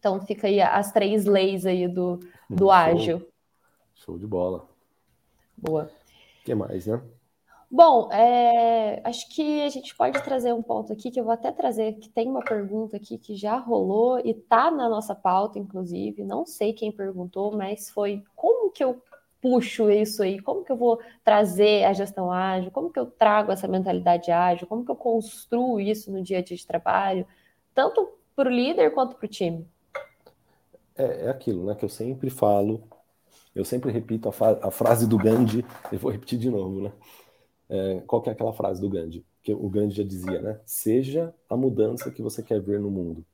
Então 0.00 0.20
fica 0.26 0.48
aí 0.48 0.60
as 0.60 0.90
três 0.90 1.24
leis 1.24 1.64
aí 1.64 1.86
do, 1.86 2.16
do 2.50 2.64
Show. 2.64 2.70
ágil. 2.72 3.28
Show 3.94 4.18
de 4.18 4.26
bola. 4.26 4.68
Boa. 5.56 5.84
O 5.84 6.44
que 6.44 6.52
mais, 6.52 6.88
né? 6.88 7.00
Bom, 7.74 8.12
é, 8.12 9.00
acho 9.02 9.26
que 9.30 9.62
a 9.62 9.68
gente 9.70 9.96
pode 9.96 10.22
trazer 10.22 10.52
um 10.52 10.60
ponto 10.60 10.92
aqui 10.92 11.10
que 11.10 11.18
eu 11.18 11.24
vou 11.24 11.32
até 11.32 11.50
trazer, 11.50 11.94
que 11.94 12.10
tem 12.10 12.28
uma 12.28 12.44
pergunta 12.44 12.98
aqui 12.98 13.16
que 13.16 13.34
já 13.34 13.56
rolou 13.56 14.20
e 14.22 14.34
tá 14.34 14.70
na 14.70 14.90
nossa 14.90 15.14
pauta, 15.14 15.58
inclusive. 15.58 16.22
Não 16.22 16.44
sei 16.44 16.74
quem 16.74 16.92
perguntou, 16.92 17.56
mas 17.56 17.88
foi 17.88 18.22
como 18.36 18.70
que 18.70 18.84
eu 18.84 19.02
puxo 19.40 19.90
isso 19.90 20.22
aí? 20.22 20.38
Como 20.38 20.62
que 20.62 20.70
eu 20.70 20.76
vou 20.76 21.00
trazer 21.24 21.84
a 21.84 21.94
gestão 21.94 22.30
ágil? 22.30 22.70
Como 22.70 22.92
que 22.92 22.98
eu 22.98 23.06
trago 23.06 23.50
essa 23.50 23.66
mentalidade 23.66 24.30
ágil? 24.30 24.66
Como 24.66 24.84
que 24.84 24.90
eu 24.90 24.96
construo 24.96 25.80
isso 25.80 26.12
no 26.12 26.22
dia 26.22 26.40
a 26.40 26.42
dia 26.42 26.58
de 26.58 26.66
trabalho? 26.66 27.26
Tanto 27.74 28.06
para 28.36 28.50
o 28.50 28.52
líder 28.52 28.90
quanto 28.90 29.16
para 29.16 29.24
o 29.24 29.28
time. 29.28 29.66
É, 30.94 31.24
é, 31.24 31.30
aquilo, 31.30 31.64
né? 31.64 31.74
Que 31.74 31.86
eu 31.86 31.88
sempre 31.88 32.28
falo, 32.28 32.82
eu 33.54 33.64
sempre 33.64 33.90
repito 33.90 34.28
a, 34.28 34.68
a 34.68 34.70
frase 34.70 35.06
do 35.06 35.16
Gandhi, 35.16 35.64
eu 35.90 35.98
vou 35.98 36.12
repetir 36.12 36.38
de 36.38 36.50
novo, 36.50 36.82
né? 36.82 36.92
É, 37.74 38.02
qual 38.06 38.20
que 38.20 38.28
é 38.28 38.32
aquela 38.32 38.52
frase 38.52 38.82
do 38.82 38.90
Gandhi? 38.90 39.24
Que 39.42 39.54
o 39.54 39.66
Gandhi 39.66 39.96
já 39.96 40.04
dizia, 40.04 40.42
né? 40.42 40.60
Seja 40.66 41.34
a 41.48 41.56
mudança 41.56 42.10
que 42.10 42.20
você 42.20 42.42
quer 42.42 42.60
ver 42.60 42.78
no 42.78 42.90
mundo. 42.90 43.24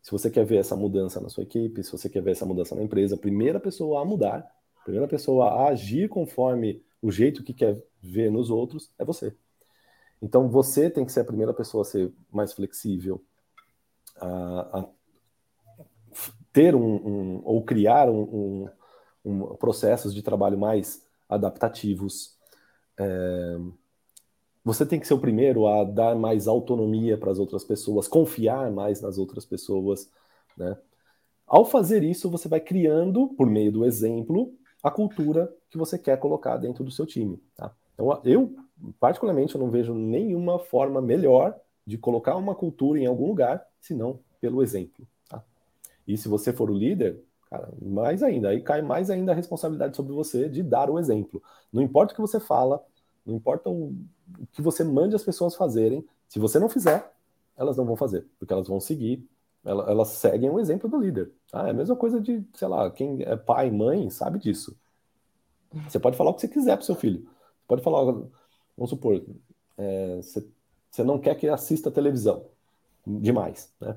Se 0.00 0.12
você 0.12 0.30
quer 0.30 0.44
ver 0.44 0.58
essa 0.58 0.76
mudança 0.76 1.20
na 1.20 1.28
sua 1.28 1.42
equipe, 1.42 1.82
se 1.82 1.90
você 1.90 2.08
quer 2.08 2.22
ver 2.22 2.30
essa 2.30 2.46
mudança 2.46 2.76
na 2.76 2.82
empresa, 2.84 3.16
a 3.16 3.18
primeira 3.18 3.58
pessoa 3.58 4.00
a 4.00 4.04
mudar, 4.04 4.48
a 4.80 4.84
primeira 4.84 5.08
pessoa 5.08 5.48
a 5.48 5.68
agir 5.70 6.08
conforme 6.08 6.80
o 7.02 7.10
jeito 7.10 7.42
que 7.42 7.52
quer 7.52 7.82
ver 8.00 8.30
nos 8.30 8.50
outros 8.50 8.88
é 9.00 9.04
você. 9.04 9.34
Então 10.22 10.48
você 10.48 10.88
tem 10.88 11.04
que 11.04 11.10
ser 11.10 11.20
a 11.20 11.24
primeira 11.24 11.52
pessoa 11.52 11.82
a 11.82 11.84
ser 11.84 12.12
mais 12.30 12.52
flexível, 12.52 13.20
a, 14.16 14.78
a 14.78 14.88
ter 16.52 16.76
um, 16.76 16.94
um, 16.94 17.42
ou 17.44 17.64
criar 17.64 18.08
um, 18.08 18.68
um, 19.24 19.46
processos 19.56 20.14
de 20.14 20.22
trabalho 20.22 20.56
mais 20.56 21.04
adaptativos, 21.28 22.36
é, 23.02 23.58
você 24.64 24.86
tem 24.86 25.00
que 25.00 25.06
ser 25.06 25.14
o 25.14 25.20
primeiro 25.20 25.66
a 25.66 25.84
dar 25.84 26.14
mais 26.14 26.46
autonomia 26.46 27.18
para 27.18 27.30
as 27.30 27.38
outras 27.38 27.64
pessoas, 27.64 28.06
confiar 28.06 28.70
mais 28.70 29.00
nas 29.00 29.18
outras 29.18 29.44
pessoas, 29.44 30.10
né? 30.56 30.76
Ao 31.46 31.64
fazer 31.64 32.02
isso, 32.02 32.30
você 32.30 32.48
vai 32.48 32.60
criando, 32.60 33.28
por 33.28 33.46
meio 33.46 33.70
do 33.70 33.84
exemplo, 33.84 34.54
a 34.82 34.90
cultura 34.90 35.54
que 35.68 35.76
você 35.76 35.98
quer 35.98 36.18
colocar 36.18 36.56
dentro 36.56 36.82
do 36.82 36.90
seu 36.90 37.04
time. 37.04 37.42
Tá? 37.54 37.70
Então, 37.92 38.20
eu, 38.24 38.54
particularmente, 38.98 39.54
eu 39.54 39.60
não 39.60 39.70
vejo 39.70 39.92
nenhuma 39.92 40.58
forma 40.58 41.02
melhor 41.02 41.54
de 41.86 41.98
colocar 41.98 42.36
uma 42.36 42.54
cultura 42.54 42.98
em 42.98 43.06
algum 43.06 43.26
lugar, 43.26 43.62
senão 43.80 44.20
pelo 44.40 44.62
exemplo. 44.62 45.06
Tá? 45.28 45.44
E 46.08 46.16
se 46.16 46.26
você 46.26 46.52
for 46.52 46.70
o 46.70 46.74
líder, 46.74 47.22
cara, 47.50 47.68
mais 47.82 48.22
ainda, 48.22 48.48
aí 48.48 48.62
cai 48.62 48.80
mais 48.80 49.10
ainda 49.10 49.32
a 49.32 49.34
responsabilidade 49.34 49.94
sobre 49.94 50.12
você 50.14 50.48
de 50.48 50.62
dar 50.62 50.88
o 50.88 50.98
exemplo. 50.98 51.42
Não 51.72 51.82
importa 51.82 52.12
o 52.12 52.16
que 52.16 52.22
você 52.22 52.40
fala, 52.40 52.82
não 53.24 53.36
importa 53.36 53.70
o 53.70 53.94
que 54.52 54.62
você 54.62 54.84
mande 54.84 55.14
as 55.14 55.22
pessoas 55.22 55.54
fazerem, 55.54 56.06
se 56.28 56.38
você 56.38 56.58
não 56.58 56.68
fizer, 56.68 57.12
elas 57.56 57.76
não 57.76 57.84
vão 57.84 57.96
fazer, 57.96 58.26
porque 58.38 58.52
elas 58.52 58.66
vão 58.66 58.80
seguir, 58.80 59.28
elas, 59.64 60.08
seguem 60.08 60.50
o 60.50 60.58
exemplo 60.58 60.88
do 60.88 60.98
líder. 60.98 61.30
Ah, 61.52 61.68
é 61.68 61.70
a 61.70 61.74
mesma 61.74 61.94
coisa 61.94 62.20
de, 62.20 62.44
sei 62.54 62.66
lá, 62.66 62.90
quem 62.90 63.22
é 63.22 63.36
pai, 63.36 63.70
mãe, 63.70 64.10
sabe 64.10 64.38
disso. 64.38 64.76
Você 65.88 65.98
pode 65.98 66.16
falar 66.16 66.30
o 66.30 66.34
que 66.34 66.40
você 66.40 66.48
quiser 66.48 66.76
pro 66.76 66.84
seu 66.84 66.94
filho. 66.94 67.28
Pode 67.66 67.82
falar, 67.82 68.04
vamos 68.76 68.90
supor, 68.90 69.24
é, 69.78 70.16
você, 70.16 70.46
você 70.90 71.04
não 71.04 71.18
quer 71.18 71.34
que 71.36 71.48
assista 71.48 71.90
televisão 71.90 72.46
demais, 73.06 73.72
né? 73.80 73.96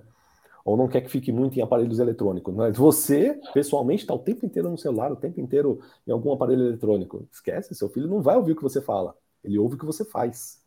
Ou 0.66 0.76
não 0.76 0.88
quer 0.88 1.02
que 1.02 1.12
fique 1.12 1.32
muito 1.32 1.60
em 1.60 1.62
aparelhos 1.62 2.00
eletrônicos. 2.00 2.54
Mas 2.56 2.76
você, 2.76 3.40
pessoalmente, 3.54 4.02
está 4.02 4.16
o 4.16 4.20
tempo 4.20 4.44
inteiro 4.44 4.68
no 4.68 4.78
celular, 4.80 5.12
o 5.12 5.16
tempo 5.16 5.40
inteiro 5.40 5.80
em 6.08 6.12
algum 6.12 6.34
aparelho 6.34 6.64
eletrônico. 6.64 7.28
Esquece, 7.32 7.76
seu 7.76 7.88
filho 7.88 8.08
não 8.08 8.20
vai 8.20 8.36
ouvir 8.36 8.54
o 8.54 8.56
que 8.56 8.64
você 8.64 8.82
fala. 8.82 9.16
Ele 9.44 9.60
ouve 9.60 9.76
o 9.76 9.78
que 9.78 9.86
você 9.86 10.04
faz. 10.04 10.60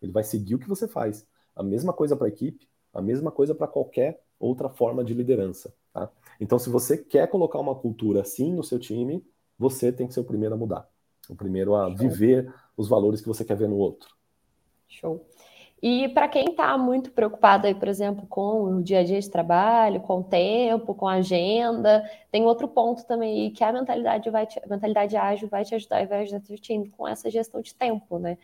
Ele 0.00 0.12
vai 0.12 0.22
seguir 0.22 0.54
o 0.54 0.58
que 0.58 0.68
você 0.68 0.86
faz. 0.86 1.26
A 1.56 1.64
mesma 1.64 1.92
coisa 1.92 2.14
para 2.14 2.26
a 2.26 2.28
equipe, 2.28 2.68
a 2.94 3.02
mesma 3.02 3.32
coisa 3.32 3.52
para 3.52 3.66
qualquer 3.66 4.22
outra 4.38 4.68
forma 4.68 5.02
de 5.02 5.12
liderança. 5.12 5.74
Tá? 5.92 6.08
Então, 6.40 6.56
se 6.56 6.70
você 6.70 6.96
quer 6.96 7.26
colocar 7.28 7.58
uma 7.58 7.74
cultura 7.74 8.20
assim 8.20 8.54
no 8.54 8.62
seu 8.62 8.78
time, 8.78 9.26
você 9.58 9.90
tem 9.90 10.06
que 10.06 10.14
ser 10.14 10.20
o 10.20 10.24
primeiro 10.24 10.54
a 10.54 10.58
mudar. 10.58 10.88
O 11.28 11.34
primeiro 11.34 11.74
a 11.74 11.88
Show. 11.88 11.96
viver 11.96 12.54
os 12.76 12.88
valores 12.88 13.20
que 13.20 13.26
você 13.26 13.44
quer 13.44 13.56
ver 13.56 13.68
no 13.68 13.76
outro. 13.76 14.14
Show. 14.88 15.26
E 15.82 16.08
para 16.10 16.28
quem 16.28 16.50
está 16.50 16.76
muito 16.76 17.10
preocupado 17.10 17.66
aí, 17.66 17.74
por 17.74 17.88
exemplo, 17.88 18.26
com 18.26 18.64
o 18.64 18.82
dia 18.82 19.00
a 19.00 19.04
dia 19.04 19.18
de 19.18 19.30
trabalho, 19.30 20.00
com 20.00 20.18
o 20.18 20.24
tempo, 20.24 20.94
com 20.94 21.08
a 21.08 21.14
agenda, 21.14 22.04
tem 22.30 22.44
outro 22.44 22.68
ponto 22.68 23.06
também 23.06 23.50
que 23.50 23.64
a 23.64 23.72
mentalidade 23.72 24.28
vai 24.28 24.46
te, 24.46 24.58
a 24.58 24.66
mentalidade 24.68 25.16
ágil 25.16 25.48
vai 25.48 25.64
te 25.64 25.74
ajudar 25.74 26.02
e 26.02 26.06
vai 26.06 26.22
ajudar 26.22 26.42
o 26.50 26.56
time 26.56 26.90
com 26.90 27.08
essa 27.08 27.30
gestão 27.30 27.62
de 27.62 27.74
tempo, 27.74 28.18
né? 28.18 28.36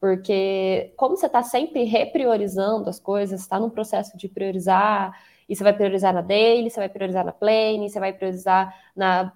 Porque 0.00 0.92
como 0.96 1.16
você 1.16 1.26
está 1.26 1.42
sempre 1.42 1.84
repriorizando 1.84 2.88
as 2.88 2.98
coisas, 2.98 3.40
está 3.40 3.60
num 3.60 3.70
processo 3.70 4.16
de 4.16 4.28
priorizar, 4.28 5.14
e 5.50 5.56
você 5.56 5.64
vai 5.64 5.72
priorizar 5.72 6.14
na 6.14 6.22
daily, 6.22 6.70
você 6.70 6.78
vai 6.78 6.88
priorizar 6.88 7.24
na 7.24 7.32
plane, 7.32 7.90
você 7.90 7.98
vai 7.98 8.12
priorizar 8.12 8.72
na 8.94 9.32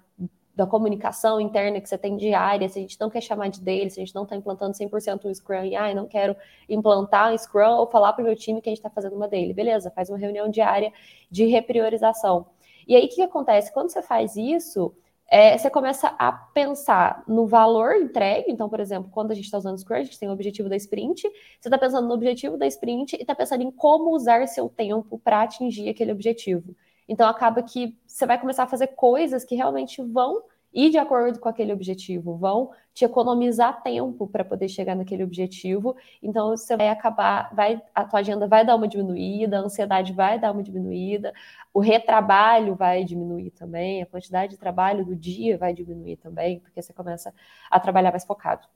da 0.55 0.65
comunicação 0.65 1.41
interna 1.41 1.81
que 1.81 1.89
você 1.89 1.97
tem 1.97 2.15
diária, 2.15 2.69
se 2.69 2.79
a 2.79 2.81
gente 2.81 2.99
não 2.99 3.09
quer 3.09 3.21
chamar 3.21 3.49
de 3.49 3.61
dele, 3.61 3.89
se 3.89 3.99
a 3.99 4.05
gente 4.05 4.15
não 4.15 4.23
está 4.23 4.35
implantando 4.35 4.73
100% 4.73 5.25
o 5.25 5.35
Scrum, 5.35 5.65
e 5.65 5.75
ah, 5.75 5.93
não 5.93 6.07
quero 6.07 6.35
implantar 6.69 7.33
um 7.33 7.37
Scrum 7.37 7.75
ou 7.75 7.87
falar 7.87 8.13
para 8.13 8.21
o 8.21 8.25
meu 8.25 8.35
time 8.35 8.61
que 8.61 8.69
a 8.69 8.71
gente 8.71 8.79
está 8.79 8.89
fazendo 8.89 9.15
uma 9.15 9.27
dele, 9.27 9.53
beleza, 9.53 9.91
faz 9.91 10.09
uma 10.09 10.17
reunião 10.17 10.49
diária 10.49 10.93
de 11.29 11.45
repriorização. 11.45 12.47
E 12.87 12.95
aí 12.95 13.05
o 13.05 13.09
que, 13.09 13.15
que 13.15 13.21
acontece? 13.21 13.73
Quando 13.73 13.89
você 13.89 14.01
faz 14.01 14.37
isso, 14.37 14.95
é, 15.27 15.57
você 15.57 15.69
começa 15.69 16.15
a 16.19 16.31
pensar 16.31 17.23
no 17.27 17.47
valor 17.47 17.95
entregue. 17.95 18.51
Então, 18.51 18.69
por 18.69 18.79
exemplo, 18.79 19.09
quando 19.11 19.31
a 19.31 19.33
gente 19.33 19.45
está 19.45 19.57
usando 19.57 19.77
Scrum, 19.77 19.97
a 19.97 20.03
gente 20.03 20.19
tem 20.19 20.29
o 20.29 20.31
objetivo 20.31 20.69
da 20.69 20.75
sprint, 20.75 21.21
você 21.21 21.67
está 21.67 21.77
pensando 21.77 22.07
no 22.07 22.13
objetivo 22.13 22.57
da 22.57 22.67
sprint 22.67 23.15
e 23.15 23.21
está 23.21 23.35
pensando 23.35 23.63
em 23.63 23.71
como 23.71 24.11
usar 24.15 24.47
seu 24.47 24.69
tempo 24.69 25.19
para 25.19 25.41
atingir 25.41 25.89
aquele 25.89 26.11
objetivo. 26.11 26.75
Então 27.07 27.27
acaba 27.27 27.61
que 27.61 27.97
você 28.05 28.25
vai 28.25 28.39
começar 28.39 28.63
a 28.63 28.67
fazer 28.67 28.87
coisas 28.87 29.43
que 29.43 29.55
realmente 29.55 30.01
vão 30.01 30.43
ir 30.75 30.89
de 30.89 30.97
acordo 30.97 31.39
com 31.39 31.47
aquele 31.47 31.71
objetivo, 31.71 32.35
vão 32.35 32.69
te 32.93 33.05
economizar 33.05 33.81
tempo 33.81 34.27
para 34.27 34.43
poder 34.43 34.67
chegar 34.67 34.93
naquele 34.93 35.23
objetivo. 35.23 35.95
Então 36.21 36.49
você 36.49 36.75
vai 36.75 36.89
acabar, 36.89 37.49
vai 37.55 37.81
a 37.95 38.03
tua 38.03 38.19
agenda 38.19 38.45
vai 38.45 38.65
dar 38.65 38.75
uma 38.75 38.87
diminuída, 38.87 39.57
a 39.57 39.61
ansiedade 39.61 40.11
vai 40.11 40.37
dar 40.37 40.51
uma 40.51 40.61
diminuída, 40.61 41.33
o 41.73 41.79
retrabalho 41.79 42.75
vai 42.75 43.05
diminuir 43.05 43.51
também, 43.51 44.03
a 44.03 44.05
quantidade 44.05 44.51
de 44.51 44.57
trabalho 44.57 45.05
do 45.05 45.15
dia 45.15 45.57
vai 45.57 45.73
diminuir 45.73 46.17
também, 46.17 46.59
porque 46.59 46.81
você 46.81 46.91
começa 46.91 47.33
a 47.71 47.79
trabalhar 47.79 48.11
mais 48.11 48.25
focado. 48.25 48.67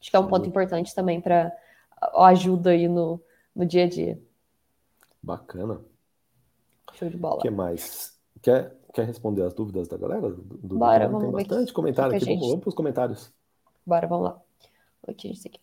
Acho 0.00 0.10
que 0.10 0.16
é 0.16 0.20
um 0.20 0.28
ponto 0.28 0.48
importante 0.48 0.94
também 0.94 1.20
para 1.20 1.52
ajuda 2.16 2.70
aí 2.70 2.86
no, 2.86 3.20
no 3.54 3.66
dia 3.66 3.84
a 3.84 3.88
dia. 3.88 4.20
Bacana. 5.20 5.80
Show 6.94 7.08
de 7.08 7.16
bola. 7.16 7.36
O 7.36 7.38
que 7.38 7.50
mais? 7.50 8.18
Quer, 8.40 8.76
quer 8.92 9.06
responder 9.06 9.42
as 9.42 9.54
dúvidas 9.54 9.88
da 9.88 9.96
galera? 9.96 10.30
Do, 10.30 10.78
Bora, 10.78 11.08
vamos 11.08 11.24
Tem 11.24 11.32
bastante 11.32 11.64
aqui. 11.64 11.72
comentário 11.72 12.16
aqui. 12.16 12.24
Gente... 12.24 12.38
Vamos, 12.38 12.48
vamos 12.48 12.60
para 12.60 12.68
os 12.68 12.74
comentários. 12.74 13.32
Bora, 13.86 14.06
vamos 14.06 14.24
lá. 14.24 14.40
Aqui, 15.08 15.32
isso 15.32 15.48
aqui. 15.48 15.60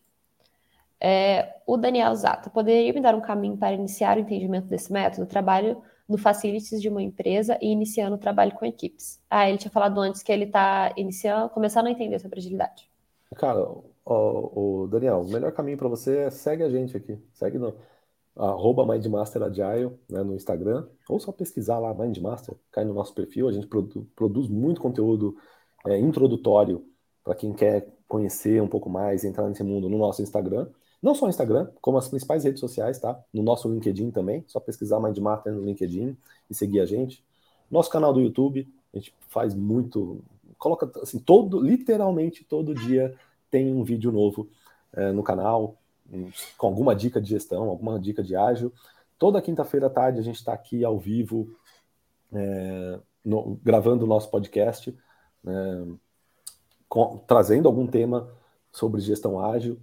É, 1.01 1.55
o 1.65 1.77
Daniel 1.77 2.13
Zata, 2.13 2.49
poderia 2.49 2.91
me 2.91 3.01
dar 3.01 3.15
um 3.15 3.21
caminho 3.21 3.55
para 3.55 3.71
iniciar 3.71 4.17
o 4.17 4.19
entendimento 4.19 4.67
desse 4.67 4.91
método? 4.91 5.25
Trabalho 5.25 5.81
no 6.07 6.17
facilities 6.17 6.81
de 6.81 6.89
uma 6.89 7.01
empresa 7.01 7.57
e 7.61 7.71
iniciando 7.71 8.15
o 8.15 8.19
trabalho 8.19 8.53
com 8.53 8.65
equipes. 8.65 9.21
Ah, 9.29 9.47
ele 9.47 9.57
tinha 9.57 9.71
falado 9.71 9.99
antes 10.01 10.23
que 10.23 10.31
ele 10.31 10.45
está 10.45 10.91
iniciando, 10.97 11.49
começando 11.49 11.87
a 11.87 11.91
entender 11.91 12.19
sobre 12.19 12.39
agilidade. 12.39 12.89
Cara, 13.35 13.63
o, 14.05 14.83
o 14.83 14.87
Daniel, 14.87 15.21
o 15.21 15.29
melhor 15.29 15.51
caminho 15.51 15.77
para 15.77 15.87
você 15.87 16.17
é 16.17 16.29
segue 16.31 16.63
a 16.63 16.69
gente 16.69 16.97
aqui. 16.97 17.17
Segue 17.31 17.59
no, 17.59 17.75
arroba 18.35 18.85
Mindmaster 18.85 19.43
Agile 19.43 19.91
né, 20.09 20.23
no 20.23 20.35
Instagram, 20.35 20.87
ou 21.09 21.19
só 21.19 21.31
pesquisar 21.31 21.79
lá 21.79 21.93
Mindmaster, 21.93 22.55
cai 22.71 22.85
no 22.85 22.93
nosso 22.93 23.13
perfil, 23.13 23.47
a 23.47 23.51
gente 23.51 23.67
produ 23.67 24.07
produz 24.15 24.47
muito 24.47 24.79
conteúdo 24.79 25.35
é, 25.85 25.97
introdutório 25.97 26.85
para 27.23 27.35
quem 27.35 27.53
quer 27.53 27.87
conhecer 28.07 28.61
um 28.61 28.67
pouco 28.67 28.89
mais, 28.89 29.23
entrar 29.23 29.47
nesse 29.47 29.63
mundo 29.63 29.87
no 29.89 29.97
nosso 29.97 30.21
Instagram. 30.21 30.67
Não 31.01 31.15
só 31.15 31.25
no 31.25 31.29
Instagram, 31.29 31.69
como 31.79 31.97
as 31.97 32.09
principais 32.09 32.43
redes 32.43 32.59
sociais, 32.59 32.99
tá? 32.99 33.17
No 33.33 33.41
nosso 33.41 33.71
LinkedIn 33.71 34.11
também, 34.11 34.43
só 34.47 34.59
pesquisar 34.59 34.99
Mindmaster 34.99 35.53
no 35.53 35.63
LinkedIn 35.63 36.17
e 36.49 36.53
seguir 36.53 36.81
a 36.81 36.85
gente. 36.85 37.23
Nosso 37.69 37.89
canal 37.89 38.11
do 38.11 38.19
YouTube, 38.19 38.67
a 38.93 38.97
gente 38.97 39.13
faz 39.27 39.54
muito, 39.54 40.21
coloca 40.58 40.91
assim, 41.01 41.19
todo, 41.19 41.62
literalmente 41.62 42.43
todo 42.43 42.73
dia 42.73 43.15
tem 43.51 43.71
um 43.73 43.83
vídeo 43.83 44.12
novo 44.12 44.49
é, 44.91 45.12
no 45.12 45.23
canal 45.23 45.79
com 46.57 46.67
alguma 46.67 46.95
dica 46.95 47.21
de 47.21 47.29
gestão, 47.29 47.69
alguma 47.69 47.99
dica 47.99 48.23
de 48.23 48.35
ágil. 48.35 48.73
Toda 49.17 49.41
quinta-feira 49.41 49.87
à 49.87 49.89
tarde 49.89 50.19
a 50.19 50.23
gente 50.23 50.37
está 50.37 50.53
aqui 50.53 50.83
ao 50.83 50.97
vivo, 50.97 51.55
é, 52.31 52.99
no, 53.23 53.60
gravando 53.63 54.05
o 54.05 54.07
nosso 54.07 54.29
podcast, 54.29 54.97
é, 55.45 55.85
com, 56.87 57.17
trazendo 57.27 57.67
algum 57.67 57.85
tema 57.85 58.29
sobre 58.71 59.01
gestão 59.01 59.39
ágil. 59.39 59.79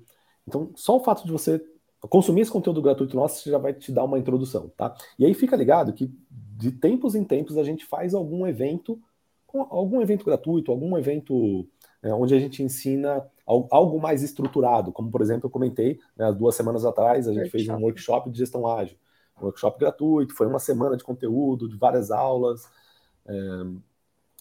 Então, 0.46 0.70
só 0.74 0.96
o 0.96 1.04
fato 1.04 1.24
de 1.24 1.32
você 1.32 1.62
consumir 2.08 2.42
esse 2.42 2.50
conteúdo 2.50 2.82
gratuito 2.82 3.16
nosso 3.16 3.48
já 3.48 3.58
vai 3.58 3.72
te 3.72 3.90
dar 3.90 4.04
uma 4.04 4.18
introdução, 4.18 4.70
tá? 4.76 4.94
E 5.18 5.24
aí 5.24 5.34
fica 5.34 5.56
ligado 5.56 5.92
que 5.92 6.10
de 6.30 6.70
tempos 6.70 7.14
em 7.14 7.24
tempos 7.24 7.58
a 7.58 7.64
gente 7.64 7.84
faz 7.84 8.14
algum 8.14 8.46
evento, 8.46 9.00
algum 9.52 10.00
evento 10.00 10.24
gratuito, 10.24 10.70
algum 10.70 10.96
evento 10.96 11.68
é, 12.06 12.14
onde 12.14 12.34
a 12.34 12.38
gente 12.38 12.62
ensina 12.62 13.26
algo 13.46 14.00
mais 14.00 14.22
estruturado, 14.22 14.92
como 14.92 15.10
por 15.10 15.20
exemplo 15.20 15.46
eu 15.46 15.50
comentei, 15.50 15.98
né, 16.16 16.32
duas 16.32 16.54
semanas 16.54 16.84
atrás 16.84 17.26
a 17.28 17.32
gente 17.32 17.42
workshop. 17.42 17.64
fez 17.64 17.68
um 17.68 17.82
workshop 17.82 18.30
de 18.30 18.38
gestão 18.38 18.66
ágil, 18.66 18.96
um 19.40 19.44
workshop 19.44 19.78
gratuito, 19.78 20.34
foi 20.34 20.46
uma 20.46 20.58
semana 20.58 20.96
de 20.96 21.04
conteúdo, 21.04 21.68
de 21.68 21.76
várias 21.76 22.10
aulas, 22.10 22.68
é, 23.26 23.32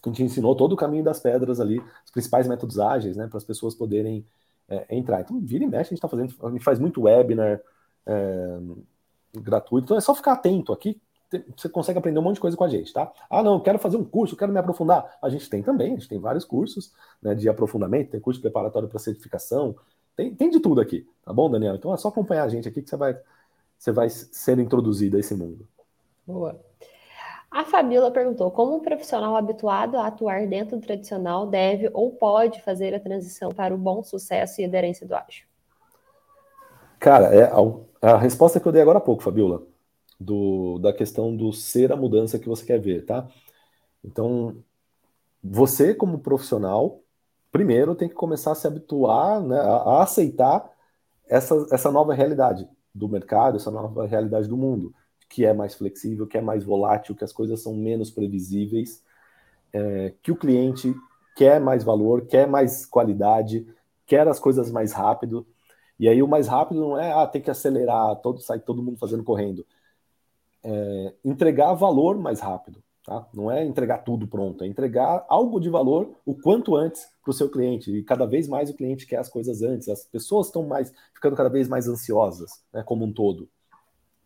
a 0.04 0.10
gente 0.10 0.24
ensinou 0.24 0.56
todo 0.56 0.74
o 0.74 0.78
caminho 0.78 1.04
das 1.04 1.20
pedras 1.20 1.60
ali, 1.60 1.80
os 2.04 2.12
principais 2.12 2.48
métodos 2.48 2.80
ágeis, 2.80 3.18
né, 3.18 3.28
para 3.28 3.38
as 3.38 3.44
pessoas 3.44 3.74
poderem 3.74 4.26
é, 4.70 4.96
entrar. 4.96 5.22
Então, 5.22 5.40
vira 5.40 5.64
e 5.64 5.68
mexe, 5.68 5.82
a 5.82 5.84
gente 5.90 5.94
está 5.94 6.08
fazendo, 6.08 6.34
a 6.44 6.50
gente 6.52 6.64
faz 6.64 6.80
muito 6.80 7.02
webinar 7.02 7.60
é, 8.06 8.60
gratuito, 9.34 9.86
então 9.86 9.98
é 9.98 10.02
só 10.02 10.14
ficar 10.14 10.34
atento 10.34 10.72
aqui, 10.72 11.02
você 11.56 11.68
consegue 11.70 11.98
aprender 11.98 12.20
um 12.20 12.22
monte 12.22 12.36
de 12.36 12.42
coisa 12.42 12.56
com 12.56 12.64
a 12.64 12.70
gente, 12.70 12.94
tá? 12.94 13.12
Ah, 13.30 13.42
não, 13.42 13.60
quero 13.60 13.80
fazer 13.80 13.98
um 13.98 14.04
curso, 14.04 14.38
quero 14.38 14.52
me 14.52 14.60
aprofundar. 14.60 15.18
A 15.22 15.30
gente 15.30 15.50
tem 15.50 15.62
também, 15.62 15.94
a 15.94 15.96
gente 15.96 16.08
tem 16.08 16.20
vários 16.20 16.46
cursos 16.46 16.94
né, 17.22 17.34
de 17.34 17.50
aprofundamento, 17.50 18.12
tem 18.12 18.20
curso 18.20 18.42
preparatório 18.42 18.88
para 18.88 19.00
certificação, 19.00 19.76
tem, 20.16 20.34
tem 20.34 20.50
de 20.50 20.60
tudo 20.60 20.80
aqui, 20.80 21.08
tá 21.24 21.34
bom, 21.34 21.50
Daniel? 21.50 21.76
Então 21.76 21.94
é 21.94 21.98
só 21.98 22.08
acompanhar 22.08 22.44
a 22.44 22.50
gente 22.50 22.68
aqui 22.68 22.82
que 22.82 22.90
você 22.90 22.96
vai, 22.96 23.18
você 23.78 23.92
vai 23.92 24.10
ser 24.10 24.60
introduzido 24.60 25.18
a 25.18 25.20
esse 25.20 25.36
mundo. 25.36 25.68
Boa. 26.26 26.60
A 27.52 27.64
Fabíola 27.64 28.12
perguntou: 28.12 28.52
como 28.52 28.76
um 28.76 28.80
profissional 28.80 29.36
habituado 29.36 29.98
a 29.98 30.08
atuar 30.08 30.48
dentro 30.48 30.78
do 30.78 30.86
tradicional 30.86 31.48
deve 31.48 31.90
ou 31.94 32.12
pode 32.12 32.62
fazer 32.62 32.94
a 32.94 33.00
transição 33.00 33.50
para 33.52 33.74
o 33.74 33.78
bom 33.78 34.04
sucesso 34.04 34.62
e 34.62 34.66
aderência 34.66 35.08
do 35.08 35.16
ágil? 35.16 35.46
Cara, 37.00 37.28
é 37.36 37.44
a, 37.44 38.14
a 38.14 38.18
resposta 38.18 38.60
que 38.60 38.68
eu 38.68 38.72
dei 38.72 38.82
agora 38.82 38.98
há 38.98 39.02
pouco, 39.02 39.24
Fabíola 39.24 39.75
do, 40.20 40.80
da 40.80 40.94
questão 40.94 41.36
do 41.36 41.52
ser 41.52 41.92
a 41.92 41.96
mudança 41.96 42.40
que 42.40 42.48
você 42.48 42.66
quer 42.66 42.80
ver, 42.80 43.06
tá? 43.06 43.28
Então, 44.04 44.58
você 45.44 45.94
como 45.94 46.20
profissional, 46.20 47.02
primeiro 47.52 47.96
tem 47.96 48.10
que 48.10 48.16
começar 48.16 48.52
a 48.52 48.56
se 48.56 48.68
habituar, 48.68 49.42
né, 49.42 49.60
a, 49.60 49.76
a 49.76 50.04
aceitar 50.04 50.70
essa, 51.28 51.56
essa 51.72 51.92
nova 51.92 52.14
realidade 52.14 52.68
do 52.94 53.10
mercado, 53.10 53.58
essa 53.58 53.72
nova 53.72 54.06
realidade 54.06 54.48
do 54.48 54.58
mundo, 54.58 54.94
que 55.30 55.46
é 55.46 55.54
mais 55.54 55.76
flexível, 55.76 56.28
que 56.28 56.38
é 56.38 56.42
mais 56.42 56.64
volátil, 56.64 57.16
que 57.16 57.24
as 57.24 57.34
coisas 57.34 57.62
são 57.62 57.76
menos 57.76 58.10
previsíveis, 58.10 59.04
é, 59.74 60.14
que 60.22 60.32
o 60.32 60.36
cliente 60.36 60.96
quer 61.36 61.60
mais 61.60 61.84
valor, 61.84 62.26
quer 62.26 62.48
mais 62.48 62.86
qualidade, 62.86 63.68
quer 64.06 64.28
as 64.28 64.40
coisas 64.40 64.72
mais 64.72 64.94
rápido. 64.94 65.46
E 66.00 66.08
aí 66.08 66.22
o 66.24 66.28
mais 66.28 66.48
rápido 66.48 66.80
não 66.80 67.00
é 67.00 67.12
ah, 67.12 67.28
tem 67.28 67.42
que 67.42 67.52
acelerar, 67.52 68.16
todo, 68.18 68.40
sai 68.42 68.60
todo 68.60 68.84
mundo 68.84 68.98
fazendo 68.98 69.24
correndo 69.24 69.66
é, 70.66 71.14
entregar 71.24 71.74
valor 71.74 72.18
mais 72.18 72.40
rápido. 72.40 72.84
Tá? 73.06 73.24
Não 73.36 73.52
é 73.52 73.64
entregar 73.64 74.00
tudo 74.00 74.28
pronto, 74.28 74.64
é 74.64 74.68
entregar 74.68 75.24
algo 75.30 75.60
de 75.60 75.70
valor 75.70 76.16
o 76.26 76.34
quanto 76.34 76.76
antes 76.76 77.08
para 77.22 77.30
o 77.30 77.34
seu 77.34 77.48
cliente. 77.50 77.92
E 77.92 78.04
cada 78.04 78.26
vez 78.26 78.48
mais 78.48 78.70
o 78.72 78.74
cliente 78.74 79.06
quer 79.06 79.18
as 79.18 79.30
coisas 79.30 79.62
antes. 79.62 79.88
As 79.88 80.06
pessoas 80.06 80.48
estão 80.48 80.66
mais 80.66 80.92
ficando 81.14 81.36
cada 81.36 81.50
vez 81.50 81.68
mais 81.68 81.88
ansiosas, 81.88 82.64
né, 82.74 82.82
como 82.82 83.06
um 83.06 83.14
todo. 83.14 83.48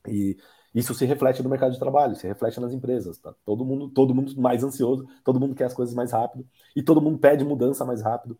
E 0.07 0.37
isso 0.73 0.93
se 0.93 1.05
reflete 1.05 1.43
no 1.43 1.49
mercado 1.49 1.73
de 1.73 1.79
trabalho, 1.79 2.15
se 2.15 2.25
reflete 2.25 2.61
nas 2.61 2.71
empresas. 2.71 3.17
Tá? 3.17 3.35
Todo 3.43 3.65
mundo, 3.65 3.89
todo 3.89 4.15
mundo 4.15 4.39
mais 4.39 4.63
ansioso, 4.63 5.05
todo 5.25 5.41
mundo 5.41 5.55
quer 5.55 5.65
as 5.65 5.73
coisas 5.73 5.93
mais 5.93 6.13
rápido 6.13 6.47
e 6.73 6.81
todo 6.81 7.01
mundo 7.01 7.17
pede 7.17 7.43
mudança 7.43 7.83
mais 7.83 8.01
rápido. 8.01 8.39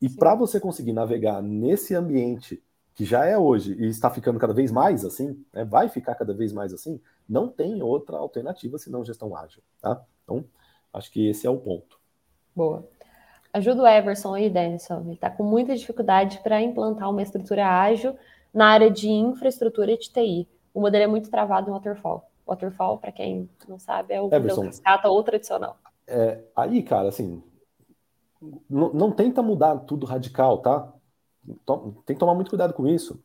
E 0.00 0.08
para 0.08 0.34
você 0.34 0.58
conseguir 0.58 0.94
navegar 0.94 1.42
nesse 1.42 1.94
ambiente 1.94 2.62
que 2.94 3.04
já 3.04 3.26
é 3.26 3.36
hoje 3.36 3.74
e 3.78 3.86
está 3.88 4.10
ficando 4.10 4.38
cada 4.38 4.54
vez 4.54 4.72
mais 4.72 5.04
assim, 5.04 5.44
né, 5.52 5.64
vai 5.64 5.88
ficar 5.88 6.14
cada 6.14 6.32
vez 6.34 6.52
mais 6.52 6.72
assim, 6.72 7.00
não 7.30 7.48
tem 7.48 7.80
outra 7.80 8.16
alternativa 8.16 8.76
senão 8.76 9.04
gestão 9.04 9.36
ágil, 9.36 9.62
tá? 9.80 10.04
Então, 10.24 10.44
acho 10.92 11.10
que 11.12 11.28
esse 11.28 11.46
é 11.46 11.50
o 11.50 11.56
ponto. 11.56 12.00
Boa. 12.54 12.86
Ajuda 13.52 13.82
o 13.82 13.86
Everson 13.86 14.34
aí, 14.34 14.50
Denison. 14.50 15.00
Ele 15.02 15.14
está 15.14 15.30
com 15.30 15.44
muita 15.44 15.76
dificuldade 15.76 16.40
para 16.42 16.60
implantar 16.60 17.08
uma 17.08 17.22
estrutura 17.22 17.66
ágil 17.66 18.16
na 18.52 18.66
área 18.66 18.90
de 18.90 19.08
infraestrutura 19.08 19.96
de 19.96 20.10
TI. 20.10 20.48
O 20.74 20.80
modelo 20.80 21.04
é 21.04 21.06
muito 21.06 21.30
travado 21.30 21.70
em 21.70 21.72
Waterfall. 21.72 22.28
Waterfall, 22.46 22.98
para 22.98 23.12
quem 23.12 23.48
não 23.68 23.78
sabe, 23.78 24.14
é 24.14 24.20
o 24.20 24.24
modelo 24.24 24.64
cascata 24.64 25.08
ou 25.08 25.22
tradicional. 25.22 25.76
É, 26.06 26.42
aí, 26.56 26.82
cara, 26.82 27.08
assim, 27.08 27.40
não 28.68 29.12
tenta 29.12 29.40
mudar 29.40 29.78
tudo 29.80 30.04
radical, 30.04 30.58
tá? 30.58 30.92
tem 32.04 32.14
que 32.14 32.20
tomar 32.20 32.34
muito 32.34 32.50
cuidado 32.50 32.74
com 32.74 32.86
isso. 32.86 33.22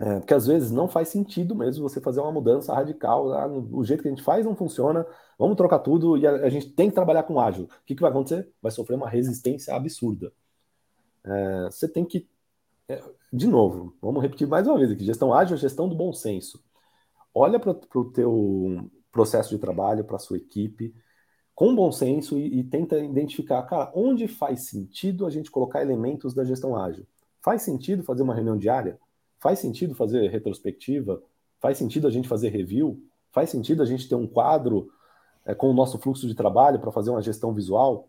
É, 0.00 0.18
porque 0.18 0.34
às 0.34 0.46
vezes 0.46 0.72
não 0.72 0.88
faz 0.88 1.08
sentido 1.08 1.54
mesmo 1.54 1.88
você 1.88 2.00
fazer 2.00 2.20
uma 2.20 2.32
mudança 2.32 2.74
radical. 2.74 3.32
Ah, 3.32 3.46
o 3.46 3.84
jeito 3.84 4.02
que 4.02 4.08
a 4.08 4.10
gente 4.10 4.24
faz 4.24 4.44
não 4.44 4.56
funciona, 4.56 5.06
vamos 5.38 5.56
trocar 5.56 5.78
tudo 5.78 6.16
e 6.16 6.26
a, 6.26 6.32
a 6.32 6.48
gente 6.48 6.70
tem 6.70 6.88
que 6.88 6.94
trabalhar 6.94 7.22
com 7.22 7.40
ágil. 7.40 7.64
O 7.64 7.68
que, 7.86 7.94
que 7.94 8.00
vai 8.02 8.10
acontecer? 8.10 8.50
Vai 8.60 8.72
sofrer 8.72 8.96
uma 8.96 9.08
resistência 9.08 9.74
absurda. 9.74 10.32
É, 11.24 11.64
você 11.70 11.88
tem 11.88 12.04
que. 12.04 12.28
É, 12.88 13.02
de 13.32 13.46
novo, 13.46 13.96
vamos 14.00 14.22
repetir 14.22 14.46
mais 14.48 14.66
uma 14.66 14.78
vez 14.78 14.90
aqui: 14.90 15.04
gestão 15.04 15.32
ágil 15.32 15.56
é 15.56 15.58
gestão 15.58 15.88
do 15.88 15.94
bom 15.96 16.12
senso. 16.12 16.62
Olha 17.34 17.58
para 17.58 17.72
o 17.72 18.04
teu 18.12 18.90
processo 19.12 19.50
de 19.50 19.58
trabalho, 19.58 20.04
para 20.04 20.16
a 20.16 20.18
sua 20.20 20.36
equipe, 20.38 20.94
com 21.54 21.74
bom 21.74 21.92
senso 21.92 22.38
e, 22.38 22.60
e 22.60 22.64
tenta 22.64 22.98
identificar, 22.98 23.62
cara, 23.64 23.92
onde 23.94 24.28
faz 24.28 24.68
sentido 24.68 25.26
a 25.26 25.30
gente 25.30 25.50
colocar 25.50 25.82
elementos 25.82 26.34
da 26.34 26.44
gestão 26.44 26.76
ágil 26.76 27.06
Faz 27.42 27.62
sentido 27.62 28.02
fazer 28.02 28.22
uma 28.22 28.34
reunião 28.34 28.56
diária? 28.56 28.98
Faz 29.44 29.58
sentido 29.58 29.94
fazer 29.94 30.30
retrospectiva? 30.30 31.22
Faz 31.60 31.76
sentido 31.76 32.08
a 32.08 32.10
gente 32.10 32.26
fazer 32.26 32.48
review? 32.48 33.04
Faz 33.30 33.50
sentido 33.50 33.82
a 33.82 33.84
gente 33.84 34.08
ter 34.08 34.14
um 34.14 34.26
quadro 34.26 34.90
é, 35.44 35.54
com 35.54 35.68
o 35.68 35.74
nosso 35.74 35.98
fluxo 35.98 36.26
de 36.26 36.34
trabalho 36.34 36.78
para 36.78 36.90
fazer 36.90 37.10
uma 37.10 37.20
gestão 37.20 37.52
visual? 37.52 38.08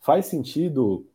Faz 0.00 0.24
sentido 0.24 1.06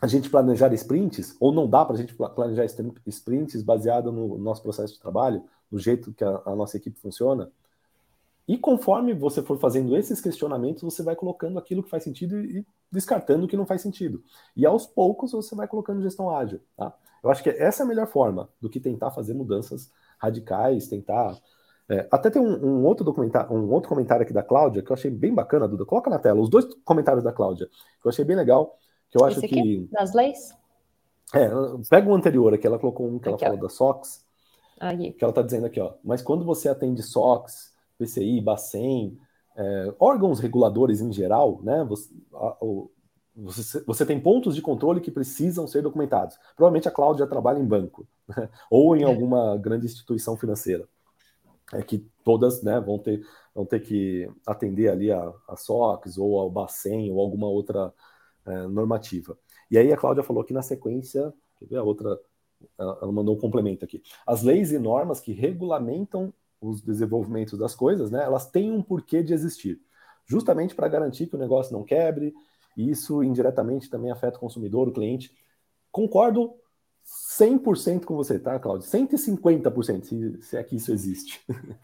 a 0.00 0.06
gente 0.06 0.30
planejar 0.30 0.72
sprints? 0.74 1.36
Ou 1.40 1.50
não 1.50 1.68
dá 1.68 1.84
para 1.84 1.96
a 1.96 1.98
gente 1.98 2.14
planejar 2.14 2.64
sprints 3.04 3.60
baseado 3.64 4.12
no 4.12 4.38
nosso 4.38 4.62
processo 4.62 4.94
de 4.94 5.00
trabalho, 5.00 5.42
no 5.68 5.80
jeito 5.80 6.12
que 6.12 6.22
a, 6.22 6.40
a 6.46 6.54
nossa 6.54 6.76
equipe 6.76 6.96
funciona? 7.00 7.50
E 8.52 8.58
conforme 8.58 9.14
você 9.14 9.40
for 9.40 9.58
fazendo 9.58 9.96
esses 9.96 10.20
questionamentos, 10.20 10.82
você 10.82 11.02
vai 11.02 11.16
colocando 11.16 11.58
aquilo 11.58 11.82
que 11.82 11.88
faz 11.88 12.04
sentido 12.04 12.38
e 12.38 12.66
descartando 12.90 13.46
o 13.46 13.48
que 13.48 13.56
não 13.56 13.64
faz 13.64 13.80
sentido. 13.80 14.22
E 14.54 14.66
aos 14.66 14.86
poucos 14.86 15.32
você 15.32 15.54
vai 15.54 15.66
colocando 15.66 16.02
gestão 16.02 16.28
ágil. 16.28 16.60
Tá? 16.76 16.94
Eu 17.24 17.30
acho 17.30 17.42
que 17.42 17.48
essa 17.48 17.82
é 17.82 17.84
a 17.84 17.88
melhor 17.88 18.06
forma 18.08 18.50
do 18.60 18.68
que 18.68 18.78
tentar 18.78 19.10
fazer 19.10 19.32
mudanças 19.32 19.90
radicais, 20.18 20.86
tentar. 20.86 21.34
É, 21.88 22.06
até 22.10 22.28
tem 22.28 22.42
um, 22.42 22.62
um, 22.62 22.84
outro 22.84 23.06
documentário, 23.06 23.56
um 23.56 23.72
outro 23.72 23.88
comentário 23.88 24.22
aqui 24.22 24.34
da 24.34 24.42
Cláudia 24.42 24.82
que 24.82 24.92
eu 24.92 24.94
achei 24.94 25.10
bem 25.10 25.32
bacana, 25.32 25.66
Duda. 25.66 25.86
Coloca 25.86 26.10
na 26.10 26.18
tela 26.18 26.38
os 26.38 26.50
dois 26.50 26.66
comentários 26.84 27.24
da 27.24 27.32
Cláudia, 27.32 27.68
que 28.02 28.06
eu 28.06 28.10
achei 28.10 28.22
bem 28.22 28.36
legal. 28.36 28.76
Que 29.08 29.18
eu 29.18 29.24
acho 29.24 29.38
Esse 29.38 29.46
aqui, 29.46 29.62
que. 29.62 29.88
Das 29.90 30.12
leis? 30.12 30.54
É, 31.32 31.48
pega 31.88 32.06
o 32.06 32.14
anterior 32.14 32.52
aqui, 32.52 32.66
ela 32.66 32.78
colocou 32.78 33.08
um 33.08 33.18
que 33.18 33.28
ela 33.28 33.38
falou 33.38 33.56
da 33.56 33.70
SOX. 33.70 34.26
Aí. 34.78 35.14
Que 35.14 35.24
ela 35.24 35.30
está 35.30 35.40
dizendo 35.40 35.64
aqui, 35.64 35.80
ó. 35.80 35.94
Mas 36.04 36.20
quando 36.20 36.44
você 36.44 36.68
atende 36.68 37.02
SOX, 37.02 37.71
PCI, 38.02 38.40
Bacen, 38.40 39.18
é, 39.56 39.94
órgãos 39.98 40.40
reguladores 40.40 41.00
em 41.00 41.12
geral, 41.12 41.60
né? 41.62 41.84
Você, 41.84 42.12
a, 42.32 42.56
o, 42.60 42.90
você, 43.34 43.82
você, 43.84 44.04
tem 44.04 44.20
pontos 44.20 44.54
de 44.54 44.62
controle 44.62 45.00
que 45.00 45.10
precisam 45.10 45.66
ser 45.66 45.82
documentados. 45.82 46.38
Provavelmente 46.54 46.88
a 46.88 46.90
Cláudia 46.90 47.26
trabalha 47.26 47.58
em 47.58 47.66
banco 47.66 48.06
né, 48.28 48.48
ou 48.70 48.94
em 48.94 49.04
alguma 49.04 49.56
grande 49.56 49.86
instituição 49.86 50.36
financeira. 50.36 50.86
É 51.72 51.82
que 51.82 52.06
todas 52.22 52.62
né, 52.62 52.78
vão, 52.80 52.98
ter, 52.98 53.24
vão 53.54 53.64
ter 53.64 53.80
que 53.80 54.30
atender 54.46 54.90
ali 54.90 55.10
a, 55.10 55.32
a 55.48 55.56
SOX 55.56 56.18
ou 56.18 56.38
ao 56.38 56.50
Bacen 56.50 57.10
ou 57.10 57.20
alguma 57.20 57.48
outra 57.48 57.92
é, 58.44 58.66
normativa. 58.66 59.38
E 59.70 59.78
aí 59.78 59.90
a 59.90 59.96
Cláudia 59.96 60.22
falou 60.22 60.44
que 60.44 60.52
na 60.52 60.60
sequência, 60.60 61.32
quer 61.58 61.66
ver 61.66 61.76
a 61.78 61.82
outra, 61.82 62.18
ela 62.78 63.10
mandou 63.10 63.34
um 63.34 63.40
complemento 63.40 63.84
aqui. 63.84 64.02
As 64.26 64.42
leis 64.42 64.70
e 64.72 64.78
normas 64.78 65.20
que 65.20 65.32
regulamentam 65.32 66.32
os 66.62 66.80
desenvolvimentos 66.80 67.58
das 67.58 67.74
coisas, 67.74 68.10
né, 68.10 68.22
elas 68.22 68.48
têm 68.48 68.70
um 68.70 68.82
porquê 68.82 69.22
de 69.22 69.34
existir, 69.34 69.80
justamente 70.24 70.74
para 70.74 70.88
garantir 70.88 71.26
que 71.26 71.34
o 71.34 71.38
negócio 71.38 71.72
não 71.72 71.82
quebre, 71.82 72.32
e 72.76 72.88
isso 72.90 73.22
indiretamente 73.22 73.90
também 73.90 74.10
afeta 74.10 74.36
o 74.36 74.40
consumidor, 74.40 74.88
o 74.88 74.92
cliente. 74.92 75.34
Concordo 75.90 76.54
100% 77.04 78.04
com 78.04 78.14
você, 78.14 78.38
tá, 78.38 78.58
Claudio? 78.58 78.88
150%, 78.88 80.04
se, 80.04 80.42
se 80.42 80.56
é 80.56 80.62
que 80.62 80.76
isso 80.76 80.92
existe. 80.92 81.44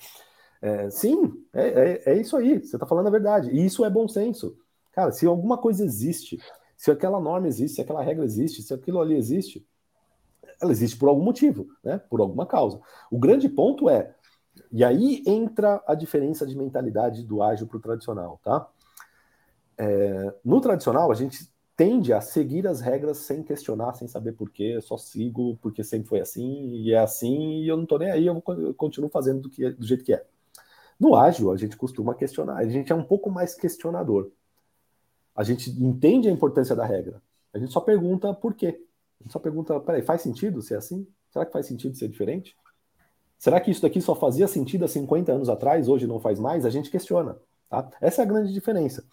É, 0.61 0.91
sim, 0.91 1.41
é, 1.53 1.69
é, 1.69 2.03
é, 2.07 2.21
isso 2.21 2.37
aí, 2.37 2.59
você 2.59 2.75
está 2.75 2.85
falando 2.85 3.07
a 3.07 3.11
verdade, 3.11 3.49
e 3.49 3.65
isso 3.65 3.85
é 3.85 3.91
bom 3.91 4.09
senso. 4.09 4.59
Cara, 4.91 5.13
se 5.13 5.25
alguma 5.25 5.57
coisa 5.57 5.85
existe, 5.85 6.37
se 6.77 6.91
aquela 6.91 7.21
norma 7.21 7.47
existe, 7.47 7.77
se 7.77 7.81
aquela 7.81 8.03
regra 8.03 8.25
existe, 8.25 8.61
se 8.61 8.75
aquilo 8.75 9.01
ali 9.01 9.15
existe, 9.15 9.65
ela 10.61 10.73
existe 10.73 10.97
por 10.97 11.09
algum 11.09 11.23
motivo, 11.23 11.69
né? 11.83 11.99
Por 11.99 12.21
alguma 12.21 12.45
causa. 12.45 12.81
O 13.11 13.19
grande 13.19 13.49
ponto 13.49 13.89
é 13.89 14.15
e 14.71 14.85
aí 14.85 15.23
entra 15.27 15.83
a 15.87 15.95
diferença 15.95 16.47
de 16.47 16.57
mentalidade 16.57 17.25
do 17.25 17.43
ágil 17.43 17.67
para 17.67 17.77
o 17.77 17.81
tradicional, 17.81 18.41
tá? 18.43 18.69
É, 19.77 20.35
no 20.45 20.61
tradicional, 20.61 21.11
a 21.11 21.15
gente 21.15 21.51
tende 21.77 22.13
a 22.13 22.21
seguir 22.21 22.67
as 22.67 22.81
regras 22.81 23.19
sem 23.19 23.43
questionar, 23.43 23.95
sem 23.95 24.09
saber 24.09 24.33
porquê, 24.33 24.75
eu 24.75 24.83
só 24.83 24.97
sigo 24.97 25.57
porque 25.63 25.85
sempre 25.85 26.09
foi 26.09 26.21
assim, 26.21 26.75
e 26.75 26.93
é 26.93 26.99
assim, 26.99 27.63
e 27.63 27.69
eu 27.69 27.77
não 27.77 27.87
tô 27.87 27.99
nem 27.99 28.11
aí, 28.11 28.27
eu, 28.27 28.43
continuo 28.77 29.09
fazendo 29.09 29.43
do, 29.43 29.51
que, 29.51 29.71
do 29.71 29.87
jeito 29.87 30.05
que 30.05 30.13
é. 30.13 30.27
No 30.99 31.15
ágil, 31.15 31.53
a 31.53 31.57
gente 31.57 31.77
costuma 31.77 32.15
questionar, 32.15 32.57
a 32.57 32.67
gente 32.67 32.91
é 32.91 32.95
um 32.95 33.05
pouco 33.05 33.31
mais 33.31 33.55
questionador. 33.55 34.33
A 35.37 35.45
gente 35.45 35.71
entende 35.71 36.29
a 36.29 36.33
importância 36.33 36.75
da 36.75 36.85
regra, 36.85 37.23
A 37.55 37.59
gente 37.59 37.73
só 37.73 37.81
pergunta 37.81 38.35
por 38.35 38.55
quê. 38.55 38.85
A 39.21 39.23
gente 39.23 39.33
só 39.33 39.39
pergunta, 39.39 39.79
peraí, 39.79 40.03
faz 40.03 40.21
sentido 40.21 40.61
ser 40.61 40.75
assim? 40.75 41.07
Será 41.31 41.47
que 41.47 41.53
faz 41.53 41.67
sentido 41.67 41.97
ser 41.97 42.09
diferente? 42.09 42.57
Será 43.39 43.61
que 43.61 43.71
isso 43.71 43.83
daqui 43.83 44.01
só 44.01 44.15
fazia 44.15 44.49
sentido 44.49 44.85
há 44.85 44.89
50 44.89 45.33
anos 45.33 45.49
atrás, 45.49 45.89
hoje 45.89 46.07
não 46.07 46.19
faz 46.19 46.41
mais? 46.41 46.67
A 46.67 46.71
gente 46.71 46.91
questiona. 46.91 47.39
Tá? 47.71 47.89
Essa 48.01 48.23
é 48.23 48.25
a 48.25 48.29
grande 48.29 48.53
diferença. 48.53 49.05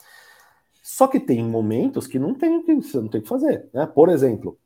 Só 0.84 1.08
que 1.08 1.20
tem 1.20 1.44
momentos 1.44 2.08
que 2.08 2.18
não 2.18 2.34
tem 2.34 2.64
que 2.64 2.76
você 2.82 2.98
não 2.98 3.08
tem 3.08 3.22
que 3.22 3.28
fazer. 3.28 3.70
Né? 3.74 3.86
Por 3.86 4.10
exemplo, 4.10 4.58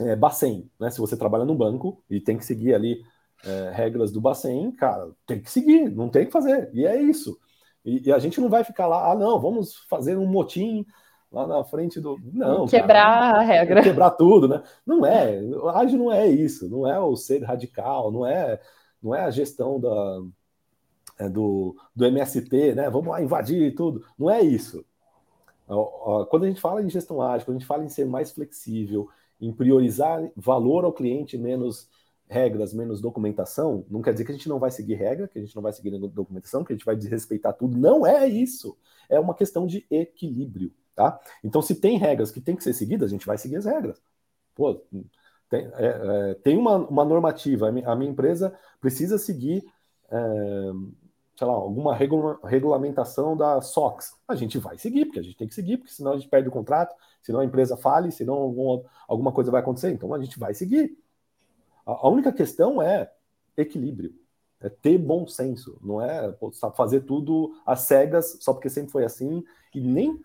é, 0.00 0.16
Bacen, 0.16 0.70
né? 0.78 0.90
Se 0.90 0.98
você 0.98 1.16
trabalha 1.16 1.44
no 1.44 1.54
banco 1.54 2.02
e 2.08 2.20
tem 2.20 2.36
que 2.36 2.44
seguir 2.44 2.74
ali 2.74 3.02
é, 3.44 3.72
regras 3.74 4.12
do 4.12 4.20
Bacen, 4.20 4.72
cara, 4.72 5.10
tem 5.26 5.40
que 5.40 5.50
seguir, 5.50 5.90
não 5.90 6.08
tem 6.08 6.26
que 6.26 6.32
fazer. 6.32 6.70
E 6.72 6.86
é 6.86 7.00
isso. 7.00 7.38
E, 7.84 8.08
e, 8.08 8.12
a 8.12 8.18
gente 8.18 8.40
não 8.40 8.48
vai 8.48 8.64
ficar 8.64 8.86
lá, 8.86 9.10
ah, 9.10 9.14
não, 9.14 9.40
vamos 9.40 9.76
fazer 9.88 10.16
um 10.16 10.26
motim 10.26 10.86
lá 11.30 11.46
na 11.46 11.64
frente 11.64 12.00
do. 12.00 12.18
Não. 12.32 12.66
Quebrar 12.66 13.04
cara, 13.04 13.38
a 13.38 13.42
regra. 13.42 13.82
Quebrar 13.82 14.10
tudo, 14.12 14.48
né? 14.48 14.62
Não 14.86 15.04
é. 15.04 15.38
Ágil 15.74 15.98
não 15.98 16.12
é 16.12 16.28
isso, 16.28 16.68
não 16.68 16.86
é 16.86 16.98
o 17.00 17.16
ser 17.16 17.42
radical, 17.42 18.12
não 18.12 18.26
é, 18.26 18.60
não 19.02 19.14
é 19.14 19.22
a 19.22 19.30
gestão 19.30 19.80
da, 19.80 20.22
é, 21.18 21.28
do, 21.28 21.76
do 21.94 22.04
MST, 22.04 22.74
né? 22.74 22.88
Vamos 22.90 23.08
lá 23.08 23.22
invadir 23.22 23.74
tudo. 23.74 24.04
Não 24.18 24.30
é 24.30 24.42
isso. 24.42 24.84
Quando 26.28 26.44
a 26.44 26.48
gente 26.48 26.60
fala 26.60 26.82
em 26.82 26.90
gestão 26.90 27.22
ágil, 27.22 27.46
quando 27.46 27.56
a 27.56 27.60
gente 27.60 27.68
fala 27.68 27.84
em 27.84 27.88
ser 27.88 28.04
mais 28.04 28.30
flexível, 28.30 29.08
em 29.40 29.52
priorizar 29.52 30.30
valor 30.36 30.84
ao 30.84 30.92
cliente 30.92 31.38
menos 31.38 31.88
regras, 32.28 32.72
menos 32.72 33.00
documentação, 33.00 33.84
não 33.90 34.02
quer 34.02 34.12
dizer 34.12 34.24
que 34.24 34.32
a 34.32 34.34
gente 34.34 34.48
não 34.48 34.58
vai 34.58 34.70
seguir 34.70 34.94
regra, 34.94 35.28
que 35.28 35.38
a 35.38 35.42
gente 35.42 35.54
não 35.54 35.62
vai 35.62 35.72
seguir 35.72 35.90
documentação, 35.98 36.64
que 36.64 36.72
a 36.72 36.76
gente 36.76 36.84
vai 36.84 36.96
desrespeitar 36.96 37.54
tudo. 37.54 37.76
Não 37.76 38.06
é 38.06 38.26
isso. 38.26 38.76
É 39.08 39.18
uma 39.18 39.34
questão 39.34 39.66
de 39.66 39.86
equilíbrio, 39.90 40.72
tá? 40.94 41.20
Então, 41.44 41.60
se 41.60 41.74
tem 41.74 41.98
regras 41.98 42.30
que 42.30 42.40
tem 42.40 42.56
que 42.56 42.64
ser 42.64 42.72
seguidas, 42.72 43.10
a 43.10 43.12
gente 43.12 43.26
vai 43.26 43.38
seguir 43.38 43.56
as 43.56 43.64
regras. 43.64 44.00
Pô, 44.54 44.82
tem, 45.52 45.70
é, 45.74 46.30
é, 46.30 46.34
tem 46.36 46.56
uma, 46.56 46.78
uma, 46.78 47.04
normativa, 47.04 47.68
a 47.68 47.72
minha, 47.72 47.86
a 47.86 48.04
empresa 48.04 48.58
precisa 48.80 49.18
seguir, 49.18 49.62
é, 50.10 50.72
sei 51.36 51.46
lá, 51.46 51.52
alguma 51.52 51.94
regula, 51.94 52.40
regulamentação 52.42 53.36
da 53.36 53.60
SOX. 53.60 54.14
A 54.26 54.34
gente 54.34 54.56
vai 54.56 54.78
seguir, 54.78 55.04
porque 55.04 55.18
a 55.18 55.22
gente 55.22 55.36
tem 55.36 55.46
que 55.46 55.54
seguir, 55.54 55.76
porque 55.76 55.92
senão 55.92 56.12
a 56.12 56.16
gente 56.16 56.30
perde 56.30 56.48
o 56.48 56.52
contrato, 56.52 56.94
senão 57.20 57.40
a 57.40 57.44
empresa 57.44 57.76
fale, 57.76 58.10
senão 58.10 58.32
alguma, 58.32 58.82
alguma 59.06 59.30
coisa 59.30 59.50
vai 59.50 59.60
acontecer. 59.60 59.90
Então, 59.90 60.14
a 60.14 60.18
gente 60.18 60.38
vai 60.38 60.54
seguir. 60.54 60.96
A, 61.84 62.08
única 62.08 62.32
questão 62.32 62.80
é 62.80 63.12
equilíbrio, 63.54 64.14
é 64.58 64.70
ter 64.70 64.96
bom 64.96 65.26
senso, 65.26 65.78
não 65.82 66.00
é 66.00 66.34
fazer 66.74 67.02
tudo 67.02 67.52
às 67.66 67.80
cegas 67.80 68.38
só 68.40 68.54
porque 68.54 68.70
sempre 68.70 68.90
foi 68.90 69.04
assim 69.04 69.44
e 69.74 69.82
nem 69.82 70.18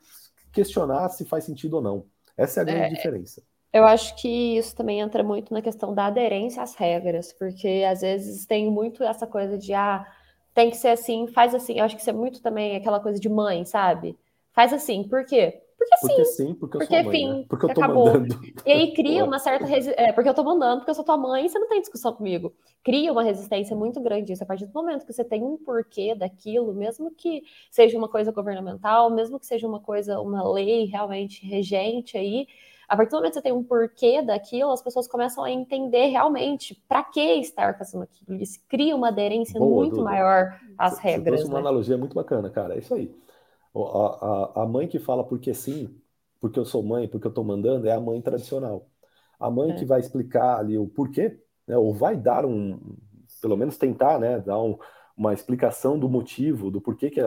questionar 0.54 1.10
se 1.10 1.26
faz 1.26 1.44
sentido 1.44 1.74
ou 1.74 1.82
não. 1.82 2.06
Essa 2.38 2.60
é 2.60 2.62
a 2.62 2.64
grande 2.64 2.86
é, 2.86 2.90
diferença. 2.96 3.44
Eu 3.74 3.86
acho 3.86 4.16
que 4.16 4.58
isso 4.58 4.76
também 4.76 5.00
entra 5.00 5.24
muito 5.24 5.54
na 5.54 5.62
questão 5.62 5.94
da 5.94 6.08
aderência 6.08 6.64
às 6.64 6.76
regras, 6.76 7.34
porque 7.34 7.86
às 7.90 8.02
vezes 8.02 8.46
tem 8.46 8.72
muito 8.72 9.04
essa 9.04 9.28
coisa 9.28 9.58
de 9.58 9.74
ah, 9.74 10.06
tem 10.54 10.70
que 10.70 10.78
ser 10.78 10.90
assim, 10.90 11.28
faz 11.28 11.54
assim. 11.54 11.78
Eu 11.78 11.86
acho 11.86 11.96
que 11.96 12.02
isso 12.02 12.10
é 12.10 12.14
muito 12.14 12.42
também 12.42 12.76
aquela 12.76 13.00
coisa 13.00 13.20
de 13.20 13.30
mãe, 13.30 13.66
sabe? 13.66 14.18
Faz 14.54 14.74
assim, 14.74 15.04
por 15.08 15.26
quê? 15.26 15.62
Porque 15.78 15.98
sim. 15.98 16.08
Porque 16.08 16.26
sim, 16.26 16.56
porque 16.56 16.78
eu 16.78 16.80
porque, 16.80 16.96
sou 16.96 17.04
mãe, 17.04 17.12
fim, 17.12 17.34
né? 17.34 17.46
Porque 17.48 17.66
eu 17.66 17.74
tô 17.74 17.82
acabou. 17.82 18.06
mandando. 18.08 18.40
E 18.66 18.72
aí 18.72 18.94
cria 18.94 19.24
uma 19.26 19.38
certa 19.38 19.66
resistência. 19.66 20.02
É, 20.02 20.12
porque 20.12 20.28
eu 20.28 20.34
tô 20.34 20.44
mandando, 20.44 20.78
porque 20.78 20.90
eu 20.90 20.96
sou 20.96 21.04
tua 21.04 21.18
mãe 21.18 21.46
e 21.46 21.50
você 21.50 21.60
não 21.60 21.68
tem 21.68 21.80
discussão 21.80 22.14
comigo. 22.14 22.54
Cria 22.84 23.12
uma 23.12 23.24
resistência 23.24 23.76
muito 23.76 24.02
grande 24.02 24.34
isso. 24.34 24.44
A 24.44 24.48
partir 24.48 24.66
do 24.66 24.74
momento 24.74 25.06
que 25.06 25.14
você 25.14 25.24
tem 25.24 25.44
um 25.44 25.58
porquê 25.58 26.16
daquilo, 26.16 26.74
mesmo 26.74 27.12
que 27.12 27.44
seja 27.70 27.96
uma 27.98 28.10
coisa 28.10 28.32
governamental, 28.32 29.12
mesmo 29.12 29.40
que 29.40 29.46
seja 29.46 29.68
uma 29.68 29.80
coisa, 29.80 30.20
uma 30.20 30.44
lei 30.52 30.86
realmente 30.86 31.46
regente 31.46 32.18
aí, 32.18 32.48
a 32.88 32.96
partir 32.96 33.12
do 33.12 33.18
momento 33.18 33.34
que 33.34 33.40
você 33.40 33.42
tem 33.42 33.52
um 33.52 33.64
porquê 33.64 34.22
daquilo, 34.22 34.72
as 34.72 34.82
pessoas 34.82 35.08
começam 35.08 35.44
a 35.44 35.52
entender 35.52 36.08
realmente 36.08 36.82
para 36.88 37.04
que 37.04 37.20
estar 37.20 37.78
fazendo 37.78 38.04
aquilo. 38.04 38.38
Eles 38.38 38.58
criam 38.70 38.98
uma 38.98 39.10
aderência 39.10 39.60
Boa, 39.60 39.84
muito 39.84 39.98
Duda. 39.98 40.06
maior 40.06 40.60
às 40.78 40.94
você, 40.94 41.02
regras. 41.02 41.42
Você 41.42 41.48
uma 41.48 41.56
né? 41.56 41.60
analogia 41.60 41.98
muito 41.98 42.16
bacana, 42.16 42.50
cara. 42.50 42.76
É 42.76 42.80
isso 42.80 42.94
aí. 42.94 43.14
A, 43.76 43.80
a, 44.60 44.64
a 44.64 44.66
mãe 44.66 44.88
que 44.88 45.00
fala 45.00 45.24
porque 45.24 45.54
sim, 45.54 45.94
porque 46.40 46.58
eu 46.58 46.66
sou 46.66 46.82
mãe, 46.82 47.08
porque 47.10 47.28
eu 47.28 47.30
estou 47.30 47.44
mandando, 47.44 47.88
é 47.88 47.92
a 47.92 48.00
mãe 48.00 48.22
tradicional. 48.22 48.88
A 49.38 49.52
mãe 49.52 49.72
é. 49.72 49.76
que 49.76 49.86
vai 49.86 50.00
explicar 50.00 50.58
ali 50.58 50.78
o 50.78 50.88
porquê, 50.88 51.38
né, 51.68 51.78
ou 51.78 51.94
vai 51.94 52.16
dar 52.16 52.46
um, 52.46 52.80
pelo 53.42 53.58
menos 53.58 53.78
tentar, 53.78 54.18
né, 54.18 54.40
dar 54.40 54.62
um, 54.62 54.78
uma 55.16 55.34
explicação 55.34 56.00
do 56.00 56.08
motivo, 56.08 56.72
do 56.72 56.80
porquê 56.80 57.10
que, 57.10 57.20
é, 57.20 57.26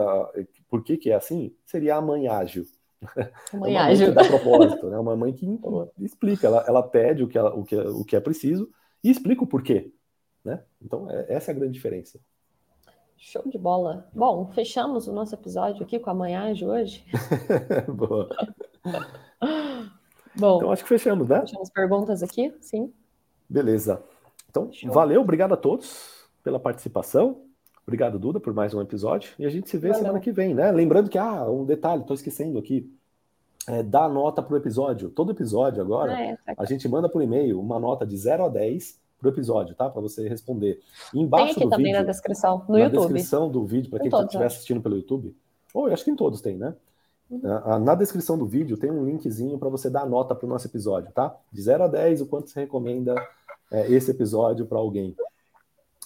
porquê 0.69 0.97
que 0.97 1.11
é 1.11 1.15
assim, 1.15 1.55
seria 1.67 1.97
a 1.97 2.01
mãe 2.01 2.29
ágil. 2.29 2.65
Mãe 3.55 3.77
é 3.77 3.79
uma 3.79 3.87
ágil. 3.87 4.15
mãe 4.15 4.17
que 4.17 4.23
dá 4.23 4.39
propósito, 4.39 4.91
né? 4.91 4.99
Uma 4.99 5.17
mãe 5.17 5.33
que 5.33 5.47
explica, 6.01 6.47
ela, 6.47 6.65
ela 6.67 6.83
pede 6.83 7.23
o 7.23 7.29
que, 7.29 7.39
ela, 7.39 7.55
o, 7.55 7.65
que, 7.65 7.77
o 7.77 8.05
que 8.05 8.17
é 8.17 8.21
preciso 8.21 8.71
e 9.03 9.11
explica 9.11 9.43
o 9.43 9.47
porquê, 9.47 9.93
né? 10.45 10.63
Então, 10.83 11.11
é, 11.11 11.27
essa 11.29 11.51
é 11.51 11.55
a 11.55 11.59
grande 11.59 11.73
diferença. 11.73 12.21
Show 13.17 13.43
de 13.47 13.59
bola. 13.59 14.09
Bom, 14.15 14.51
fechamos 14.53 15.07
o 15.07 15.13
nosso 15.13 15.35
episódio 15.35 15.83
aqui 15.83 15.99
com 15.99 16.11
a 16.11 16.15
manhã 16.15 16.53
de 16.55 16.65
hoje. 16.65 17.05
Boa. 17.89 18.29
Bom, 20.35 20.57
então 20.57 20.73
acho 20.73 20.83
que 20.83 20.89
fechamos, 20.89 21.29
né? 21.29 21.41
Fechamos 21.41 21.71
perguntas 21.71 22.23
aqui, 22.23 22.55
sim. 22.61 22.93
Beleza. 23.49 24.03
Então, 24.49 24.73
Show. 24.73 24.91
valeu, 24.91 25.21
obrigado 25.21 25.53
a 25.53 25.57
todos 25.57 26.29
pela 26.43 26.59
participação. 26.59 27.43
Obrigado, 27.91 28.21
Duda, 28.21 28.39
por 28.39 28.55
mais 28.55 28.73
um 28.73 28.81
episódio. 28.81 29.33
E 29.37 29.45
a 29.45 29.51
gente 29.51 29.69
se 29.69 29.77
vê 29.77 29.89
valeu. 29.89 30.05
semana 30.05 30.21
que 30.21 30.31
vem, 30.31 30.55
né? 30.55 30.71
Lembrando 30.71 31.11
que, 31.11 31.19
ah, 31.19 31.45
um 31.51 31.65
detalhe, 31.65 32.03
estou 32.03 32.15
esquecendo 32.15 32.57
aqui. 32.57 32.89
É, 33.67 33.83
dá 33.83 34.09
nota 34.09 34.41
para 34.41 34.55
o 34.55 34.57
episódio. 34.57 35.11
Todo 35.11 35.33
episódio 35.33 35.83
agora, 35.83 36.15
ah, 36.15 36.23
é, 36.23 36.37
tá 36.37 36.55
a 36.57 36.65
gente 36.67 36.89
manda 36.89 37.09
por 37.09 37.21
e-mail 37.21 37.59
uma 37.59 37.81
nota 37.81 38.07
de 38.07 38.17
0 38.17 38.45
a 38.45 38.49
10 38.49 38.97
para 39.19 39.27
o 39.27 39.33
episódio, 39.33 39.75
tá? 39.75 39.91
Para 39.91 40.01
você 40.01 40.29
responder. 40.29 40.81
E 41.13 41.19
embaixo 41.19 41.57
tem 41.57 41.65
aqui 41.65 41.71
também 41.71 41.87
vídeo, 41.87 41.99
na 41.99 42.07
descrição, 42.07 42.65
no 42.69 42.75
na 42.75 42.85
YouTube. 42.85 42.95
Na 42.95 43.07
descrição 43.09 43.51
do 43.51 43.67
vídeo, 43.67 43.91
para 43.91 43.99
quem 43.99 44.21
estiver 44.21 44.47
assistindo 44.47 44.81
pelo 44.81 44.95
YouTube. 44.95 45.37
Ou 45.75 45.89
oh, 45.89 45.93
acho 45.93 46.05
que 46.05 46.13
em 46.13 46.17
todos 46.17 46.41
tem, 46.41 46.57
né? 46.57 46.77
Uhum. 47.29 47.79
Na 47.81 47.97
descrição 47.97 48.39
do 48.39 48.47
vídeo 48.47 48.77
tem 48.77 48.89
um 48.89 49.05
linkzinho 49.05 49.59
para 49.59 49.69
você 49.69 49.91
dar 49.91 50.07
nota 50.07 50.33
para 50.33 50.47
o 50.47 50.49
nosso 50.49 50.69
episódio, 50.69 51.11
tá? 51.11 51.37
De 51.51 51.61
0 51.61 51.83
a 51.83 51.89
10, 51.89 52.21
o 52.21 52.27
quanto 52.27 52.51
você 52.51 52.61
recomenda 52.61 53.17
é, 53.73 53.91
esse 53.91 54.13
episódio 54.13 54.65
para 54.65 54.79
alguém. 54.79 55.17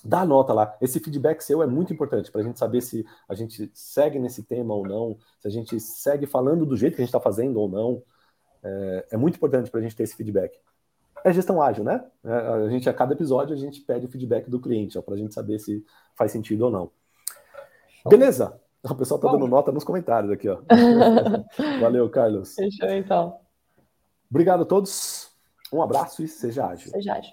Dá 0.04 0.24
nota 0.24 0.52
lá. 0.52 0.76
Esse 0.80 1.00
feedback 1.00 1.40
seu 1.40 1.62
é 1.62 1.66
muito 1.66 1.92
importante 1.92 2.30
para 2.30 2.42
a 2.42 2.44
gente 2.44 2.58
saber 2.58 2.82
se 2.82 3.06
a 3.28 3.34
gente 3.34 3.70
segue 3.72 4.18
nesse 4.18 4.42
tema 4.42 4.74
ou 4.74 4.86
não, 4.86 5.16
se 5.40 5.48
a 5.48 5.50
gente 5.50 5.80
segue 5.80 6.26
falando 6.26 6.66
do 6.66 6.76
jeito 6.76 6.94
que 6.94 7.02
a 7.02 7.04
gente 7.04 7.08
está 7.14 7.20
fazendo 7.20 7.58
ou 7.58 7.68
não. 7.68 8.02
É, 8.62 9.06
é 9.12 9.16
muito 9.16 9.36
importante 9.36 9.70
para 9.70 9.80
a 9.80 9.82
gente 9.82 9.96
ter 9.96 10.02
esse 10.02 10.16
feedback 10.16 10.58
é 11.24 11.32
gestão 11.32 11.60
ágil, 11.60 11.82
né? 11.82 12.04
É, 12.22 12.32
a 12.32 12.68
gente, 12.68 12.88
a 12.88 12.92
cada 12.92 13.14
episódio, 13.14 13.54
a 13.54 13.58
gente 13.58 13.80
pede 13.80 14.04
o 14.04 14.08
feedback 14.10 14.50
do 14.50 14.60
cliente, 14.60 15.00
para 15.00 15.14
a 15.14 15.16
gente 15.16 15.32
saber 15.32 15.58
se 15.58 15.82
faz 16.14 16.30
sentido 16.30 16.66
ou 16.66 16.70
não. 16.70 16.90
Beleza? 18.06 18.60
O 18.82 18.94
pessoal 18.94 19.18
tá 19.18 19.32
dando 19.32 19.46
nota 19.46 19.72
nos 19.72 19.82
comentários 19.82 20.30
aqui, 20.30 20.46
ó. 20.46 20.58
Valeu, 21.80 22.08
Carlos. 22.10 22.54
Fechou, 22.54 22.90
então. 22.90 23.40
Obrigado 24.30 24.64
a 24.64 24.66
todos. 24.66 25.30
Um 25.72 25.80
abraço 25.80 26.22
e 26.22 26.28
seja 26.28 26.66
ágil. 26.66 26.90
Seja 26.90 27.14
ágil. 27.14 27.32